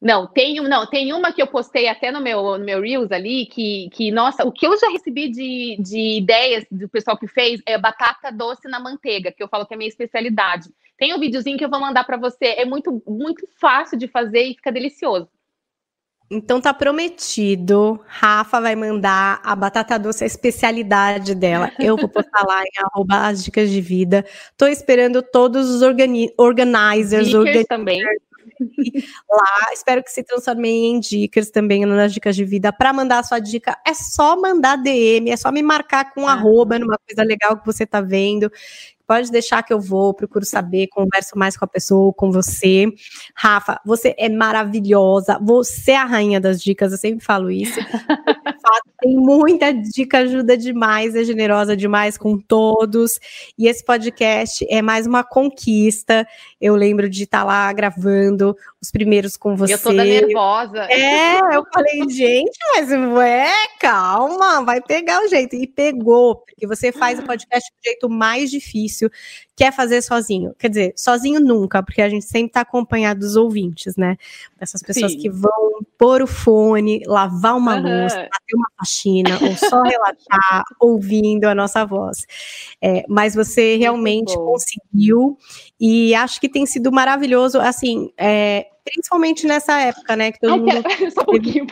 Não, 0.00 0.28
tem, 0.28 0.60
não, 0.60 0.86
tem 0.86 1.12
uma 1.12 1.32
que 1.32 1.42
eu 1.42 1.46
postei 1.48 1.88
até 1.88 2.12
no 2.12 2.20
meu, 2.20 2.56
no 2.56 2.64
meu 2.64 2.80
Reels 2.80 3.10
ali, 3.10 3.46
que, 3.46 3.90
que, 3.90 4.12
nossa, 4.12 4.44
o 4.44 4.52
que 4.52 4.64
eu 4.64 4.78
já 4.78 4.88
recebi 4.90 5.28
de, 5.28 5.76
de 5.80 6.18
ideias 6.18 6.64
do 6.70 6.88
pessoal 6.88 7.18
que 7.18 7.26
fez 7.26 7.60
é 7.66 7.76
batata 7.76 8.30
doce 8.30 8.68
na 8.68 8.78
manteiga, 8.78 9.32
que 9.32 9.42
eu 9.42 9.48
falo 9.48 9.66
que 9.66 9.74
é 9.74 9.76
minha 9.76 9.88
especialidade. 9.88 10.68
Tem 10.96 11.12
um 11.12 11.18
videozinho 11.18 11.58
que 11.58 11.64
eu 11.64 11.70
vou 11.70 11.80
mandar 11.80 12.04
para 12.04 12.16
você, 12.16 12.46
é 12.46 12.64
muito, 12.64 13.02
muito 13.08 13.44
fácil 13.60 13.98
de 13.98 14.06
fazer 14.06 14.44
e 14.44 14.54
fica 14.54 14.70
delicioso. 14.70 15.28
Então 16.30 16.60
tá 16.60 16.74
prometido. 16.74 17.98
Rafa 18.06 18.60
vai 18.60 18.76
mandar 18.76 19.40
a 19.42 19.56
batata 19.56 19.98
doce, 19.98 20.24
a 20.24 20.26
especialidade 20.26 21.34
dela. 21.34 21.72
Eu 21.78 21.96
vou 21.96 22.08
postar 22.08 22.44
lá 22.46 22.62
em 22.62 22.70
arroba 22.84 23.26
as 23.28 23.42
dicas 23.42 23.70
de 23.70 23.80
vida. 23.80 24.24
Tô 24.56 24.66
esperando 24.66 25.22
todos 25.22 25.70
os 25.70 25.80
organi 25.80 26.30
organizers, 26.36 27.28
Dicas 27.28 27.40
organi 27.40 27.64
também. 27.64 28.02
lá. 29.30 29.72
Espero 29.72 30.02
que 30.02 30.10
se 30.10 30.22
transformem 30.22 30.86
em 30.92 31.00
dicas 31.00 31.50
também 31.50 31.86
nas 31.86 32.12
dicas 32.12 32.36
de 32.36 32.44
vida. 32.44 32.72
Para 32.72 32.92
mandar 32.92 33.20
a 33.20 33.22
sua 33.22 33.38
dica, 33.38 33.78
é 33.86 33.94
só 33.94 34.36
mandar 34.38 34.76
DM, 34.76 35.30
é 35.30 35.36
só 35.36 35.50
me 35.50 35.62
marcar 35.62 36.12
com 36.12 36.26
Ah. 36.26 36.32
arroba 36.32 36.78
numa 36.78 36.98
coisa 36.98 37.22
legal 37.22 37.56
que 37.56 37.64
você 37.64 37.86
tá 37.86 38.00
vendo. 38.00 38.50
Pode 39.08 39.32
deixar 39.32 39.62
que 39.62 39.72
eu 39.72 39.80
vou, 39.80 40.12
procuro 40.12 40.44
saber, 40.44 40.88
converso 40.88 41.36
mais 41.36 41.56
com 41.56 41.64
a 41.64 41.68
pessoa, 41.68 42.12
com 42.12 42.30
você. 42.30 42.86
Rafa, 43.34 43.80
você 43.84 44.14
é 44.18 44.28
maravilhosa, 44.28 45.38
você 45.42 45.92
é 45.92 45.96
a 45.96 46.04
rainha 46.04 46.38
das 46.38 46.62
dicas, 46.62 46.92
eu 46.92 46.98
sempre 46.98 47.24
falo 47.24 47.50
isso. 47.50 47.80
tem 49.00 49.16
muita 49.16 49.72
dica, 49.72 50.18
ajuda 50.18 50.56
demais, 50.56 51.14
é 51.14 51.24
generosa 51.24 51.76
demais 51.76 52.18
com 52.18 52.36
todos. 52.36 53.18
E 53.56 53.66
esse 53.66 53.84
podcast 53.84 54.66
é 54.68 54.82
mais 54.82 55.06
uma 55.06 55.24
conquista. 55.24 56.26
Eu 56.60 56.74
lembro 56.74 57.08
de 57.08 57.22
estar 57.22 57.44
lá 57.44 57.72
gravando 57.72 58.56
os 58.80 58.90
primeiros 58.90 59.36
com 59.36 59.56
você. 59.56 59.74
Eu 59.74 59.78
toda 59.82 60.04
nervosa. 60.04 60.82
É, 60.90 61.38
eu 61.54 61.64
falei, 61.72 62.08
gente, 62.08 62.58
mas 62.74 62.90
ué, 62.90 63.50
calma, 63.80 64.64
vai 64.64 64.80
pegar 64.80 65.22
o 65.24 65.28
jeito. 65.28 65.54
E 65.54 65.66
pegou, 65.66 66.36
porque 66.36 66.66
você 66.66 66.90
faz 66.90 67.18
o 67.18 67.22
podcast 67.22 67.70
do 67.70 67.84
jeito 67.84 68.08
mais 68.08 68.50
difícil, 68.50 69.08
que 69.58 69.64
é 69.64 69.72
fazer 69.72 70.00
sozinho. 70.02 70.54
Quer 70.56 70.68
dizer, 70.68 70.92
sozinho 70.94 71.40
nunca, 71.40 71.82
porque 71.82 72.00
a 72.00 72.08
gente 72.08 72.24
sempre 72.24 72.46
está 72.46 72.60
acompanhado 72.60 73.18
dos 73.18 73.34
ouvintes, 73.34 73.96
né? 73.96 74.16
Essas 74.60 74.80
pessoas 74.80 75.10
Sim. 75.10 75.18
que 75.18 75.28
vão 75.28 75.80
pôr 75.98 76.22
o 76.22 76.28
fone, 76.28 77.02
lavar 77.04 77.56
uma 77.56 77.74
uhum. 77.74 77.82
louça, 77.82 78.14
bater 78.14 78.54
uma 78.54 78.68
faxina, 78.78 79.36
ou 79.42 79.56
só 79.56 79.82
relaxar 79.82 80.62
ouvindo 80.78 81.46
a 81.46 81.56
nossa 81.56 81.84
voz. 81.84 82.24
É, 82.80 83.04
mas 83.08 83.34
você 83.34 83.76
realmente 83.76 84.32
conseguiu, 84.36 85.36
e 85.80 86.14
acho 86.14 86.40
que 86.40 86.48
tem 86.48 86.64
sido 86.64 86.92
maravilhoso, 86.92 87.58
assim, 87.58 88.12
é, 88.16 88.64
principalmente 88.84 89.44
nessa 89.44 89.76
época, 89.80 90.14
né? 90.14 90.30
Que 90.30 90.38
todo 90.38 90.52
Ai, 90.52 90.58
mundo. 90.60 90.82
Só 91.12 91.22
um 91.22 91.24
pouquinho, 91.24 91.66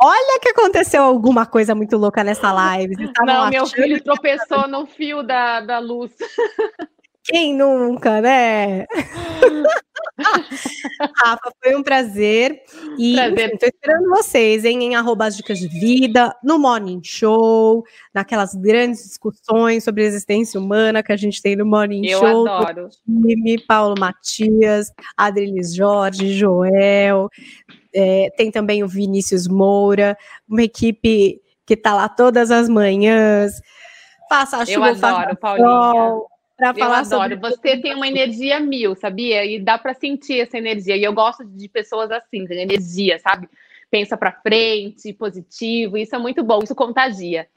Olha 0.00 0.38
que 0.40 0.50
aconteceu 0.50 1.02
alguma 1.02 1.44
coisa 1.44 1.74
muito 1.74 1.96
louca 1.96 2.22
nessa 2.22 2.52
live. 2.52 2.94
Não, 3.24 3.50
meu 3.50 3.66
filho 3.66 4.02
tropeçou 4.02 4.68
no 4.68 4.86
fio 4.86 5.22
da, 5.22 5.60
da 5.60 5.78
luz. 5.78 6.12
Quem 7.28 7.54
nunca, 7.54 8.22
né? 8.22 8.86
Rafa, 11.16 11.52
foi 11.62 11.76
um 11.76 11.82
prazer. 11.82 12.62
E 12.98 13.14
prazer. 13.14 13.52
estou 13.52 13.68
esperando 13.68 14.08
vocês, 14.08 14.64
hein? 14.64 14.82
Em 14.82 14.96
arroba 14.96 15.28
dicas 15.28 15.58
de 15.58 15.68
vida, 15.68 16.34
no 16.42 16.58
Morning 16.58 17.00
Show, 17.04 17.84
naquelas 18.14 18.54
grandes 18.54 19.04
discussões 19.04 19.84
sobre 19.84 20.04
a 20.04 20.06
existência 20.06 20.58
humana 20.58 21.02
que 21.02 21.12
a 21.12 21.16
gente 21.16 21.42
tem 21.42 21.54
no 21.54 21.66
Morning 21.66 22.06
Eu 22.06 22.18
Show. 22.18 22.46
Eu 22.46 22.48
adoro. 22.48 22.88
Time, 23.04 23.62
Paulo 23.66 23.94
Matias, 23.98 24.90
Adrilis 25.14 25.74
Jorge, 25.74 26.32
Joel. 26.32 27.28
É, 27.94 28.30
tem 28.38 28.50
também 28.50 28.82
o 28.82 28.88
Vinícius 28.88 29.46
Moura, 29.46 30.16
uma 30.48 30.62
equipe 30.62 31.42
que 31.66 31.74
está 31.74 31.94
lá 31.94 32.08
todas 32.08 32.50
as 32.50 32.70
manhãs. 32.70 33.60
Faça 34.30 34.56
a 34.56 34.66
chuva, 34.66 34.88
Eu 34.88 34.94
adoro, 34.94 35.36
Paulinha 35.36 36.37
para 36.58 36.74
falar 36.74 36.98
adoro. 36.98 37.38
Você 37.38 37.76
tem 37.76 37.94
uma 37.94 38.08
energia 38.08 38.58
mil, 38.58 38.96
sabia? 38.96 39.44
E 39.46 39.60
dá 39.60 39.78
para 39.78 39.94
sentir 39.94 40.40
essa 40.40 40.58
energia. 40.58 40.96
E 40.96 41.04
eu 41.04 41.12
gosto 41.12 41.44
de 41.44 41.68
pessoas 41.68 42.10
assim, 42.10 42.44
de 42.44 42.54
energia, 42.54 43.16
sabe? 43.20 43.48
Pensa 43.88 44.16
para 44.16 44.32
frente, 44.32 45.12
positivo. 45.12 45.96
Isso 45.96 46.16
é 46.16 46.18
muito 46.18 46.42
bom. 46.42 46.58
Isso 46.60 46.74
contagia. 46.74 47.48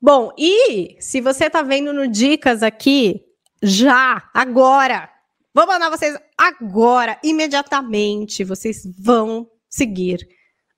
Bom, 0.00 0.32
e 0.38 0.96
se 0.98 1.20
você 1.20 1.46
está 1.46 1.60
vendo 1.60 1.92
no 1.92 2.08
Dicas 2.08 2.62
aqui, 2.62 3.22
já, 3.62 4.30
agora, 4.32 5.10
vou 5.52 5.66
mandar 5.66 5.90
vocês 5.90 6.18
agora, 6.36 7.18
imediatamente, 7.22 8.42
vocês 8.42 8.88
vão 8.98 9.50
seguir 9.68 10.26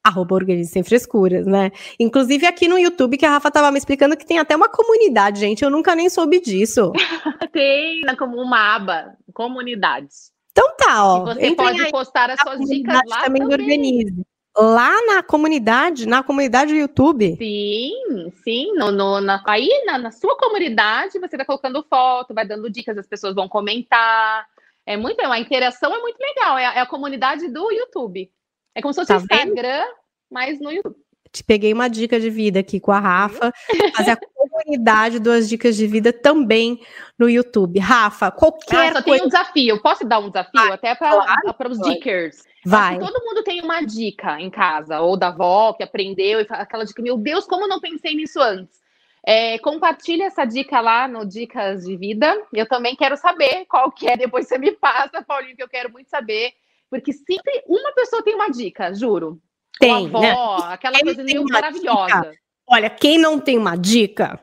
arroba 0.03 0.35
Organize 0.35 0.71
Sem 0.71 0.83
Frescuras, 0.83 1.47
né? 1.47 1.71
Inclusive 1.99 2.47
aqui 2.47 2.69
no 2.69 2.79
YouTube, 2.79 3.17
que 3.17 3.27
a 3.27 3.31
Rafa 3.31 3.51
tava 3.51 3.71
me 3.71 3.79
explicando 3.79 4.17
que 4.17 4.27
tem 4.27 4.39
até 4.39 4.57
uma 4.57 4.69
comunidade, 4.69 5.41
gente, 5.41 5.63
eu 5.63 5.71
nunca 5.71 5.95
nem 5.95 6.09
soube 6.09 6.41
disso. 6.41 6.93
tem 7.53 8.03
como 8.19 8.41
uma 8.41 8.75
aba, 8.75 9.17
comunidades. 9.33 10.33
Então 10.53 10.77
tá, 10.77 11.05
ó. 11.05 11.33
E 11.33 11.35
você 11.35 11.55
pode 11.55 11.83
aí, 11.83 11.91
postar 11.91 12.31
as 12.31 12.41
suas 12.41 12.61
dicas 12.69 13.01
lá 13.07 13.23
também. 13.23 13.43
também. 13.43 13.59
Organize. 13.59 14.23
Lá 14.57 14.91
na 15.07 15.23
comunidade, 15.23 16.07
na 16.07 16.25
comunidade 16.25 16.73
do 16.73 16.79
YouTube? 16.79 17.37
Sim, 17.37 18.33
sim. 18.43 18.73
No, 18.75 18.91
no 18.91 19.21
na, 19.21 19.43
aí 19.47 19.85
na, 19.87 19.97
na, 19.97 20.11
sua 20.11 20.37
comunidade 20.37 21.21
você 21.21 21.37
vai 21.37 21.47
colocando 21.47 21.87
foto, 21.89 22.35
vai 22.35 22.47
dando 22.47 22.69
dicas, 22.69 22.99
as 22.99 23.07
pessoas 23.07 23.35
vão 23.35 23.49
comentar. 23.49 24.45
É 24.85 24.97
muito, 24.97 25.21
a 25.21 25.39
interação 25.39 25.95
é 25.95 26.01
muito 26.01 26.19
legal. 26.19 26.59
É, 26.59 26.65
é 26.65 26.81
a 26.81 26.87
comunidade 26.87 27.49
do 27.49 27.71
YouTube. 27.71 28.31
É 28.75 28.83
como 28.83 28.93
se 28.93 29.01
fosse 29.01 29.09
tá 29.09 29.19
o 29.19 29.21
Instagram, 29.21 29.85
vendo? 29.85 29.95
mas 30.31 30.61
no 30.61 30.71
YouTube. 30.71 30.97
Te 31.33 31.45
peguei 31.45 31.73
uma 31.73 31.89
dica 31.89 32.19
de 32.19 32.29
vida 32.29 32.59
aqui 32.59 32.81
com 32.81 32.91
a 32.91 32.99
Rafa, 32.99 33.53
fazer 33.97 34.11
a 34.11 34.17
comunidade 34.17 35.21
duas 35.21 35.49
dicas 35.49 35.77
de 35.77 35.87
vida 35.87 36.13
também 36.13 36.81
no 37.17 37.29
YouTube. 37.31 37.79
Rafa, 37.79 38.33
qualquer 38.33 38.91
ah, 38.91 38.95
só 38.95 39.03
coisa... 39.03 39.19
tem 39.19 39.23
um 39.23 39.29
desafio. 39.29 39.81
Posso 39.81 40.05
dar 40.05 40.19
um 40.19 40.29
desafio 40.29 40.51
Vai, 40.55 40.73
até 40.73 40.95
para 40.95 41.11
claro, 41.11 41.71
os 41.71 41.79
dickers? 41.79 42.43
Vai. 42.67 42.99
todo 42.99 43.25
mundo 43.25 43.45
tem 43.45 43.63
uma 43.63 43.81
dica 43.81 44.41
em 44.41 44.51
casa, 44.51 45.01
ou 45.01 45.17
da 45.17 45.29
avó 45.29 45.73
que 45.73 45.85
aprendeu, 45.85 46.41
e 46.41 46.47
aquela 46.51 46.85
dica, 46.85 47.01
meu 47.01 47.17
Deus, 47.17 47.47
como 47.47 47.65
eu 47.65 47.69
não 47.69 47.81
pensei 47.81 48.15
nisso 48.15 48.41
antes? 48.41 48.81
É, 49.25 49.59
compartilha 49.59 50.25
essa 50.25 50.45
dica 50.45 50.81
lá 50.81 51.07
no 51.07 51.27
Dicas 51.27 51.85
de 51.85 51.97
Vida. 51.97 52.37
Eu 52.53 52.67
também 52.67 52.97
quero 52.97 53.17
saber 53.17 53.67
qual 53.67 53.93
que 53.93 54.09
é, 54.09 54.17
depois 54.17 54.49
você 54.49 54.59
me 54.59 54.73
passa, 54.73 55.23
Paulinho, 55.23 55.57
que 55.57 55.63
eu 55.63 55.69
quero 55.69 55.93
muito 55.93 56.09
saber 56.09 56.53
porque 56.91 57.13
sempre 57.13 57.63
uma 57.67 57.93
pessoa 57.93 58.23
tem 58.23 58.35
uma 58.35 58.51
dica, 58.51 58.93
juro. 58.93 59.41
Tem, 59.79 60.07
avó, 60.07 60.21
né? 60.21 60.35
aquela 60.69 60.97
quem 60.97 61.05
coisa 61.05 61.45
maravilhosa. 61.51 62.07
Dica, 62.07 62.33
olha, 62.67 62.91
quem 62.91 63.19
não 63.19 63.39
tem 63.39 63.57
uma 63.57 63.77
dica, 63.77 64.39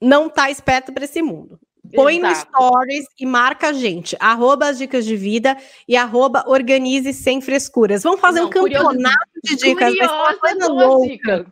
não 0.00 0.28
tá 0.28 0.50
esperto 0.50 0.92
para 0.92 1.04
esse 1.04 1.22
mundo. 1.22 1.60
Põe 1.94 2.18
Exato. 2.18 2.50
no 2.52 2.68
stories 2.68 3.06
e 3.18 3.26
marca 3.26 3.68
a 3.68 3.72
gente. 3.72 4.16
Arroba 4.20 4.68
as 4.68 4.78
dicas 4.78 5.04
de 5.04 5.16
vida 5.16 5.56
e 5.88 5.96
arroba 5.96 6.44
organize 6.46 7.12
sem 7.12 7.40
frescuras. 7.40 8.02
Vamos 8.02 8.20
fazer 8.20 8.40
não, 8.40 8.46
um 8.46 8.50
campeonato 8.50 9.30
de 9.42 9.56
dicas. 9.56 9.94
Curiosa 9.94 10.68
louca. 10.68 11.46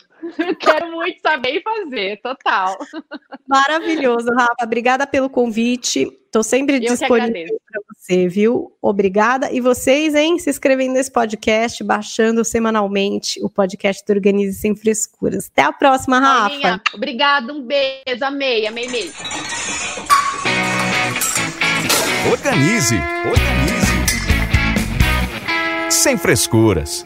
Quero 0.61 0.93
muito 0.93 1.21
saber 1.21 1.57
e 1.57 1.63
fazer, 1.63 2.21
total. 2.21 2.77
Maravilhoso, 3.47 4.29
Rafa. 4.31 4.65
Obrigada 4.65 5.07
pelo 5.07 5.31
convite. 5.31 6.03
Estou 6.25 6.43
sempre 6.43 6.77
Eu 6.77 6.81
disponível 6.81 7.61
para 7.71 7.83
você, 7.99 8.29
viu? 8.29 8.73
Obrigada. 8.81 9.53
E 9.53 9.61
vocês, 9.61 10.15
hein? 10.15 10.39
Se 10.39 10.49
inscrevendo 10.49 10.95
nesse 10.95 11.11
podcast, 11.11 11.83
baixando 11.83 12.45
semanalmente 12.45 13.43
o 13.43 13.51
podcast 13.51 14.05
do 14.07 14.13
Organize 14.13 14.59
Sem 14.59 14.75
Frescuras. 14.75 15.51
Até 15.53 15.63
a 15.63 15.73
próxima, 15.73 16.19
Rafa. 16.19 16.81
Obrigada, 16.95 17.53
um 17.53 17.63
beijo. 17.63 18.25
Amei, 18.25 18.67
amei 18.67 18.89
mesmo. 18.89 19.13
Organize, 22.31 22.95
organize. 23.27 23.89
Sem 25.91 26.17
frescuras. 26.17 27.05